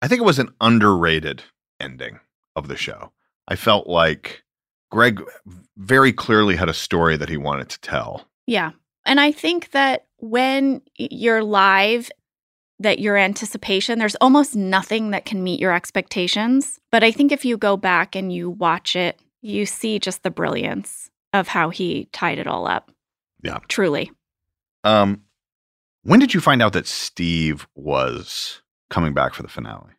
I 0.00 0.08
think 0.08 0.20
it 0.20 0.26
was 0.26 0.38
an 0.38 0.54
underrated 0.60 1.42
ending 1.80 2.20
of 2.56 2.68
the 2.68 2.76
show. 2.76 3.12
I 3.48 3.56
felt 3.56 3.86
like 3.86 4.42
Greg 4.90 5.22
very 5.76 6.12
clearly 6.12 6.56
had 6.56 6.68
a 6.68 6.74
story 6.74 7.16
that 7.16 7.28
he 7.28 7.36
wanted 7.36 7.68
to 7.70 7.80
tell. 7.80 8.26
Yeah. 8.46 8.70
And 9.04 9.20
I 9.20 9.32
think 9.32 9.70
that 9.72 10.06
when 10.18 10.82
you're 10.96 11.42
live, 11.42 12.10
that 12.78 12.98
your 12.98 13.16
anticipation, 13.16 13.98
there's 13.98 14.16
almost 14.16 14.56
nothing 14.56 15.10
that 15.10 15.24
can 15.24 15.42
meet 15.42 15.60
your 15.60 15.72
expectations. 15.72 16.80
But 16.90 17.04
I 17.04 17.10
think 17.10 17.30
if 17.30 17.44
you 17.44 17.56
go 17.56 17.76
back 17.76 18.16
and 18.16 18.32
you 18.32 18.50
watch 18.50 18.96
it, 18.96 19.20
you 19.42 19.66
see 19.66 19.98
just 19.98 20.22
the 20.22 20.30
brilliance 20.30 21.10
of 21.32 21.48
how 21.48 21.70
he 21.70 22.08
tied 22.12 22.38
it 22.38 22.46
all 22.46 22.66
up. 22.66 22.90
Yeah. 23.42 23.58
Truly. 23.68 24.10
Um, 24.84 25.22
when 26.02 26.20
did 26.20 26.32
you 26.32 26.40
find 26.40 26.62
out 26.62 26.72
that 26.72 26.86
Steve 26.86 27.66
was 27.74 28.62
coming 28.90 29.12
back 29.12 29.34
for 29.34 29.42
the 29.42 29.48
finale? 29.48 29.90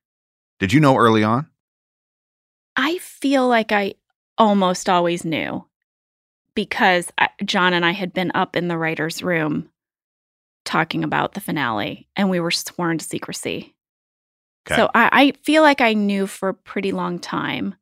Did 0.59 0.73
you 0.73 0.79
know 0.79 0.97
early 0.97 1.23
on? 1.23 1.47
I 2.75 2.97
feel 2.99 3.47
like 3.47 3.71
I 3.71 3.95
almost 4.37 4.89
always 4.89 5.23
knew 5.25 5.65
because 6.55 7.11
John 7.45 7.73
and 7.73 7.85
I 7.85 7.91
had 7.91 8.13
been 8.13 8.31
up 8.33 8.55
in 8.55 8.67
the 8.67 8.77
writer's 8.77 9.21
room 9.21 9.69
talking 10.65 11.03
about 11.03 11.33
the 11.33 11.41
finale, 11.41 12.07
and 12.15 12.29
we 12.29 12.39
were 12.39 12.51
sworn 12.51 12.97
to 12.97 13.05
secrecy. 13.05 13.75
Okay. 14.65 14.77
So 14.77 14.89
I, 14.93 15.09
I 15.11 15.31
feel 15.43 15.61
like 15.61 15.81
I 15.81 15.93
knew 15.93 16.25
for 16.25 16.49
a 16.49 16.53
pretty 16.53 16.91
long 16.91 17.19
time. 17.19 17.75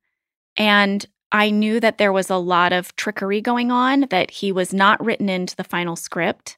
And 0.58 1.06
I 1.32 1.50
knew 1.50 1.80
that 1.80 1.98
there 1.98 2.12
was 2.12 2.30
a 2.30 2.38
lot 2.38 2.74
of 2.74 2.96
trickery 2.96 3.42
going 3.42 3.72
on, 3.72 4.08
that 4.10 4.32
he 4.32 4.52
was 4.52 4.74
not 4.74 5.04
written 5.04 5.30
into 5.30 5.56
the 5.56 5.64
final 5.64 5.96
script. 5.96 6.58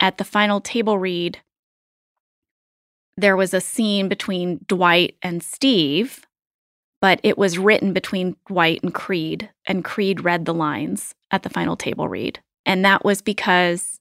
At 0.00 0.18
the 0.18 0.24
final 0.24 0.60
table 0.60 0.98
read, 0.98 1.40
there 3.16 3.36
was 3.36 3.52
a 3.52 3.60
scene 3.60 4.08
between 4.08 4.60
Dwight 4.66 5.16
and 5.22 5.42
Steve, 5.42 6.24
but 7.00 7.20
it 7.22 7.36
was 7.36 7.58
written 7.58 7.92
between 7.92 8.36
Dwight 8.46 8.80
and 8.82 8.94
Creed, 8.94 9.50
and 9.66 9.84
Creed 9.84 10.24
read 10.24 10.44
the 10.44 10.54
lines 10.54 11.14
at 11.30 11.42
the 11.42 11.50
final 11.50 11.76
table 11.76 12.08
read. 12.08 12.40
And 12.64 12.84
that 12.84 13.04
was 13.04 13.20
because 13.20 13.98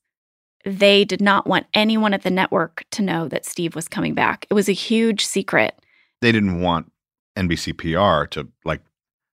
they 0.66 1.06
did 1.06 1.22
not 1.22 1.48
want 1.48 1.66
anyone 1.74 2.14
at 2.14 2.24
the 2.24 2.30
network 2.30 2.86
to 2.92 3.02
know 3.02 3.28
that 3.28 3.46
Steve 3.46 3.76
was 3.76 3.88
coming 3.88 4.14
back. 4.14 4.46
It 4.50 4.54
was 4.54 4.70
a 4.70 4.74
huge 4.74 5.26
secret. 5.26 5.80
They 6.22 6.32
didn't 6.32 6.62
want 6.62 6.92
NBC 7.38 7.78
PR 7.78 8.28
to 8.32 8.48
like 8.66 8.82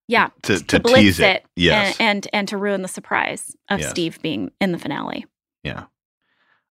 Yeah. 0.09 0.29
to, 0.43 0.59
to, 0.63 0.81
blitz 0.81 0.99
tease 0.99 1.21
it. 1.21 1.45
Yes. 1.57 1.97
And, 1.99 2.27
and 2.27 2.29
and 2.33 2.49
to 2.49 2.57
ruin 2.57 2.83
the 2.83 2.89
surprise 2.89 3.57
of 3.71 3.81
Yes. 3.81 3.91
Steve 3.91 4.21
being 4.23 4.51
in 4.61 4.73
the 4.73 4.79
finale. 4.79 5.27
yeah. 5.63 5.85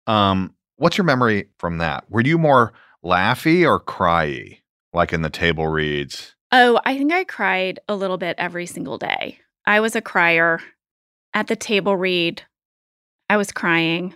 Um, 0.07 0.55
what's 0.77 0.97
your 0.97 1.05
memory 1.05 1.49
from 1.59 1.79
that? 1.79 2.11
Were 2.11 2.23
you 2.23 2.39
more 2.39 2.73
laughy 3.05 3.69
or 3.69 3.79
cryy, 3.79 4.61
like 4.95 5.13
in 5.13 5.21
the 5.23 5.29
table 5.29 5.69
reads? 5.69 6.35
Oh, 6.51 6.81
I 6.87 6.97
think 6.97 7.13
I 7.13 7.25
cried 7.25 7.79
a 7.89 7.95
little 7.95 8.17
bit 8.17 8.37
every 8.39 8.65
single 8.65 8.97
day. 8.97 9.39
I 9.67 9.81
was 9.81 9.95
a 9.95 10.01
crier. 10.01 10.61
At 11.35 11.49
the 11.49 11.57
table 11.57 11.95
read, 11.95 12.43
I 13.29 13.37
was 13.37 13.53
crying. 13.53 14.15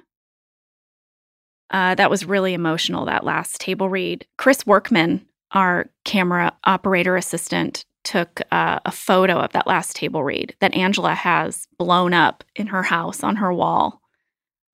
Uh, 1.70 1.94
that 1.94 2.10
was 2.10 2.24
really 2.24 2.54
emotional, 2.54 3.04
that 3.06 3.24
last 3.24 3.60
table 3.60 3.88
read. 3.90 4.26
Chris 4.38 4.66
Workman, 4.66 5.26
our 5.52 5.90
camera 6.06 6.52
operator 6.64 7.16
assistant, 7.16 7.84
took 8.04 8.40
uh, 8.50 8.80
a 8.84 8.92
photo 8.92 9.38
of 9.38 9.52
that 9.52 9.66
last 9.66 9.96
table 9.96 10.24
read 10.24 10.54
that 10.60 10.74
Angela 10.74 11.14
has 11.14 11.68
blown 11.78 12.14
up 12.14 12.44
in 12.56 12.68
her 12.68 12.82
house 12.82 13.22
on 13.22 13.36
her 13.36 13.52
wall. 13.52 14.00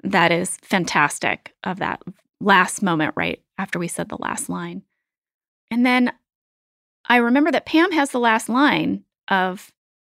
That 0.02 0.32
is 0.32 0.56
fantastic 0.62 1.54
of 1.64 1.78
that 1.78 2.02
last 2.40 2.82
moment 2.82 3.14
right 3.16 3.42
after 3.58 3.78
we 3.78 3.88
said 3.88 4.08
the 4.08 4.18
last 4.18 4.48
line. 4.48 4.82
And 5.70 5.84
then 5.84 6.12
I 7.06 7.16
remember 7.16 7.50
that 7.50 7.66
Pam 7.66 7.92
has 7.92 8.10
the 8.10 8.20
last 8.20 8.48
line 8.48 9.04
of 9.28 9.72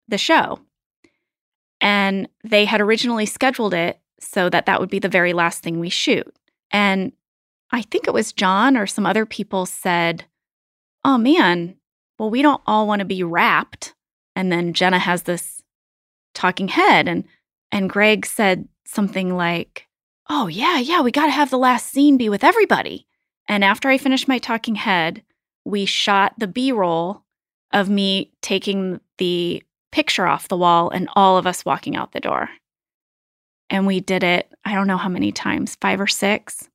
the 0.09 0.19
show. 0.19 0.61
And 1.81 2.29
they 2.45 2.67
had 2.67 2.81
originally 2.81 3.27
scheduled 3.27 3.73
it 3.73 3.99
so 4.21 4.51
that 4.51 4.67
that 4.67 4.81
would 4.81 4.91
be 4.91 4.99
the 4.99 5.09
very 5.09 5.33
last 5.33 5.63
thing 5.63 5.81
we 5.81 5.89
shoot. 5.89 6.31
And 6.71 7.13
I 7.71 7.83
think 7.83 8.07
it 8.07 8.15
was 8.15 8.33
John 8.33 8.77
or 8.77 8.87
some 8.87 9.07
other 9.07 9.25
people 9.25 9.65
said, 9.67 10.25
Oh 11.05 11.17
man, 11.17 11.77
well, 12.21 12.29
we 12.29 12.43
don't 12.43 12.61
all 12.67 12.87
want 12.87 13.01
to 13.01 13.07
be 13.07 13.23
wrapped. 13.23 13.95
And 14.37 14.53
then 14.53 14.75
Jenna 14.75 14.99
has 14.99 15.23
this 15.23 15.63
talking 16.35 16.69
head 16.69 17.09
and 17.09 17.25
and 17.73 17.89
Greg 17.89 18.27
said 18.27 18.69
something 18.85 19.37
like, 19.37 19.87
"Oh 20.29 20.47
yeah, 20.47 20.79
yeah, 20.79 21.01
we 21.01 21.13
got 21.13 21.27
to 21.27 21.33
have 21.33 21.49
the 21.49 21.57
last 21.57 21.91
scene 21.91 22.19
be 22.19 22.29
with 22.29 22.45
everybody." 22.45 23.07
And 23.49 23.65
after 23.65 23.89
I 23.89 23.97
finished 23.97 24.29
my 24.29 24.37
talking 24.37 24.75
head, 24.75 25.23
we 25.65 25.87
shot 25.87 26.35
the 26.37 26.47
B-roll 26.47 27.25
of 27.73 27.89
me 27.89 28.33
taking 28.43 29.01
the 29.17 29.63
picture 29.91 30.27
off 30.27 30.49
the 30.49 30.59
wall 30.59 30.91
and 30.91 31.09
all 31.17 31.39
of 31.39 31.47
us 31.47 31.65
walking 31.65 31.97
out 31.97 32.13
the 32.13 32.21
door. 32.21 32.51
And 33.71 33.87
we 33.87 34.01
did 34.01 34.23
it, 34.23 34.53
I 34.65 34.75
don't 34.75 34.87
know 34.87 34.99
how 34.99 35.09
many 35.09 35.33
times, 35.33 35.77
5 35.81 36.01
or 36.01 36.07
6. 36.07 36.69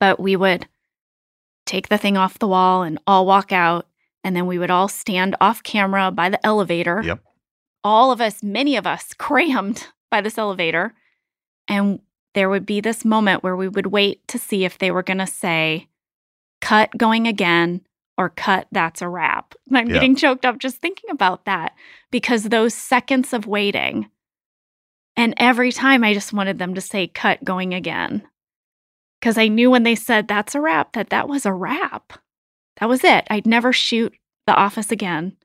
But 0.00 0.18
we 0.18 0.36
would 0.36 0.66
take 1.64 1.88
the 1.88 1.98
thing 1.98 2.16
off 2.16 2.38
the 2.38 2.48
wall 2.48 2.82
and 2.82 2.98
all 3.06 3.24
walk 3.26 3.52
out 3.52 3.87
and 4.24 4.34
then 4.36 4.46
we 4.46 4.58
would 4.58 4.70
all 4.70 4.88
stand 4.88 5.36
off 5.40 5.62
camera 5.62 6.10
by 6.10 6.28
the 6.28 6.44
elevator 6.46 7.02
Yep. 7.04 7.20
all 7.84 8.10
of 8.12 8.20
us, 8.20 8.42
many 8.42 8.76
of 8.76 8.86
us, 8.86 9.12
crammed 9.18 9.86
by 10.10 10.20
this 10.20 10.38
elevator. 10.38 10.94
And 11.68 12.00
there 12.34 12.48
would 12.50 12.66
be 12.66 12.80
this 12.80 13.04
moment 13.04 13.42
where 13.42 13.56
we 13.56 13.68
would 13.68 13.86
wait 13.86 14.26
to 14.28 14.38
see 14.38 14.64
if 14.64 14.78
they 14.78 14.90
were 14.90 15.02
going 15.02 15.18
to 15.18 15.26
say, 15.26 15.88
cut 16.60 16.90
going 16.96 17.26
again 17.26 17.82
or 18.16 18.30
cut 18.30 18.66
that's 18.72 19.00
a 19.02 19.08
wrap. 19.08 19.54
And 19.68 19.78
I'm 19.78 19.88
Yeah. 19.88 19.94
getting 19.94 20.16
choked 20.16 20.44
up 20.44 20.58
just 20.58 20.76
thinking 20.78 21.10
about 21.10 21.44
that 21.44 21.74
because 22.10 22.44
those 22.44 22.74
seconds 22.74 23.32
of 23.32 23.46
waiting. 23.46 24.10
And 25.16 25.34
every 25.36 25.72
time 25.72 26.04
I 26.04 26.14
just 26.14 26.32
wanted 26.32 26.58
them 26.58 26.74
to 26.74 26.80
say 26.80 27.06
cut 27.08 27.42
going 27.44 27.74
again. 27.74 28.22
Because 29.20 29.36
I 29.36 29.48
knew 29.48 29.68
when 29.70 29.82
they 29.82 29.96
said 29.96 30.28
that's 30.28 30.54
a 30.54 30.60
wrap, 30.60 30.92
that 30.92 31.10
that 31.10 31.28
was 31.28 31.44
a 31.44 31.52
wrap. 31.52 32.12
That 32.78 32.88
was 32.88 33.04
it. 33.04 33.26
I'd 33.30 33.46
never 33.46 33.72
shoot 33.72 34.14
The 34.46 34.54
Office 34.54 34.90
again. 34.90 35.36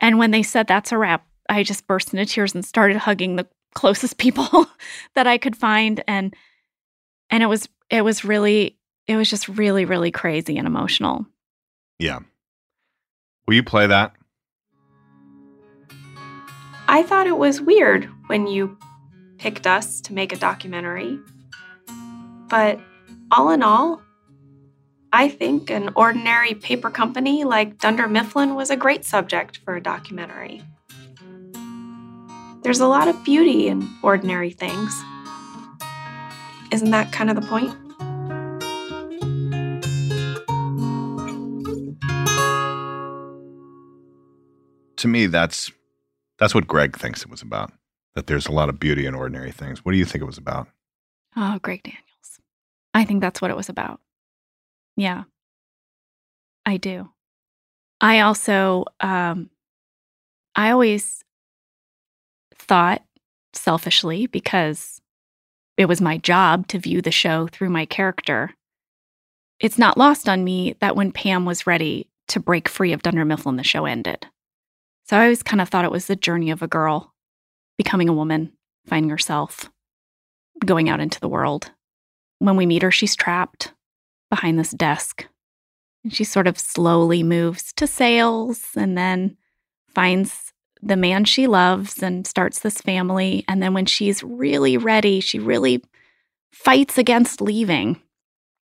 And 0.00 0.18
when 0.18 0.30
they 0.30 0.42
said 0.42 0.66
that's 0.66 0.92
a 0.92 0.98
wrap, 0.98 1.26
I 1.48 1.62
just 1.62 1.86
burst 1.86 2.12
into 2.12 2.26
tears 2.26 2.54
and 2.54 2.64
started 2.64 2.98
hugging 2.98 3.36
the 3.36 3.48
closest 3.74 4.18
people 4.18 4.66
that 5.14 5.26
I 5.26 5.38
could 5.38 5.56
find 5.56 6.02
and 6.06 6.34
and 7.30 7.42
it 7.42 7.46
was 7.46 7.68
it 7.90 8.02
was 8.02 8.24
really 8.24 8.78
it 9.06 9.16
was 9.16 9.28
just 9.28 9.48
really 9.48 9.84
really 9.84 10.10
crazy 10.10 10.56
and 10.58 10.66
emotional. 10.66 11.26
Yeah. 11.98 12.20
Will 13.46 13.54
you 13.54 13.62
play 13.62 13.86
that? 13.86 14.14
I 16.86 17.02
thought 17.02 17.26
it 17.26 17.36
was 17.36 17.60
weird 17.60 18.08
when 18.28 18.46
you 18.46 18.78
picked 19.38 19.66
us 19.66 20.00
to 20.02 20.12
make 20.12 20.32
a 20.32 20.36
documentary. 20.36 21.18
But 22.48 22.80
all 23.30 23.50
in 23.50 23.62
all, 23.62 24.00
I 25.12 25.30
think 25.30 25.70
an 25.70 25.90
ordinary 25.96 26.52
paper 26.54 26.90
company 26.90 27.44
like 27.44 27.78
Dunder 27.78 28.08
Mifflin 28.08 28.54
was 28.54 28.68
a 28.68 28.76
great 28.76 29.06
subject 29.06 29.58
for 29.64 29.74
a 29.76 29.82
documentary. 29.82 30.62
There's 32.62 32.80
a 32.80 32.86
lot 32.86 33.08
of 33.08 33.24
beauty 33.24 33.68
in 33.68 33.88
ordinary 34.02 34.50
things. 34.50 34.92
Isn't 36.70 36.90
that 36.90 37.10
kind 37.10 37.30
of 37.30 37.36
the 37.36 37.42
point? 37.42 37.74
To 44.98 45.08
me, 45.08 45.26
that's 45.26 45.70
that's 46.38 46.54
what 46.54 46.66
Greg 46.66 46.98
thinks 46.98 47.22
it 47.22 47.30
was 47.30 47.40
about. 47.40 47.72
That 48.14 48.26
there's 48.26 48.46
a 48.46 48.52
lot 48.52 48.68
of 48.68 48.78
beauty 48.78 49.06
in 49.06 49.14
ordinary 49.14 49.52
things. 49.52 49.84
What 49.84 49.92
do 49.92 49.98
you 49.98 50.04
think 50.04 50.20
it 50.20 50.26
was 50.26 50.38
about? 50.38 50.68
Oh, 51.34 51.58
Greg 51.62 51.82
Daniels. 51.82 52.02
I 52.92 53.04
think 53.04 53.22
that's 53.22 53.40
what 53.40 53.50
it 53.50 53.56
was 53.56 53.70
about. 53.70 54.00
Yeah. 54.98 55.22
I 56.66 56.76
do. 56.76 57.08
I 58.00 58.20
also 58.20 58.84
um 59.00 59.48
I 60.56 60.70
always 60.70 61.22
thought 62.54 63.02
selfishly 63.52 64.26
because 64.26 65.00
it 65.76 65.86
was 65.86 66.00
my 66.00 66.18
job 66.18 66.66
to 66.68 66.80
view 66.80 67.00
the 67.00 67.12
show 67.12 67.46
through 67.46 67.70
my 67.70 67.86
character. 67.86 68.50
It's 69.60 69.78
not 69.78 69.96
lost 69.96 70.28
on 70.28 70.42
me 70.42 70.74
that 70.80 70.96
when 70.96 71.12
Pam 71.12 71.44
was 71.44 71.66
ready 71.66 72.10
to 72.28 72.40
break 72.40 72.68
free 72.68 72.92
of 72.92 73.02
Dunder 73.02 73.24
Mifflin, 73.24 73.56
the 73.56 73.62
show 73.62 73.86
ended. 73.86 74.26
So 75.04 75.16
I 75.16 75.22
always 75.22 75.44
kind 75.44 75.60
of 75.60 75.68
thought 75.68 75.84
it 75.84 75.92
was 75.92 76.06
the 76.06 76.16
journey 76.16 76.50
of 76.50 76.60
a 76.60 76.68
girl 76.68 77.14
becoming 77.76 78.08
a 78.08 78.12
woman, 78.12 78.52
finding 78.86 79.10
herself, 79.10 79.70
going 80.66 80.88
out 80.88 81.00
into 81.00 81.20
the 81.20 81.28
world. 81.28 81.70
When 82.40 82.56
we 82.56 82.66
meet 82.66 82.82
her, 82.82 82.90
she's 82.90 83.14
trapped 83.14 83.72
behind 84.30 84.58
this 84.58 84.70
desk. 84.70 85.26
And 86.04 86.14
she 86.14 86.24
sort 86.24 86.46
of 86.46 86.58
slowly 86.58 87.22
moves 87.22 87.72
to 87.74 87.86
sales 87.86 88.68
and 88.76 88.96
then 88.96 89.36
finds 89.88 90.52
the 90.80 90.96
man 90.96 91.24
she 91.24 91.46
loves 91.46 92.02
and 92.02 92.26
starts 92.26 92.60
this 92.60 92.80
family. 92.80 93.44
And 93.48 93.62
then 93.62 93.74
when 93.74 93.86
she's 93.86 94.22
really 94.22 94.76
ready, 94.76 95.20
she 95.20 95.38
really 95.38 95.82
fights 96.52 96.98
against 96.98 97.40
leaving. 97.40 98.00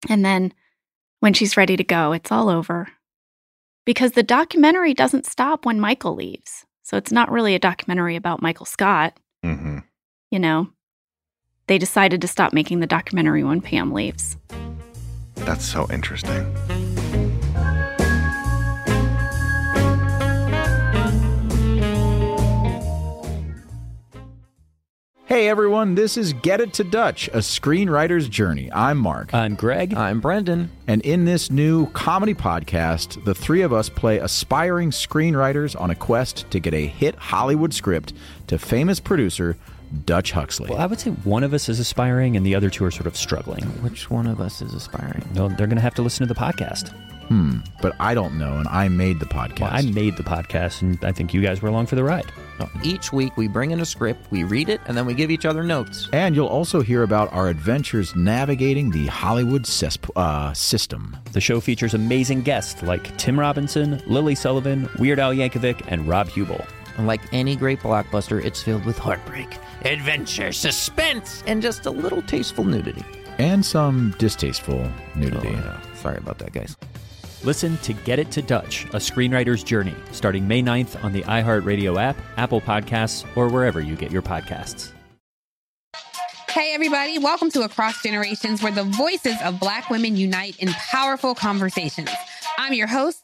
And 0.09 0.25
then 0.25 0.53
when 1.21 1.33
she's 1.33 1.57
ready 1.57 1.77
to 1.77 1.85
go, 1.85 2.13
it's 2.13 2.31
all 2.31 2.49
over. 2.49 2.89
Because 3.87 4.13
the 4.13 4.23
documentary 4.23 4.95
doesn't 4.95 5.27
stop 5.27 5.65
when 5.65 5.81
Michael 5.81 6.15
leaves. 6.15 6.67
So 6.83 6.97
it's 6.97 7.13
not 7.13 7.31
really 7.31 7.55
a 7.55 7.59
documentary 7.59 8.17
about 8.17 8.43
Michael 8.43 8.67
Scott. 8.67 9.19
Mm-hmm. 9.45 9.79
You 10.31 10.39
know, 10.39 10.69
they 11.67 11.79
decided 11.79 12.21
to 12.21 12.29
stop 12.29 12.53
making 12.53 12.81
the 12.81 12.87
documentary 12.87 13.45
when 13.45 13.61
Pam 13.61 13.93
leaves. 13.93 14.37
That's 15.37 15.65
so 15.65 15.87
interesting. 15.91 16.55
Hey 25.27 25.49
everyone, 25.49 25.95
this 25.97 26.17
is 26.17 26.33
Get 26.33 26.61
It 26.61 26.75
to 26.75 26.85
Dutch, 26.85 27.29
a 27.29 27.39
screenwriter's 27.39 28.29
journey. 28.29 28.71
I'm 28.73 28.99
Mark. 28.99 29.35
I'm 29.35 29.57
Greg. 29.57 29.93
I'm 29.95 30.21
Brendan. 30.21 30.71
And 30.87 31.03
in 31.03 31.25
this 31.25 31.51
new 31.51 31.87
comedy 31.91 32.35
podcast, 32.35 33.25
the 33.25 33.35
three 33.35 33.63
of 33.63 33.73
us 33.73 33.89
play 33.89 34.19
aspiring 34.19 34.91
screenwriters 34.91 35.81
on 35.81 35.91
a 35.91 35.95
quest 35.95 36.49
to 36.51 36.61
get 36.61 36.73
a 36.73 36.87
hit 36.87 37.17
Hollywood 37.17 37.75
script 37.75 38.13
to 38.47 38.59
famous 38.59 39.01
producer 39.01 39.57
Dutch 40.05 40.33
Huxley. 40.33 40.71
Well, 40.71 40.79
I 40.79 40.87
would 40.87 41.01
say 41.01 41.11
one 41.11 41.45
of 41.45 41.55
us 41.55 41.69
is 41.69 41.79
aspiring 41.81 42.37
and 42.37 42.45
the 42.45 42.55
other 42.55 42.71
two 42.71 42.85
are 42.85 42.91
sort 42.91 43.07
of 43.07 43.17
struggling. 43.17 43.65
Which 43.83 44.11
one 44.11 44.27
of 44.27 44.41
us 44.41 44.61
is 44.63 44.75
aspiring? 44.75 45.27
No, 45.35 45.49
they're 45.49 45.67
going 45.67 45.77
to 45.77 45.83
have 45.83 45.95
to 45.95 46.03
listen 46.03 46.27
to 46.27 46.33
the 46.33 46.39
podcast. 46.39 46.93
Hmm, 47.29 47.61
but 47.81 47.95
I 48.01 48.13
don't 48.13 48.37
know, 48.39 48.59
and 48.59 48.69
I 48.69 48.89
made 48.89 49.19
the 49.19 49.25
podcast. 49.25 49.61
Well, 49.61 49.71
I 49.73 49.81
made 49.81 50.19
the 50.19 50.23
podcast, 50.23 50.83
and 50.83 51.03
I 51.03 51.11
think 51.11 51.33
you 51.33 51.41
guys 51.41 51.63
were 51.63 51.71
along 51.71 51.87
for 51.87 51.95
the 51.95 52.05
ride. 52.05 52.31
Each 52.83 53.15
week 53.15 53.35
we 53.39 53.49
bring 53.49 53.71
in 53.71 53.81
a 53.81 53.87
script, 53.87 54.31
we 54.31 54.45
read 54.45 54.69
it, 54.69 54.79
and 54.87 54.95
then 54.97 55.07
we 55.07 55.15
give 55.15 55.31
each 55.31 55.47
other 55.47 55.63
notes. 55.65 56.09
And 56.13 56.37
you'll 56.37 56.47
also 56.49 56.83
hear 56.83 57.03
about 57.03 57.33
our 57.33 57.49
adventures 57.49 58.15
navigating 58.15 58.91
the 58.91 59.07
Hollywood 59.07 59.63
cessp- 59.63 60.11
uh, 60.17 60.53
system. 60.53 61.17
The 61.33 61.41
show 61.41 61.61
features 61.61 61.95
amazing 61.95 62.43
guests 62.43 62.83
like 62.83 63.17
Tim 63.17 63.41
Robinson, 63.41 64.03
Lily 64.07 64.35
Sullivan, 64.35 64.89
Weird 64.99 65.19
Al 65.19 65.33
Yankovic, 65.33 65.83
and 65.89 66.07
Rob 66.07 66.29
Huebel. 66.29 66.63
And 66.97 67.07
like 67.07 67.21
any 67.33 67.57
great 67.57 67.81
blockbuster, 67.81 68.45
it's 68.45 68.63
filled 68.63 68.85
with 68.85 68.99
heartbreak, 68.99 69.59
adventure, 69.83 70.53
suspense, 70.53 71.43
and 71.47 71.61
just 71.61 71.87
a 71.87 71.91
little 71.91 72.23
tasteful 72.23 72.65
nudity. 72.65 73.05
And 73.39 73.65
some 73.65 74.15
distasteful 74.19 74.89
nudity. 75.17 75.49
Oh, 75.49 75.53
yeah. 75.53 75.81
Sorry 75.95 76.19
about 76.19 76.39
that, 76.39 76.53
guys. 76.53 76.77
Listen 77.43 77.77
to 77.79 77.93
Get 77.93 78.19
It 78.19 78.31
to 78.31 78.43
Dutch, 78.43 78.85
a 78.87 78.99
screenwriter's 78.99 79.63
journey, 79.63 79.95
starting 80.13 80.47
May 80.49 80.63
9th 80.63 81.03
on 81.05 81.13
the 81.13 81.23
iHeartRadio 81.23 82.01
app, 82.01 82.17
Apple 82.37 82.61
Podcasts, 82.61 83.27
or 83.37 83.49
wherever 83.49 83.81
you 83.81 83.97
get 83.97 84.11
your 84.11 84.23
podcasts. 84.23 84.93
Hey, 86.49 86.73
everybody, 86.73 87.19
welcome 87.19 87.51
to 87.51 87.63
Across 87.63 88.05
Generations, 88.05 88.63
where 88.63 88.71
the 88.71 88.85
voices 88.85 89.35
of 89.43 89.59
Black 89.59 89.91
women 89.91 90.17
unite 90.17 90.57
in 90.61 90.69
powerful 90.69 91.35
conversations. 91.35 92.09
I'm 92.57 92.73
your 92.75 92.87
host, 92.87 93.24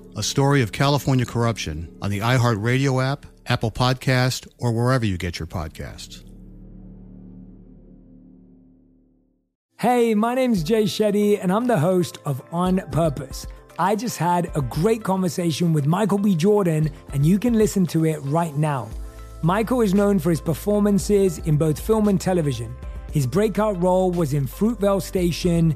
a 0.15 0.23
story 0.23 0.61
of 0.61 0.71
California 0.71 1.25
corruption 1.25 1.95
on 2.01 2.09
the 2.09 2.19
iHeartRadio 2.19 3.03
app, 3.03 3.25
Apple 3.45 3.71
Podcast, 3.71 4.47
or 4.57 4.71
wherever 4.71 5.05
you 5.05 5.17
get 5.17 5.39
your 5.39 5.47
podcasts. 5.47 6.23
Hey, 9.79 10.13
my 10.13 10.35
name's 10.35 10.63
Jay 10.63 10.83
Shetty, 10.83 11.41
and 11.41 11.51
I'm 11.51 11.65
the 11.65 11.79
host 11.79 12.19
of 12.25 12.41
On 12.51 12.79
Purpose. 12.91 13.47
I 13.79 13.95
just 13.95 14.17
had 14.17 14.51
a 14.55 14.61
great 14.61 15.03
conversation 15.03 15.73
with 15.73 15.87
Michael 15.87 16.19
B. 16.19 16.35
Jordan, 16.35 16.91
and 17.13 17.25
you 17.25 17.39
can 17.39 17.55
listen 17.55 17.87
to 17.87 18.05
it 18.05 18.19
right 18.19 18.55
now. 18.55 18.89
Michael 19.41 19.81
is 19.81 19.95
known 19.95 20.19
for 20.19 20.29
his 20.29 20.41
performances 20.41 21.39
in 21.39 21.57
both 21.57 21.79
film 21.79 22.09
and 22.09 22.21
television. 22.21 22.75
His 23.11 23.25
breakout 23.25 23.81
role 23.81 24.11
was 24.11 24.33
in 24.33 24.45
Fruitvale 24.45 25.01
Station, 25.01 25.75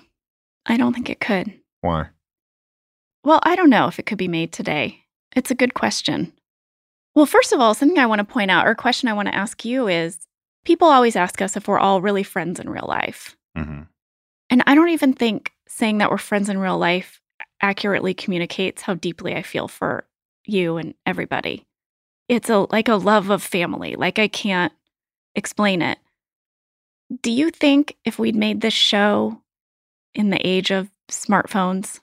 I 0.65 0.77
don't 0.77 0.93
think 0.93 1.09
it 1.09 1.19
could. 1.19 1.53
Why? 1.81 2.07
Well, 3.23 3.39
I 3.43 3.55
don't 3.55 3.69
know 3.69 3.87
if 3.87 3.99
it 3.99 4.05
could 4.05 4.17
be 4.17 4.27
made 4.27 4.51
today. 4.51 5.05
It's 5.35 5.51
a 5.51 5.55
good 5.55 5.73
question. 5.73 6.33
Well, 7.15 7.25
first 7.25 7.51
of 7.51 7.59
all, 7.59 7.73
something 7.73 7.99
I 7.99 8.05
want 8.05 8.19
to 8.19 8.25
point 8.25 8.51
out, 8.51 8.67
or 8.67 8.71
a 8.71 8.75
question 8.75 9.09
I 9.09 9.13
want 9.13 9.27
to 9.27 9.35
ask 9.35 9.65
you 9.65 9.87
is 9.87 10.17
people 10.65 10.87
always 10.87 11.15
ask 11.15 11.41
us 11.41 11.57
if 11.57 11.67
we're 11.67 11.79
all 11.79 12.01
really 12.01 12.23
friends 12.23 12.59
in 12.59 12.69
real 12.69 12.85
life. 12.87 13.35
Mm-hmm. 13.57 13.83
And 14.49 14.63
I 14.65 14.75
don't 14.75 14.89
even 14.89 15.13
think 15.13 15.51
saying 15.67 15.99
that 15.99 16.11
we're 16.11 16.17
friends 16.17 16.49
in 16.49 16.57
real 16.57 16.77
life 16.77 17.21
accurately 17.61 18.13
communicates 18.13 18.81
how 18.81 18.95
deeply 18.95 19.35
I 19.35 19.41
feel 19.41 19.67
for 19.67 20.05
you 20.45 20.77
and 20.77 20.93
everybody. 21.05 21.65
It's 22.27 22.49
a 22.49 22.59
like 22.71 22.87
a 22.87 22.95
love 22.95 23.29
of 23.29 23.43
family. 23.43 23.95
Like 23.95 24.19
I 24.19 24.27
can't 24.27 24.73
explain 25.35 25.81
it. 25.81 25.97
Do 27.21 27.31
you 27.31 27.49
think 27.49 27.97
if 28.05 28.17
we'd 28.17 28.35
made 28.35 28.61
this 28.61 28.73
show 28.73 29.40
in 30.13 30.29
the 30.29 30.45
age 30.47 30.71
of 30.71 30.89
smartphones 31.09 31.99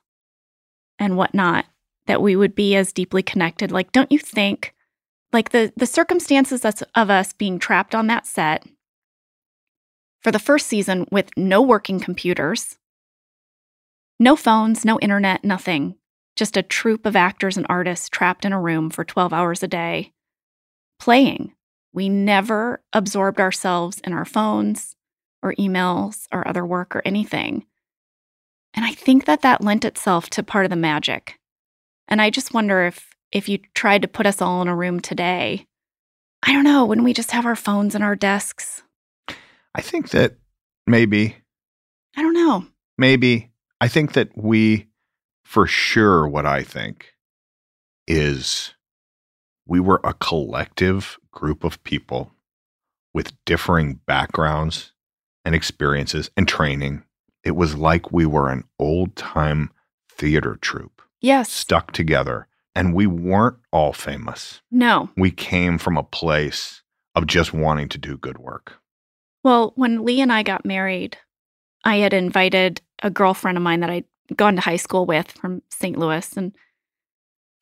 and 0.98 1.16
whatnot, 1.16 1.66
that 2.06 2.22
we 2.22 2.36
would 2.36 2.54
be 2.54 2.74
as 2.76 2.92
deeply 2.92 3.22
connected? 3.22 3.70
Like, 3.70 3.92
don't 3.92 4.12
you 4.12 4.18
think, 4.18 4.74
like 5.32 5.50
the 5.50 5.72
the 5.76 5.86
circumstances 5.86 6.64
of 6.64 7.10
us 7.10 7.32
being 7.32 7.58
trapped 7.58 7.94
on 7.94 8.06
that 8.06 8.26
set 8.26 8.64
for 10.22 10.32
the 10.32 10.38
first 10.38 10.66
season 10.66 11.06
with 11.12 11.30
no 11.36 11.62
working 11.62 12.00
computers, 12.00 12.78
no 14.18 14.36
phones, 14.36 14.84
no 14.84 14.98
internet, 15.00 15.44
nothing, 15.44 15.96
just 16.34 16.56
a 16.56 16.62
troupe 16.62 17.06
of 17.06 17.16
actors 17.16 17.56
and 17.56 17.66
artists 17.68 18.08
trapped 18.08 18.44
in 18.44 18.52
a 18.52 18.60
room 18.60 18.90
for 18.90 19.04
12 19.04 19.32
hours 19.32 19.62
a 19.62 19.68
day 19.68 20.12
playing. 20.98 21.52
We 21.92 22.08
never 22.08 22.82
absorbed 22.92 23.40
ourselves 23.40 24.00
in 24.04 24.12
our 24.12 24.24
phones 24.24 24.94
or 25.42 25.54
emails 25.54 26.26
or 26.32 26.46
other 26.46 26.66
work 26.66 26.94
or 26.94 27.02
anything. 27.04 27.64
And 28.74 28.84
I 28.84 28.92
think 28.92 29.24
that 29.24 29.42
that 29.42 29.62
lent 29.62 29.84
itself 29.84 30.30
to 30.30 30.42
part 30.42 30.64
of 30.64 30.70
the 30.70 30.76
magic. 30.76 31.38
And 32.06 32.22
I 32.22 32.30
just 32.30 32.54
wonder 32.54 32.84
if 32.84 33.08
if 33.30 33.48
you 33.48 33.58
tried 33.74 34.02
to 34.02 34.08
put 34.08 34.26
us 34.26 34.40
all 34.40 34.62
in 34.62 34.68
a 34.68 34.76
room 34.76 35.00
today, 35.00 35.66
I 36.42 36.52
don't 36.52 36.64
know, 36.64 36.86
wouldn't 36.86 37.04
we 37.04 37.12
just 37.12 37.32
have 37.32 37.44
our 37.44 37.56
phones 37.56 37.94
in 37.94 38.02
our 38.02 38.16
desks? 38.16 38.82
I 39.74 39.82
think 39.82 40.10
that 40.10 40.36
maybe, 40.86 41.36
I 42.16 42.22
don't 42.22 42.34
know. 42.34 42.66
maybe, 42.96 43.50
I 43.80 43.88
think 43.88 44.14
that 44.14 44.30
we, 44.34 44.88
for 45.44 45.66
sure, 45.66 46.26
what 46.26 46.46
I 46.46 46.62
think 46.62 47.12
is 48.06 48.74
we 49.66 49.78
were 49.78 50.00
a 50.02 50.14
collective 50.14 51.18
group 51.30 51.64
of 51.64 51.82
people 51.84 52.32
with 53.12 53.32
differing 53.44 54.00
backgrounds 54.06 54.92
and 55.44 55.54
experiences 55.54 56.30
and 56.36 56.48
training. 56.48 57.02
It 57.44 57.56
was 57.56 57.74
like 57.76 58.12
we 58.12 58.26
were 58.26 58.50
an 58.50 58.64
old 58.78 59.16
time 59.16 59.70
theater 60.10 60.56
troupe 60.60 61.02
Yes. 61.20 61.50
stuck 61.50 61.92
together, 61.92 62.46
and 62.74 62.94
we 62.94 63.06
weren't 63.06 63.56
all 63.72 63.92
famous. 63.92 64.60
No. 64.70 65.08
We 65.16 65.30
came 65.30 65.78
from 65.78 65.96
a 65.96 66.02
place 66.02 66.82
of 67.14 67.26
just 67.26 67.52
wanting 67.52 67.88
to 67.90 67.98
do 67.98 68.16
good 68.16 68.38
work. 68.38 68.78
Well, 69.44 69.72
when 69.76 70.04
Lee 70.04 70.20
and 70.20 70.32
I 70.32 70.42
got 70.42 70.64
married, 70.64 71.16
I 71.84 71.96
had 71.96 72.12
invited 72.12 72.80
a 73.02 73.10
girlfriend 73.10 73.56
of 73.56 73.62
mine 73.62 73.80
that 73.80 73.90
I'd 73.90 74.04
gone 74.36 74.56
to 74.56 74.60
high 74.60 74.76
school 74.76 75.06
with 75.06 75.30
from 75.32 75.62
St. 75.70 75.96
Louis. 75.96 76.36
And 76.36 76.54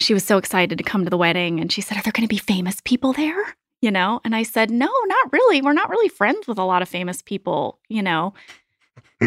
she 0.01 0.15
was 0.15 0.25
so 0.25 0.37
excited 0.39 0.79
to 0.79 0.85
come 0.85 1.05
to 1.05 1.11
the 1.11 1.17
wedding. 1.19 1.61
And 1.61 1.71
she 1.71 1.81
said, 1.81 1.97
Are 1.99 2.03
there 2.03 2.13
going 2.13 2.27
to 2.27 2.35
be 2.35 2.39
famous 2.39 2.81
people 2.85 3.13
there? 3.13 3.55
You 3.83 3.91
know? 3.91 4.21
And 4.25 4.35
I 4.35 4.43
said, 4.43 4.71
No, 4.71 4.91
not 5.07 5.33
really. 5.33 5.63
We're 5.63 5.75
not 5.75 5.91
really 5.91 6.09
friends 6.09 6.49
with 6.49 6.59
a 6.59 6.65
lot 6.65 6.83
of 6.83 6.89
famous 6.89 7.23
people, 7.23 7.79
you 7.89 8.03
know? 8.03 8.35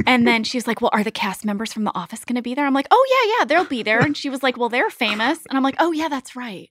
And 0.05 0.27
then 0.27 0.43
she 0.43 0.57
was 0.57 0.67
like, 0.67 0.81
Well, 0.81 0.91
are 0.93 1.03
the 1.03 1.11
cast 1.11 1.45
members 1.45 1.73
from 1.73 1.83
The 1.83 1.95
Office 1.95 2.25
going 2.25 2.35
to 2.35 2.41
be 2.41 2.55
there? 2.55 2.65
I'm 2.65 2.73
like, 2.73 2.87
Oh, 2.91 3.05
yeah, 3.09 3.37
yeah, 3.39 3.45
they'll 3.45 3.69
be 3.69 3.83
there. 3.83 3.99
And 4.01 4.15
she 4.15 4.29
was 4.29 4.43
like, 4.43 4.57
Well, 4.57 4.69
they're 4.69 4.89
famous. 4.89 5.39
And 5.47 5.57
I'm 5.57 5.63
like, 5.63 5.75
Oh, 5.79 5.91
yeah, 5.91 6.07
that's 6.09 6.35
right. 6.35 6.69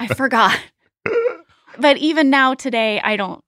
I 0.00 0.06
forgot. 0.06 0.58
but 1.78 1.96
even 1.98 2.30
now, 2.30 2.54
today, 2.54 3.00
I 3.02 3.16
don't 3.16 3.42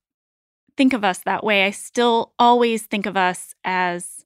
think 0.77 0.93
of 0.93 1.05
us 1.05 1.19
that 1.25 1.45
way. 1.45 1.65
I 1.65 1.71
still 1.71 2.33
always 2.39 2.87
think 2.87 3.07
of 3.07 3.17
us 3.17 3.55
as 3.65 4.25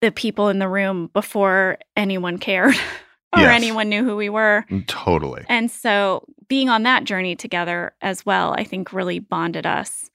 the 0.00 0.10
people 0.12 0.48
in 0.48 0.58
the 0.58 0.68
room 0.68 1.08
before 1.12 1.78
anyone 1.96 2.38
cared 2.38 2.74
or 3.32 3.40
Yes. 3.40 3.54
anyone 3.54 3.88
knew 3.88 4.04
who 4.04 4.16
we 4.16 4.28
were. 4.28 4.64
Mm, 4.70 4.86
totally. 4.86 5.44
And 5.48 5.70
so 5.70 6.24
being 6.48 6.68
on 6.68 6.82
that 6.84 7.04
journey 7.04 7.36
together 7.36 7.92
as 8.00 8.24
well, 8.26 8.52
I 8.56 8.64
think 8.64 8.92
really 8.92 9.18
bonded 9.18 9.66
us. 9.66 10.10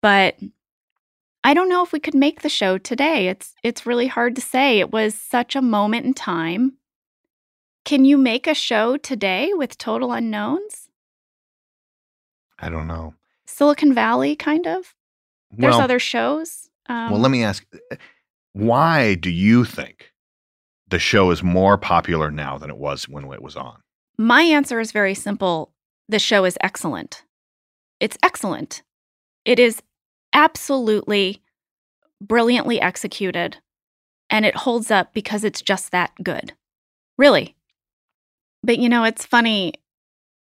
But 0.00 0.36
I 1.44 1.54
don't 1.54 1.68
know 1.68 1.82
if 1.84 1.92
we 1.92 2.00
could 2.00 2.14
make 2.14 2.42
the 2.42 2.48
show 2.48 2.78
today. 2.78 3.28
It's 3.28 3.54
it's 3.62 3.86
really 3.86 4.06
hard 4.06 4.34
to 4.36 4.40
say. 4.40 4.80
It 4.80 4.92
was 4.92 5.14
such 5.14 5.56
a 5.56 5.62
moment 5.62 6.06
in 6.06 6.14
time. 6.14 6.74
Can 7.84 8.04
you 8.04 8.18
make 8.18 8.46
a 8.46 8.54
show 8.54 8.96
today 8.96 9.52
with 9.54 9.78
total 9.78 10.12
unknowns? 10.12 10.88
I 12.58 12.68
don't 12.68 12.86
know. 12.86 13.14
Silicon 13.46 13.94
Valley 13.94 14.36
kind 14.36 14.66
of? 14.66 14.94
There's 15.50 15.72
Well- 15.74 15.80
other 15.82 15.98
shows. 15.98 16.68
Um, 16.90 17.10
well, 17.12 17.20
let 17.20 17.30
me 17.30 17.44
ask 17.44 17.64
why 18.52 19.14
do 19.14 19.30
you 19.30 19.64
think 19.64 20.12
the 20.88 20.98
show 20.98 21.30
is 21.30 21.42
more 21.42 21.76
popular 21.78 22.30
now 22.30 22.56
than 22.58 22.70
it 22.70 22.76
was 22.78 23.08
when 23.08 23.30
it 23.32 23.42
was 23.42 23.56
on? 23.56 23.82
My 24.18 24.42
answer 24.42 24.80
is 24.80 24.90
very 24.90 25.14
simple. 25.14 25.72
The 26.08 26.18
show 26.18 26.44
is 26.44 26.56
excellent. 26.62 27.24
It's 28.00 28.16
excellent. 28.22 28.82
It 29.44 29.58
is 29.58 29.82
absolutely 30.32 31.42
brilliantly 32.20 32.80
executed 32.80 33.56
and 34.30 34.44
it 34.44 34.56
holds 34.56 34.90
up 34.90 35.12
because 35.14 35.44
it's 35.44 35.62
just 35.62 35.90
that 35.92 36.10
good. 36.22 36.52
Really. 37.16 37.56
But 38.62 38.78
you 38.78 38.88
know, 38.88 39.04
it's 39.04 39.24
funny. 39.24 39.74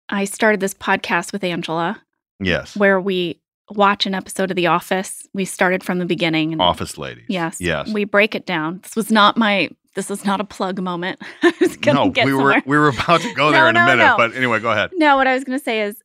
I 0.08 0.24
started 0.24 0.60
this 0.60 0.74
podcast 0.74 1.32
with 1.32 1.44
Angela 1.44 2.02
Yes. 2.40 2.76
where 2.76 3.00
we 3.00 3.40
watch 3.70 4.04
an 4.04 4.14
episode 4.14 4.50
of 4.50 4.56
The 4.56 4.66
Office. 4.66 5.26
We 5.32 5.44
started 5.44 5.82
from 5.84 5.98
the 5.98 6.04
beginning. 6.04 6.60
Office 6.60 6.98
ladies. 6.98 7.24
Yes. 7.28 7.60
Yes. 7.60 7.90
We 7.92 8.04
break 8.04 8.34
it 8.34 8.44
down. 8.44 8.80
This 8.82 8.96
was 8.96 9.10
not 9.10 9.36
my 9.36 9.70
this 9.94 10.10
is 10.10 10.24
not 10.24 10.40
a 10.40 10.44
plug 10.44 10.80
moment. 10.80 11.20
I 11.42 11.52
was 11.60 11.76
gonna 11.76 12.04
no, 12.06 12.10
get 12.10 12.24
we 12.26 12.32
somewhere. 12.32 12.54
were 12.56 12.62
we 12.66 12.76
were 12.78 12.88
about 12.88 13.20
to 13.20 13.32
go 13.34 13.50
there 13.52 13.64
No, 13.64 13.68
in 13.70 13.76
a 13.76 13.86
minute, 13.86 14.04
no. 14.04 14.16
but 14.16 14.34
anyway, 14.34 14.58
go 14.58 14.70
ahead. 14.72 14.90
No, 14.94 15.16
what 15.16 15.26
I 15.26 15.34
was 15.34 15.44
going 15.44 15.58
to 15.58 15.62
say 15.64 15.82
is 15.82 16.01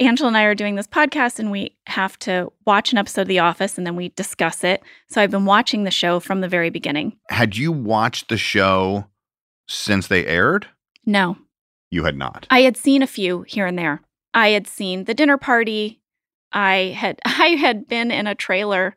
Angela 0.00 0.28
and 0.28 0.36
I 0.36 0.42
are 0.44 0.54
doing 0.54 0.74
this 0.74 0.86
podcast 0.88 1.38
and 1.38 1.50
we 1.50 1.76
have 1.86 2.18
to 2.20 2.52
watch 2.66 2.90
an 2.92 2.98
episode 2.98 3.22
of 3.22 3.28
The 3.28 3.38
Office 3.38 3.78
and 3.78 3.86
then 3.86 3.94
we 3.94 4.08
discuss 4.10 4.64
it. 4.64 4.82
So 5.08 5.20
I've 5.22 5.30
been 5.30 5.44
watching 5.44 5.84
the 5.84 5.90
show 5.90 6.18
from 6.18 6.40
the 6.40 6.48
very 6.48 6.70
beginning. 6.70 7.16
Had 7.30 7.56
you 7.56 7.70
watched 7.70 8.28
the 8.28 8.36
show 8.36 9.06
since 9.68 10.08
they 10.08 10.26
aired? 10.26 10.66
No, 11.06 11.36
You 11.90 12.04
had 12.04 12.16
not. 12.16 12.46
I 12.50 12.62
had 12.62 12.76
seen 12.76 13.02
a 13.02 13.06
few 13.06 13.42
here 13.42 13.66
and 13.66 13.78
there. 13.78 14.00
I 14.32 14.48
had 14.48 14.66
seen 14.66 15.04
the 15.04 15.14
dinner 15.14 15.36
party. 15.36 16.00
I 16.52 16.94
had 16.98 17.20
I 17.24 17.48
had 17.50 17.86
been 17.86 18.10
in 18.10 18.26
a 18.26 18.34
trailer 18.34 18.96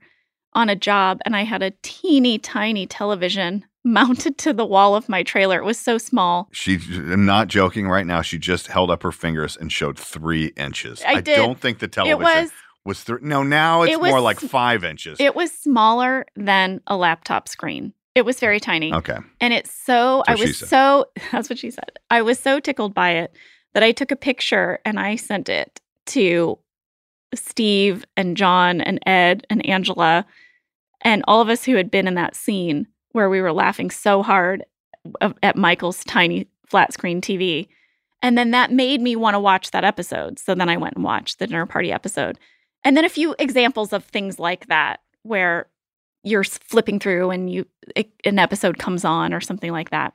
on 0.54 0.70
a 0.70 0.76
job 0.76 1.20
and 1.26 1.36
I 1.36 1.44
had 1.44 1.62
a 1.62 1.74
teeny 1.84 2.40
tiny 2.40 2.88
television 2.88 3.66
mounted 3.88 4.38
to 4.40 4.54
the 4.54 4.66
wall 4.66 4.96
of 4.96 5.10
my 5.10 5.24
trailer. 5.24 5.60
It 5.60 5.66
was 5.66 5.80
so 5.80 5.98
small. 5.98 6.50
She, 6.52 6.80
I'm 6.94 7.26
not 7.26 7.48
joking 7.48 7.88
right 7.88 8.06
now. 8.06 8.22
She 8.22 8.38
just 8.38 8.68
held 8.68 8.92
up 8.92 9.02
her 9.04 9.12
fingers 9.12 9.58
and 9.58 9.72
showed 9.72 9.98
three 9.98 10.48
inches. 10.58 11.02
I 11.06 11.22
did. 11.22 11.36
don't 11.38 11.60
think 11.60 11.80
the 11.80 11.88
television 11.88 12.22
it 12.22 12.24
was- 12.24 12.52
was 12.86 13.04
three. 13.04 13.20
No, 13.22 13.44
now 13.44 13.82
it's 13.84 13.94
It 13.94 14.00
was 14.00 14.10
more 14.12 14.22
like 14.22 14.40
five 14.40 14.84
inches. 14.84 15.20
It 15.20 15.36
was 15.36 15.52
smaller 15.52 16.26
than 16.36 16.82
a 16.88 16.96
laptop 16.96 17.48
screen. 17.48 17.94
It 18.16 18.26
was 18.26 18.40
very 18.40 18.60
tiny. 18.60 18.94
okay. 18.94 19.18
And 19.42 19.54
it's 19.54 19.72
so, 19.72 20.24
I 20.28 20.36
was 20.36 20.58
so, 20.58 21.06
that's 21.32 21.50
what 21.50 21.60
she 21.60 21.70
said. 21.70 21.92
I 22.10 22.22
was 22.22 22.40
so 22.40 22.60
tickled 22.60 22.94
by 22.94 23.12
it 23.12 23.32
that 23.74 23.84
I 23.84 23.92
took 23.92 24.12
a 24.12 24.16
picture 24.16 24.80
and 24.86 25.00
I 25.00 25.18
sent 25.18 25.50
it 25.50 25.80
to 26.08 26.58
Steve 27.36 28.06
and 28.16 28.36
John 28.38 28.82
and 28.82 29.00
Ed 29.06 29.46
and 29.50 29.64
Angela 29.66 30.26
and 31.02 31.24
all 31.28 31.42
of 31.42 31.50
us 31.50 31.64
who 31.64 31.76
had 31.76 31.92
been 31.92 32.08
in 32.08 32.16
that 32.16 32.36
scene 32.36 32.88
where 33.12 33.30
we 33.30 33.42
were 33.42 33.54
laughing 33.54 33.90
so 33.90 34.24
hard 34.24 34.66
at 35.42 35.56
Michael's 35.56 36.04
tiny 36.04 36.48
flat 36.68 36.94
screen 36.94 37.22
TV. 37.22 37.68
And 38.22 38.38
then 38.38 38.52
that 38.52 38.72
made 38.72 39.02
me 39.02 39.16
want 39.16 39.36
to 39.36 39.40
watch 39.40 39.72
that 39.72 39.84
episode. 39.84 40.40
So 40.40 40.56
then 40.56 40.70
I 40.70 40.78
went 40.78 40.96
and 40.96 41.04
watched 41.04 41.40
the 41.40 41.48
dinner 41.48 41.66
party 41.66 41.92
episode. 41.92 42.38
And 42.84 42.98
then 42.98 43.06
a 43.06 43.10
few 43.10 43.36
examples 43.40 43.94
of 43.94 44.04
things 44.04 44.40
like 44.40 44.68
that 44.68 45.02
where 45.24 45.68
you're 46.24 46.44
flipping 46.44 47.00
through 47.00 47.30
and 47.32 47.52
you 47.52 47.66
it, 47.96 48.12
an 48.26 48.40
episode 48.40 48.78
comes 48.78 49.06
on 49.06 49.34
or 49.34 49.42
something 49.42 49.72
like 49.72 49.92
that. 49.92 50.14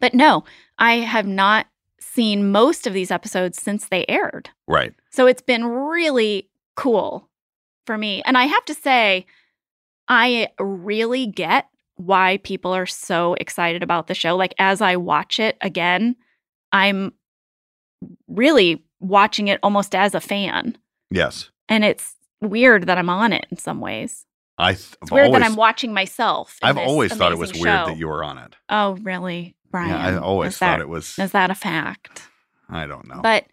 But 0.00 0.14
no, 0.14 0.44
I 0.78 0.96
have 0.96 1.26
not 1.26 1.66
seen 2.00 2.50
most 2.50 2.86
of 2.86 2.92
these 2.92 3.10
episodes 3.10 3.60
since 3.60 3.88
they 3.88 4.04
aired. 4.08 4.50
Right. 4.66 4.94
So 5.10 5.26
it's 5.26 5.42
been 5.42 5.64
really 5.64 6.48
cool 6.76 7.28
for 7.86 7.98
me. 7.98 8.22
And 8.22 8.36
I 8.36 8.44
have 8.44 8.64
to 8.66 8.74
say, 8.74 9.26
I 10.08 10.48
really 10.58 11.26
get 11.26 11.68
why 11.98 12.38
people 12.44 12.74
are 12.74 12.86
so 12.86 13.34
excited 13.34 13.82
about 13.82 14.06
the 14.06 14.14
show. 14.14 14.36
Like, 14.36 14.54
as 14.58 14.80
I 14.80 14.96
watch 14.96 15.38
it 15.38 15.56
again, 15.60 16.16
I'm 16.72 17.12
really 18.28 18.84
watching 19.00 19.48
it 19.48 19.58
almost 19.62 19.94
as 19.94 20.14
a 20.14 20.20
fan. 20.20 20.76
Yes. 21.10 21.50
And 21.68 21.84
it's 21.84 22.14
weird 22.40 22.86
that 22.86 22.98
I'm 22.98 23.10
on 23.10 23.32
it 23.32 23.46
in 23.50 23.58
some 23.58 23.80
ways. 23.80 24.24
I 24.58 24.74
th- 24.74 24.96
It's 25.02 25.10
weird 25.10 25.26
always, 25.26 25.40
that 25.42 25.46
I'm 25.50 25.56
watching 25.56 25.92
myself. 25.92 26.56
I've 26.62 26.78
always 26.78 27.12
thought 27.14 27.32
it 27.32 27.38
was 27.38 27.50
amazing 27.50 27.64
weird 27.72 27.86
that 27.88 27.96
you 27.98 28.08
were 28.08 28.24
on 28.24 28.38
it. 28.38 28.56
Oh, 28.68 28.92
really, 29.02 29.56
Brian? 29.70 29.92
I 29.92 30.16
always 30.16 30.52
Is 30.54 30.58
thought 30.58 30.78
that- 30.78 30.80
it 30.80 30.88
was- 30.88 31.18
Is 31.18 31.32
that 31.32 31.50
a 31.50 31.54
fact? 31.54 32.22
I 32.68 32.86
don't 32.86 33.06
know. 33.08 33.20
But 33.22 33.46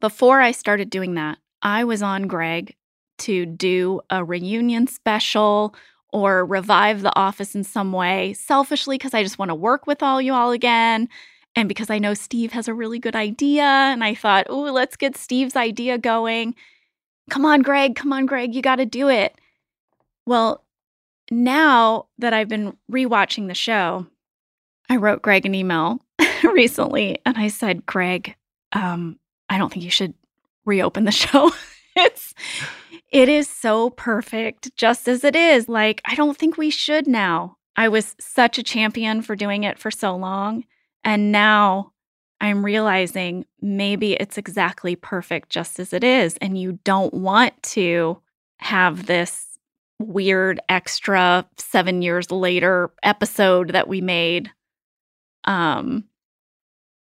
before 0.00 0.40
I 0.40 0.52
started 0.52 0.90
doing 0.90 1.14
that, 1.14 1.38
I 1.62 1.84
was 1.84 2.02
on 2.02 2.26
Greg 2.26 2.76
to 3.18 3.44
do 3.46 4.00
a 4.10 4.24
reunion 4.24 4.86
special 4.86 5.74
or 6.12 6.44
revive 6.44 7.02
The 7.02 7.16
Office 7.16 7.54
in 7.54 7.64
some 7.64 7.92
way, 7.92 8.32
selfishly, 8.34 8.96
because 8.96 9.14
I 9.14 9.22
just 9.22 9.38
want 9.38 9.50
to 9.50 9.54
work 9.54 9.86
with 9.86 10.02
all 10.02 10.20
you 10.20 10.32
all 10.32 10.50
again. 10.50 11.08
And 11.56 11.68
because 11.68 11.90
I 11.90 11.98
know 11.98 12.14
Steve 12.14 12.52
has 12.52 12.68
a 12.68 12.74
really 12.74 12.98
good 12.98 13.16
idea. 13.16 13.62
And 13.62 14.04
I 14.04 14.14
thought, 14.14 14.46
oh, 14.48 14.60
let's 14.72 14.96
get 14.96 15.16
Steve's 15.16 15.56
idea 15.56 15.98
going. 15.98 16.54
Come 17.28 17.44
on, 17.44 17.62
Greg. 17.62 17.96
Come 17.96 18.12
on, 18.12 18.26
Greg. 18.26 18.54
You 18.54 18.62
got 18.62 18.76
to 18.76 18.86
do 18.86 19.08
it. 19.08 19.34
Well, 20.26 20.64
now 21.30 22.06
that 22.18 22.32
I've 22.32 22.48
been 22.48 22.76
rewatching 22.90 23.48
the 23.48 23.54
show, 23.54 24.06
I 24.88 24.96
wrote 24.96 25.22
Greg 25.22 25.46
an 25.46 25.54
email 25.54 26.00
recently 26.44 27.18
and 27.24 27.36
I 27.36 27.48
said, 27.48 27.86
Greg, 27.86 28.34
um, 28.72 29.18
I 29.48 29.58
don't 29.58 29.72
think 29.72 29.84
you 29.84 29.90
should 29.90 30.14
reopen 30.64 31.04
the 31.04 31.10
show. 31.12 31.52
it's 31.96 32.34
it 33.10 33.28
is 33.28 33.48
so 33.48 33.90
perfect 33.90 34.74
just 34.76 35.08
as 35.08 35.24
it 35.24 35.34
is. 35.34 35.68
Like, 35.68 36.00
I 36.04 36.14
don't 36.14 36.36
think 36.36 36.56
we 36.56 36.70
should 36.70 37.06
now. 37.06 37.56
I 37.76 37.88
was 37.88 38.14
such 38.20 38.58
a 38.58 38.62
champion 38.62 39.22
for 39.22 39.34
doing 39.34 39.64
it 39.64 39.78
for 39.78 39.90
so 39.90 40.14
long. 40.14 40.64
And 41.02 41.32
now 41.32 41.92
I'm 42.40 42.64
realizing 42.64 43.46
maybe 43.60 44.14
it's 44.14 44.38
exactly 44.38 44.96
perfect 44.96 45.50
just 45.50 45.78
as 45.78 45.92
it 45.92 46.04
is. 46.04 46.36
And 46.40 46.58
you 46.58 46.78
don't 46.84 47.12
want 47.12 47.60
to 47.64 48.20
have 48.58 49.06
this 49.06 49.46
weird 49.98 50.60
extra 50.68 51.46
seven 51.58 52.02
years 52.02 52.30
later 52.30 52.90
episode 53.02 53.70
that 53.70 53.88
we 53.88 54.00
made. 54.00 54.50
Um, 55.44 56.04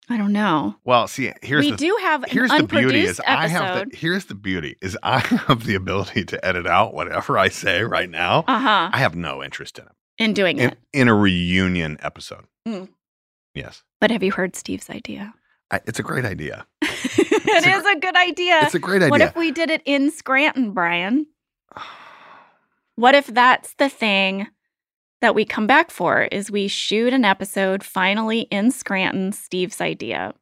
I 0.08 0.16
don't 0.16 0.32
know. 0.32 0.74
Well, 0.84 1.06
see, 1.06 1.32
here's 1.42 1.64
we 1.64 1.70
the, 1.70 1.76
do 1.76 1.96
have 2.02 2.24
an 2.24 2.30
here's 2.30 2.50
the 2.50 2.64
beauty 2.64 3.02
is 3.02 3.20
unproduced 3.20 3.22
I 3.26 3.48
have 3.48 3.90
the 3.90 3.96
here's 3.96 4.24
the 4.26 4.34
beauty 4.34 4.76
is 4.82 4.98
I 5.02 5.18
have 5.46 5.64
the 5.64 5.74
ability 5.74 6.24
to 6.26 6.44
edit 6.44 6.66
out 6.66 6.92
whatever 6.92 7.38
I 7.38 7.48
say 7.48 7.82
right 7.82 8.10
now. 8.10 8.44
Uh-huh. 8.48 8.90
I 8.92 8.98
have 8.98 9.14
no 9.14 9.42
interest 9.42 9.78
in 9.78 9.84
it. 9.86 9.92
in 10.18 10.34
doing 10.34 10.58
In, 10.58 10.70
it. 10.70 10.78
in 10.92 11.08
a 11.08 11.14
reunion 11.14 11.98
episode. 12.02 12.44
Mm. 12.66 12.88
Yes. 13.54 13.82
But 14.00 14.10
have 14.10 14.22
you 14.22 14.32
heard 14.32 14.56
Steve's 14.56 14.90
idea? 14.90 15.34
I, 15.70 15.80
it's 15.86 15.98
a 15.98 16.02
great 16.02 16.24
idea. 16.24 16.66
it 16.82 17.66
is 17.66 17.86
a 17.86 17.98
good 17.98 18.16
idea. 18.16 18.60
it's 18.62 18.74
a 18.74 18.78
great 18.78 19.02
idea. 19.02 19.10
What 19.10 19.20
if 19.20 19.36
we 19.36 19.50
did 19.52 19.70
it 19.70 19.82
in 19.84 20.10
Scranton, 20.10 20.72
Brian? 20.72 21.26
What 22.96 23.14
if 23.14 23.26
that's 23.26 23.72
the 23.78 23.88
thing 23.88 24.48
that 25.22 25.34
we 25.34 25.44
come 25.46 25.66
back 25.66 25.90
for 25.90 26.22
is 26.24 26.50
we 26.50 26.68
shoot 26.68 27.12
an 27.14 27.24
episode 27.24 27.82
finally 27.82 28.40
in 28.50 28.70
Scranton, 28.70 29.32
Steve's 29.32 29.80
idea. 29.80 30.34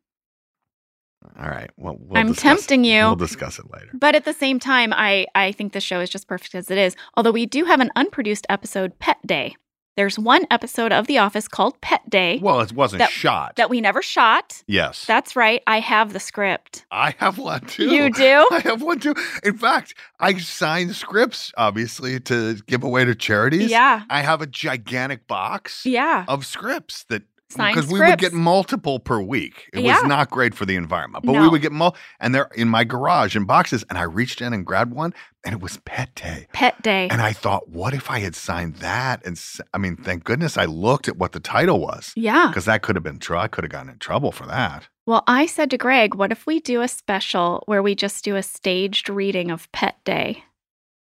All 1.38 1.48
right. 1.48 1.70
Well, 1.76 1.96
we'll 2.00 2.18
I'm 2.18 2.28
discuss- 2.28 2.42
tempting 2.42 2.84
you. 2.84 3.02
We'll 3.04 3.14
discuss 3.16 3.58
it 3.58 3.70
later. 3.70 3.90
But 3.94 4.14
at 4.14 4.24
the 4.24 4.32
same 4.32 4.58
time, 4.58 4.92
I 4.94 5.26
I 5.34 5.52
think 5.52 5.72
the 5.74 5.80
show 5.80 6.00
is 6.00 6.10
just 6.10 6.26
perfect 6.26 6.54
as 6.54 6.70
it 6.70 6.78
is. 6.78 6.96
Although 7.14 7.30
we 7.32 7.46
do 7.46 7.64
have 7.66 7.80
an 7.80 7.90
unproduced 7.94 8.46
episode, 8.48 8.98
Pet 8.98 9.18
Day. 9.26 9.54
There's 10.01 10.18
one 10.18 10.46
episode 10.51 10.92
of 10.92 11.07
The 11.09 11.18
Office 11.18 11.46
called 11.46 11.78
Pet 11.82 12.09
Day. 12.09 12.38
Well, 12.42 12.62
it 12.62 12.72
wasn't 12.72 13.01
that, 13.01 13.11
shot. 13.11 13.57
That 13.57 13.68
we 13.68 13.82
never 13.82 14.01
shot. 14.01 14.62
yes. 14.66 15.05
That's 15.05 15.36
right. 15.36 15.62
I 15.66 15.80
have 15.80 16.14
the 16.14 16.20
script. 16.20 16.86
I 16.90 17.14
have 17.18 17.36
one 17.36 17.61
too. 17.66 17.84
You 17.90 18.11
do? 18.11 18.48
I 18.51 18.61
have 18.61 18.80
one 18.80 18.98
too. 18.98 19.14
In 19.44 19.59
fact, 19.59 19.92
I 20.18 20.38
signed 20.38 20.96
scripts, 20.96 21.53
obviously, 21.59 22.18
to 22.20 22.55
give 22.66 22.82
away 22.82 23.05
to 23.05 23.14
charities. 23.14 23.70
Yeah. 23.70 24.05
I 24.09 24.22
have 24.22 24.40
a 24.40 24.46
gigantic 24.46 25.26
box 25.26 25.84
Yeah. 25.84 26.24
of 26.28 26.46
scripts 26.46 27.05
that 27.11 27.24
because 27.57 27.86
we 27.86 28.01
would 28.01 28.18
get 28.18 28.32
multiple 28.32 28.98
per 28.98 29.20
week. 29.20 29.68
It 29.72 29.80
Yeah. 29.80 30.01
was 30.01 30.09
not 30.09 30.30
great 30.30 30.55
for 30.55 30.66
the 30.66 30.76
environment, 30.76 31.24
but 31.24 31.32
we 31.32 31.48
would 31.48 31.62
get 31.62 31.72
mul 31.72 31.96
and 32.18 32.34
they're 32.34 32.51
in 32.55 32.68
my 32.68 32.84
garage 32.84 33.36
in 33.36 33.44
boxes. 33.44 33.84
And 33.88 33.98
I 33.98 34.03
reached 34.03 34.40
in 34.40 34.53
and 34.53 34.64
grabbed 34.64 34.92
one, 34.92 35.12
and 35.44 35.55
it 35.55 35.61
was 35.61 35.78
Pet 35.84 36.14
Day. 36.14 36.46
Pet 36.53 36.80
Day. 36.82 37.09
And 37.11 37.20
I 37.20 37.32
thought, 37.32 37.68
what 37.68 37.94
if 37.94 38.11
I 38.11 38.18
had 38.20 38.34
signed 38.34 38.76
that? 38.76 39.24
And 39.24 39.40
I 39.74 39.78
mean, 39.78 39.96
thank 39.96 40.24
goodness 40.24 40.57
I 40.57 40.64
looked 40.66 41.09
at 41.09 41.16
what 41.16 41.32
the 41.32 41.40
title 41.40 41.80
was. 41.80 42.12
Yeah. 42.16 42.48
Because 42.48 42.64
that 42.66 42.82
could 42.82 42.96
have 42.96 43.03
been 43.03 43.18
true. 43.18 43.38
I 43.38 43.48
could 43.48 43.64
have 43.64 43.70
gotten 43.72 43.90
in 43.90 43.98
trouble 43.98 44.32
for 44.32 44.46
that. 44.46 44.88
Well, 45.07 45.24
I 45.26 45.46
said 45.46 45.70
to 45.70 45.78
Greg, 45.78 46.14
what 46.14 46.30
if 46.30 46.46
we 46.46 46.61
do 46.61 46.82
a 46.82 46.88
special 46.88 47.62
where 47.66 47.82
we 47.82 47.94
just 47.94 48.22
do 48.24 48.36
a 48.36 48.42
staged 48.42 49.09
reading 49.09 49.51
of 49.51 49.70
Pet 49.72 49.96
Day? 50.05 50.44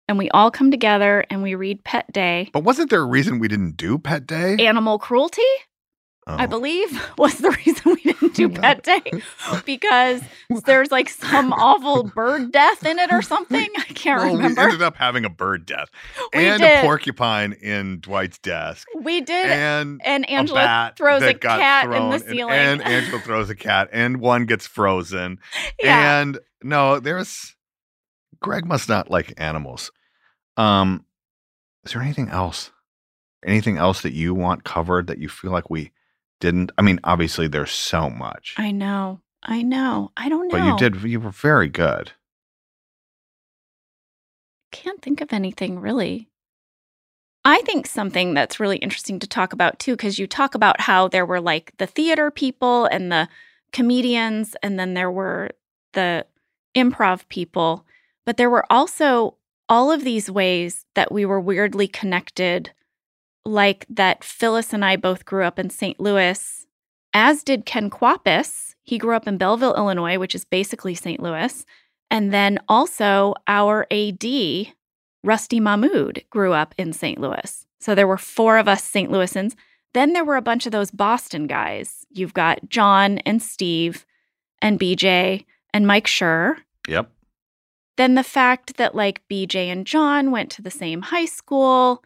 And 0.08 0.18
we 0.18 0.30
all 0.32 0.50
come 0.50 0.72
together 0.72 1.24
and 1.30 1.44
we 1.44 1.54
read 1.54 1.84
Pet 1.84 2.12
Day. 2.12 2.50
But 2.52 2.64
wasn't 2.64 2.90
there 2.90 3.02
a 3.02 3.06
reason 3.06 3.38
we 3.38 3.48
didn't 3.48 3.78
do 3.78 4.00
Pet 4.00 4.26
Day? 4.26 4.56
Animal 4.66 4.98
cruelty, 4.98 5.42
I 6.28 6.44
Oh. 6.44 6.48
believe, 6.48 7.02
was 7.18 7.36
the 7.40 7.50
reason 7.66 7.82
we 7.94 8.02
didn't 8.14 8.36
do 8.36 8.50
Pet 8.62 8.84
Day 8.84 9.02
because 9.66 10.22
there's 10.66 10.92
like 10.92 11.10
some 11.10 11.52
awful 11.54 12.04
bird 12.04 12.52
death 12.52 12.86
in 12.86 13.00
it 13.00 13.12
or 13.12 13.22
something. 13.24 13.68
I 13.78 13.82
can't 13.94 14.22
Well, 14.22 14.36
remember. 14.36 14.62
we 14.62 14.66
ended 14.66 14.82
up 14.84 14.96
having 14.96 15.26
a 15.26 15.30
bird 15.30 15.66
death 15.66 15.90
We 16.36 16.46
and 16.46 16.62
did. 16.62 16.80
a 16.80 16.82
porcupine 16.84 17.54
in 17.54 18.00
Dwight's 18.02 18.38
desk. 18.40 18.88
We 18.96 19.22
did. 19.22 19.50
And, 19.50 20.02
and 20.04 20.30
Angela 20.30 20.60
bat 20.60 20.98
throws 20.98 21.24
a 21.24 21.34
cat 21.34 21.86
in 21.86 21.92
the 21.92 22.16
and- 22.16 22.24
ceiling. 22.24 22.54
And, 22.54 22.82
Angela 22.84 23.20
throws 23.22 23.50
a 23.50 23.56
cat, 23.56 23.90
and 23.92 24.18
one 24.18 24.46
gets 24.46 24.68
frozen. 24.68 25.40
Yeah. 25.82 26.20
And 26.22 26.38
no, 26.62 27.00
there's 27.00 27.56
Greg 28.42 28.66
must 28.66 28.88
not 28.88 29.10
like 29.10 29.34
animals. 29.38 29.92
Um, 30.58 31.06
is 31.86 31.94
there 31.94 32.02
anything 32.02 32.30
else? 32.30 32.72
Anything 33.46 33.78
else 33.78 34.02
that 34.02 34.14
you 34.14 34.34
want 34.36 34.64
covered 34.64 35.08
that 35.08 35.18
you 35.18 35.28
feel 35.30 35.52
like 35.52 35.70
we 35.70 35.92
didn't? 36.40 36.72
I 36.78 36.82
mean, 36.82 37.00
obviously 37.04 37.48
there's 37.48 37.72
so 37.72 38.10
much, 38.10 38.56
I 38.58 38.72
know. 38.72 39.22
I 39.44 39.62
know. 39.62 40.12
I 40.18 40.28
don't 40.30 40.50
know. 40.50 40.58
but 40.58 40.66
you 40.66 40.78
did. 40.78 41.04
You 41.04 41.20
were 41.20 41.32
very 41.32 41.70
good. 41.70 42.12
can't 44.72 45.02
think 45.02 45.22
of 45.22 45.34
anything 45.34 45.80
really. 45.80 46.28
I 47.46 47.62
think 47.62 47.88
something 47.88 48.34
that's 48.34 48.60
really 48.60 48.78
interesting 48.78 49.20
to 49.20 49.28
talk 49.28 49.54
about 49.54 49.80
too, 49.80 49.94
because 49.94 50.20
you 50.20 50.28
talk 50.28 50.56
about 50.56 50.82
how 50.82 51.08
there 51.08 51.26
were 51.26 51.42
like 51.42 51.74
the 51.78 51.88
theater 51.88 52.30
people 52.32 52.86
and 52.86 53.12
the 53.12 53.30
comedians, 53.72 54.56
and 54.62 54.78
then 54.78 54.94
there 54.94 55.12
were 55.12 55.52
the 55.94 56.26
improv 56.76 57.28
people, 57.30 57.86
but 58.26 58.38
there 58.38 58.50
were 58.50 58.66
also 58.72 59.36
all 59.70 59.92
of 59.92 60.04
these 60.04 60.30
ways 60.30 60.86
that 60.96 61.12
we 61.12 61.26
were 61.26 61.40
weirdly 61.40 61.88
connected, 61.88 62.72
like 63.46 63.86
that 63.90 64.24
Phyllis 64.24 64.74
and 64.74 64.84
I 64.84 64.96
both 64.96 65.26
grew 65.26 65.44
up 65.44 65.60
in 65.60 65.70
St. 65.70 66.00
Louis, 66.00 66.66
as 67.14 67.44
did 67.44 67.66
Ken 67.66 67.90
Kwapis. 67.90 68.76
He 68.84 68.98
grew 68.98 69.16
up 69.16 69.28
in 69.28 69.38
Belleville, 69.38 69.76
Illinois, 69.76 70.18
which 70.18 70.36
is 70.36 70.46
basically 70.46 70.96
St. 70.96 71.22
Louis. 71.22 71.66
And 72.12 72.34
then 72.34 72.60
also 72.68 73.36
our 73.48 73.86
AD, 73.92 74.26
Rusty 75.24 75.60
Mahmood, 75.60 76.24
grew 76.30 76.54
up 76.54 76.74
in 76.78 76.94
St. 76.94 77.20
Louis. 77.20 77.66
So 77.80 77.94
there 77.94 78.08
were 78.08 78.18
four 78.18 78.58
of 78.58 78.68
us 78.68 78.84
St. 78.84 79.12
Louisans. 79.12 79.56
Then 79.94 80.14
there 80.14 80.26
were 80.26 80.38
a 80.38 80.42
bunch 80.42 80.66
of 80.66 80.72
those 80.72 80.92
Boston 80.92 81.48
guys. 81.48 82.06
You've 82.10 82.34
got 82.34 82.70
John 82.70 83.20
and 83.20 83.42
Steve 83.42 84.06
and 84.62 84.80
BJ 84.80 85.46
and 85.74 85.88
Mike 85.88 86.08
Schur. 86.08 86.58
Yep. 86.88 87.12
Then 87.98 88.16
the 88.16 88.24
fact 88.24 88.78
that 88.78 88.96
like 88.96 89.22
BJ 89.30 89.68
and 89.68 89.86
John 89.86 90.32
went 90.32 90.50
to 90.52 90.62
the 90.62 90.72
same 90.72 91.02
high 91.02 91.26
school. 91.26 92.04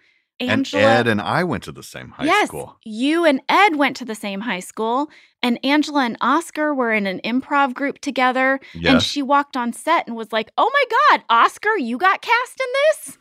Angela, 0.50 0.84
and 0.84 1.08
Ed 1.08 1.12
and 1.12 1.22
I 1.22 1.44
went 1.44 1.64
to 1.64 1.72
the 1.72 1.84
same 1.84 2.10
high 2.10 2.26
yes, 2.26 2.48
school. 2.48 2.78
You 2.84 3.26
and 3.26 3.41
Ed 3.50 3.76
went 3.76 3.96
to 3.98 4.06
the 4.06 4.16
same 4.16 4.41
high 4.41 4.60
school, 4.60 5.10
and 5.41 5.60
Angela 5.64 6.06
and 6.06 6.18
Oscar 6.22 6.74
were 6.74 6.91
in 6.91 7.06
an 7.08 7.20
improv 7.24 7.74
group 7.74 8.00
together. 8.00 8.60
And 8.86 9.02
she 9.02 9.22
walked 9.22 9.58
on 9.58 9.74
set 9.74 10.08
and 10.08 10.16
was 10.16 10.32
like, 10.32 10.52
Oh 10.58 10.72
my 10.74 11.18
God, 11.18 11.24
Oscar, 11.30 11.78
you 11.78 11.98
got 11.98 12.22
cast 12.22 12.60
in 12.60 12.68
this? 12.74 13.18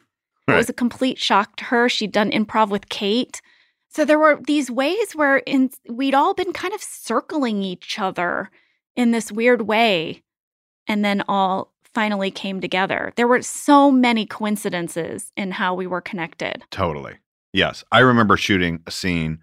It 0.49 0.55
was 0.57 0.68
a 0.68 0.75
complete 0.75 1.18
shock 1.18 1.57
to 1.57 1.64
her. 1.64 1.89
She'd 1.89 2.12
done 2.12 2.31
improv 2.31 2.68
with 2.68 2.89
Kate. 2.89 3.41
So 3.89 4.05
there 4.05 4.18
were 4.18 4.41
these 4.47 4.70
ways 4.70 5.12
where 5.14 5.39
in, 5.39 5.70
we'd 5.89 6.14
all 6.14 6.35
been 6.35 6.53
kind 6.53 6.75
of 6.75 6.83
circling 6.83 7.62
each 7.62 7.99
other 7.99 8.51
in 8.97 9.11
this 9.11 9.31
weird 9.31 9.62
way, 9.62 10.23
and 10.87 11.05
then 11.05 11.23
all 11.29 11.72
finally 11.95 12.30
came 12.30 12.61
together. 12.61 13.12
There 13.16 13.28
were 13.28 13.43
so 13.43 13.90
many 13.90 14.26
coincidences 14.26 15.32
in 15.36 15.51
how 15.53 15.74
we 15.74 15.86
were 15.86 16.01
connected. 16.01 16.64
Totally. 16.70 17.14
Yes. 17.53 17.84
I 17.93 18.01
remember 18.01 18.36
shooting 18.36 18.80
a 18.86 18.90
scene 18.90 19.38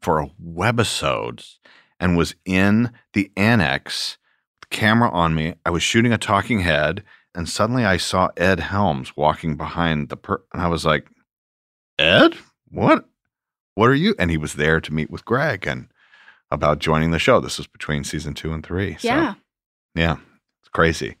for 0.00 0.20
a 0.20 0.30
webisodes 0.42 1.58
and 2.00 2.16
was 2.16 2.34
in 2.44 2.90
the 3.12 3.30
annex, 3.36 4.18
camera 4.70 5.10
on 5.10 5.34
me. 5.34 5.54
I 5.66 5.70
was 5.70 5.82
shooting 5.82 6.12
a 6.12 6.18
talking 6.18 6.60
head, 6.60 7.02
and 7.34 7.48
suddenly 7.48 7.84
I 7.84 7.96
saw 7.96 8.28
Ed 8.36 8.60
Helms 8.60 9.16
walking 9.16 9.56
behind 9.56 10.08
the 10.08 10.16
per 10.16 10.42
and 10.52 10.62
I 10.62 10.68
was 10.68 10.84
like, 10.84 11.08
Ed? 11.98 12.36
What? 12.68 13.06
What 13.74 13.88
are 13.90 13.94
you? 13.94 14.14
And 14.18 14.30
he 14.30 14.36
was 14.36 14.54
there 14.54 14.80
to 14.80 14.92
meet 14.92 15.10
with 15.10 15.24
Greg 15.24 15.66
and 15.66 15.88
about 16.50 16.78
joining 16.78 17.10
the 17.10 17.18
show. 17.18 17.40
This 17.40 17.58
was 17.58 17.66
between 17.66 18.04
season 18.04 18.34
two 18.34 18.52
and 18.52 18.64
three. 18.64 18.96
So, 18.98 19.08
Yeah. 19.08 19.34
yeah. 19.94 20.16
It's 20.60 20.68
crazy. 20.72 21.16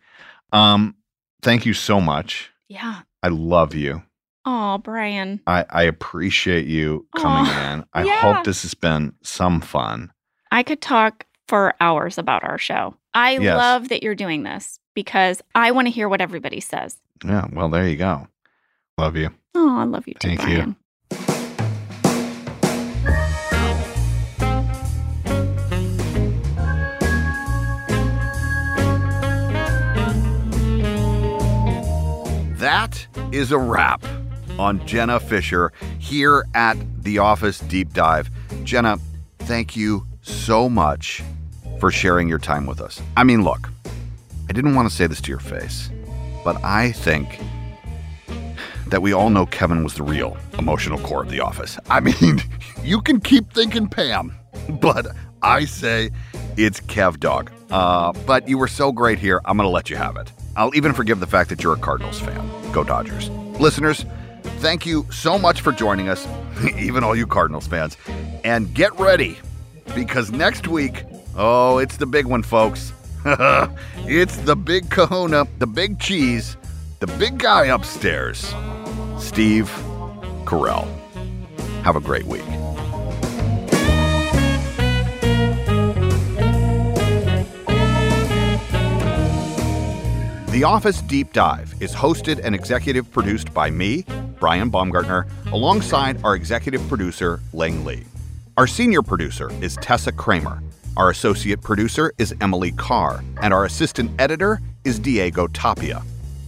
Um, 0.52 0.94
thank 1.42 1.66
you 1.66 1.74
so 1.74 2.00
much. 2.00 2.50
Yeah. 2.68 3.00
I 3.22 3.28
love 3.28 3.74
you. 3.74 4.02
Oh, 4.44 4.78
Brian. 4.78 5.40
I, 5.46 5.64
I 5.70 5.82
appreciate 5.84 6.66
you 6.66 7.06
coming 7.16 7.50
Aw, 7.52 7.72
in. 7.74 7.84
I 7.92 8.04
yeah. 8.04 8.20
hope 8.34 8.44
this 8.44 8.62
has 8.62 8.74
been 8.74 9.14
some 9.22 9.60
fun. 9.60 10.12
I 10.50 10.62
could 10.62 10.80
talk 10.80 11.26
for 11.48 11.74
hours 11.80 12.18
about 12.18 12.42
our 12.44 12.58
show. 12.58 12.94
I 13.14 13.38
Yes. 13.38 13.56
love 13.56 13.88
that 13.90 14.02
you're 14.02 14.14
doing 14.14 14.42
this 14.42 14.78
because 14.94 15.42
I 15.54 15.70
want 15.70 15.86
to 15.86 15.90
hear 15.92 16.08
what 16.08 16.20
everybody 16.20 16.60
says. 16.60 16.98
Yeah, 17.24 17.46
well, 17.52 17.68
there 17.68 17.86
you 17.86 17.96
go. 17.96 18.26
Love 18.98 19.16
you. 19.16 19.30
Oh, 19.54 19.78
I 19.78 19.84
love 19.84 20.08
you 20.08 20.14
too, 20.14 20.28
Thank 20.28 20.40
Brian. 20.40 20.76
That 32.82 33.06
is 33.30 33.52
a 33.52 33.58
wrap 33.58 34.04
on 34.58 34.84
Jenna 34.88 35.20
Fischer 35.20 35.72
here 36.00 36.44
at 36.52 36.76
The 37.04 37.18
Office 37.18 37.60
Deep 37.60 37.92
Dive. 37.92 38.28
Jenna, 38.64 38.98
thank 39.38 39.76
you 39.76 40.04
so 40.22 40.68
much 40.68 41.22
for 41.78 41.92
sharing 41.92 42.28
your 42.28 42.40
time 42.40 42.66
with 42.66 42.80
us. 42.80 43.00
I 43.16 43.22
mean, 43.22 43.44
look, 43.44 43.70
I 44.50 44.52
didn't 44.52 44.74
want 44.74 44.90
to 44.90 44.94
say 44.94 45.06
this 45.06 45.20
to 45.20 45.30
your 45.30 45.38
face, 45.38 45.90
but 46.42 46.56
I 46.64 46.90
think 46.90 47.38
that 48.88 49.00
we 49.00 49.12
all 49.12 49.30
know 49.30 49.46
Kevin 49.46 49.84
was 49.84 49.94
the 49.94 50.02
real 50.02 50.36
emotional 50.58 50.98
core 50.98 51.22
of 51.22 51.30
The 51.30 51.38
Office. 51.38 51.78
I 51.88 52.00
mean, 52.00 52.42
you 52.82 53.00
can 53.00 53.20
keep 53.20 53.52
thinking 53.52 53.86
Pam, 53.86 54.34
but 54.80 55.06
I 55.40 55.66
say 55.66 56.10
it's 56.56 56.80
Kev 56.80 57.20
Dog. 57.20 57.52
Uh, 57.70 58.12
but 58.26 58.48
you 58.48 58.58
were 58.58 58.66
so 58.66 58.90
great 58.90 59.20
here, 59.20 59.40
I'm 59.44 59.56
going 59.56 59.68
to 59.68 59.72
let 59.72 59.88
you 59.88 59.94
have 59.94 60.16
it. 60.16 60.32
I'll 60.56 60.74
even 60.74 60.92
forgive 60.92 61.20
the 61.20 61.26
fact 61.26 61.50
that 61.50 61.62
you're 61.62 61.74
a 61.74 61.78
Cardinals 61.78 62.20
fan. 62.20 62.50
Go 62.72 62.84
Dodgers. 62.84 63.28
Listeners, 63.60 64.04
thank 64.60 64.84
you 64.84 65.06
so 65.10 65.38
much 65.38 65.60
for 65.60 65.72
joining 65.72 66.08
us, 66.08 66.26
even 66.76 67.04
all 67.04 67.16
you 67.16 67.26
Cardinals 67.26 67.66
fans. 67.66 67.96
And 68.44 68.72
get 68.74 68.98
ready, 68.98 69.38
because 69.94 70.30
next 70.30 70.68
week, 70.68 71.04
oh, 71.36 71.78
it's 71.78 71.96
the 71.96 72.06
big 72.06 72.26
one, 72.26 72.42
folks. 72.42 72.92
it's 73.24 74.36
the 74.38 74.56
big 74.56 74.90
kahuna, 74.90 75.46
the 75.58 75.66
big 75.66 75.98
cheese, 76.00 76.56
the 77.00 77.06
big 77.06 77.38
guy 77.38 77.66
upstairs, 77.66 78.54
Steve 79.18 79.70
Carell. 80.44 80.88
Have 81.82 81.96
a 81.96 82.00
great 82.00 82.24
week. 82.24 82.44
The 90.52 90.64
Office 90.64 91.00
Deep 91.00 91.32
Dive 91.32 91.74
is 91.80 91.94
hosted 91.94 92.38
and 92.44 92.54
executive 92.54 93.10
produced 93.10 93.54
by 93.54 93.70
me, 93.70 94.04
Brian 94.38 94.68
Baumgartner, 94.68 95.26
alongside 95.46 96.22
our 96.22 96.34
executive 96.34 96.86
producer, 96.88 97.40
Lang 97.54 97.86
Lee. 97.86 98.04
Our 98.58 98.66
senior 98.66 99.00
producer 99.00 99.50
is 99.62 99.76
Tessa 99.76 100.12
Kramer. 100.12 100.62
Our 100.98 101.08
associate 101.08 101.62
producer 101.62 102.12
is 102.18 102.34
Emily 102.42 102.70
Carr, 102.72 103.24
and 103.40 103.54
our 103.54 103.64
assistant 103.64 104.10
editor 104.20 104.60
is 104.84 104.98
Diego 104.98 105.46
Tapia. 105.46 106.02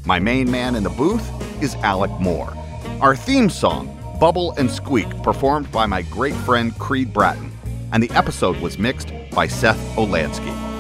My 0.05 0.19
main 0.19 0.51
man 0.51 0.75
in 0.75 0.83
the 0.83 0.91
booth 0.91 1.27
is 1.63 1.75
Alec 1.77 2.11
Moore. 2.21 2.53
Our 3.01 3.17
theme 3.17 3.49
song, 3.49 3.89
Bubble 4.21 4.53
and 4.59 4.71
Squeak, 4.71 5.23
performed 5.23 5.73
by 5.73 5.87
my 5.87 6.03
great 6.03 6.35
friend 6.35 6.79
Creed 6.79 7.11
Bratton, 7.15 7.51
and 7.91 8.03
the 8.03 8.11
episode 8.11 8.59
was 8.59 8.79
mixed 8.79 9.15
by 9.31 9.47
Seth 9.47 9.81
Olansky. 9.97 10.74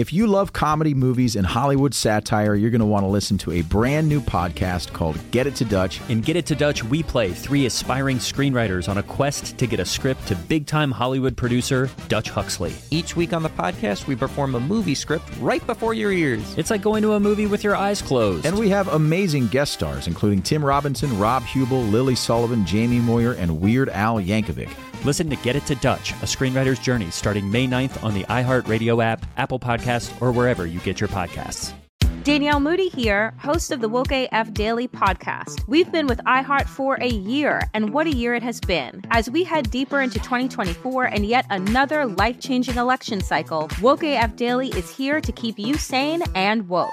If 0.00 0.14
you 0.14 0.26
love 0.26 0.54
comedy 0.54 0.94
movies 0.94 1.36
and 1.36 1.46
Hollywood 1.46 1.92
satire, 1.92 2.54
you're 2.54 2.70
going 2.70 2.80
to 2.80 2.86
want 2.86 3.02
to 3.02 3.08
listen 3.08 3.36
to 3.36 3.52
a 3.52 3.60
brand 3.60 4.08
new 4.08 4.22
podcast 4.22 4.94
called 4.94 5.18
Get 5.30 5.46
It 5.46 5.54
to 5.56 5.66
Dutch. 5.66 6.00
In 6.08 6.22
Get 6.22 6.36
It 6.36 6.46
to 6.46 6.54
Dutch, 6.54 6.82
we 6.82 7.02
play 7.02 7.32
three 7.32 7.66
aspiring 7.66 8.16
screenwriters 8.16 8.88
on 8.88 8.96
a 8.96 9.02
quest 9.02 9.58
to 9.58 9.66
get 9.66 9.78
a 9.78 9.84
script 9.84 10.26
to 10.28 10.34
big 10.34 10.66
time 10.66 10.90
Hollywood 10.90 11.36
producer 11.36 11.90
Dutch 12.08 12.30
Huxley. 12.30 12.72
Each 12.90 13.14
week 13.14 13.34
on 13.34 13.42
the 13.42 13.50
podcast, 13.50 14.06
we 14.06 14.16
perform 14.16 14.54
a 14.54 14.60
movie 14.60 14.94
script 14.94 15.28
right 15.38 15.64
before 15.66 15.92
your 15.92 16.12
ears. 16.12 16.54
It's 16.56 16.70
like 16.70 16.80
going 16.80 17.02
to 17.02 17.12
a 17.12 17.20
movie 17.20 17.46
with 17.46 17.62
your 17.62 17.76
eyes 17.76 18.00
closed. 18.00 18.46
And 18.46 18.58
we 18.58 18.70
have 18.70 18.88
amazing 18.88 19.48
guest 19.48 19.74
stars, 19.74 20.06
including 20.06 20.40
Tim 20.40 20.64
Robinson, 20.64 21.18
Rob 21.18 21.42
Huebel, 21.42 21.82
Lily 21.82 22.14
Sullivan, 22.14 22.64
Jamie 22.64 23.00
Moyer, 23.00 23.32
and 23.32 23.60
Weird 23.60 23.90
Al 23.90 24.16
Yankovic. 24.16 24.70
Listen 25.02 25.30
to 25.30 25.36
Get 25.36 25.56
It 25.56 25.64
to 25.66 25.74
Dutch, 25.76 26.12
a 26.12 26.26
screenwriter's 26.26 26.78
journey 26.78 27.10
starting 27.10 27.50
May 27.50 27.66
9th 27.66 28.04
on 28.04 28.12
the 28.12 28.24
iHeartRadio 28.24 29.02
app, 29.02 29.24
Apple 29.38 29.58
Podcasts, 29.58 30.12
or 30.20 30.30
wherever 30.30 30.66
you 30.66 30.78
get 30.80 31.00
your 31.00 31.08
podcasts. 31.08 31.72
Danielle 32.22 32.60
Moody 32.60 32.90
here, 32.90 33.32
host 33.38 33.70
of 33.70 33.80
the 33.80 33.88
Woke 33.88 34.12
AF 34.12 34.52
Daily 34.52 34.86
podcast. 34.86 35.66
We've 35.66 35.90
been 35.90 36.06
with 36.06 36.18
iHeart 36.26 36.66
for 36.66 36.96
a 36.96 37.08
year, 37.08 37.62
and 37.72 37.94
what 37.94 38.06
a 38.06 38.14
year 38.14 38.34
it 38.34 38.42
has 38.42 38.60
been. 38.60 39.02
As 39.10 39.30
we 39.30 39.42
head 39.42 39.70
deeper 39.70 40.02
into 40.02 40.18
2024 40.18 41.04
and 41.04 41.24
yet 41.24 41.46
another 41.48 42.04
life 42.04 42.38
changing 42.38 42.76
election 42.76 43.22
cycle, 43.22 43.70
Woke 43.80 44.02
AF 44.02 44.36
Daily 44.36 44.68
is 44.68 44.94
here 44.94 45.22
to 45.22 45.32
keep 45.32 45.58
you 45.58 45.78
sane 45.78 46.22
and 46.34 46.68
woke. 46.68 46.92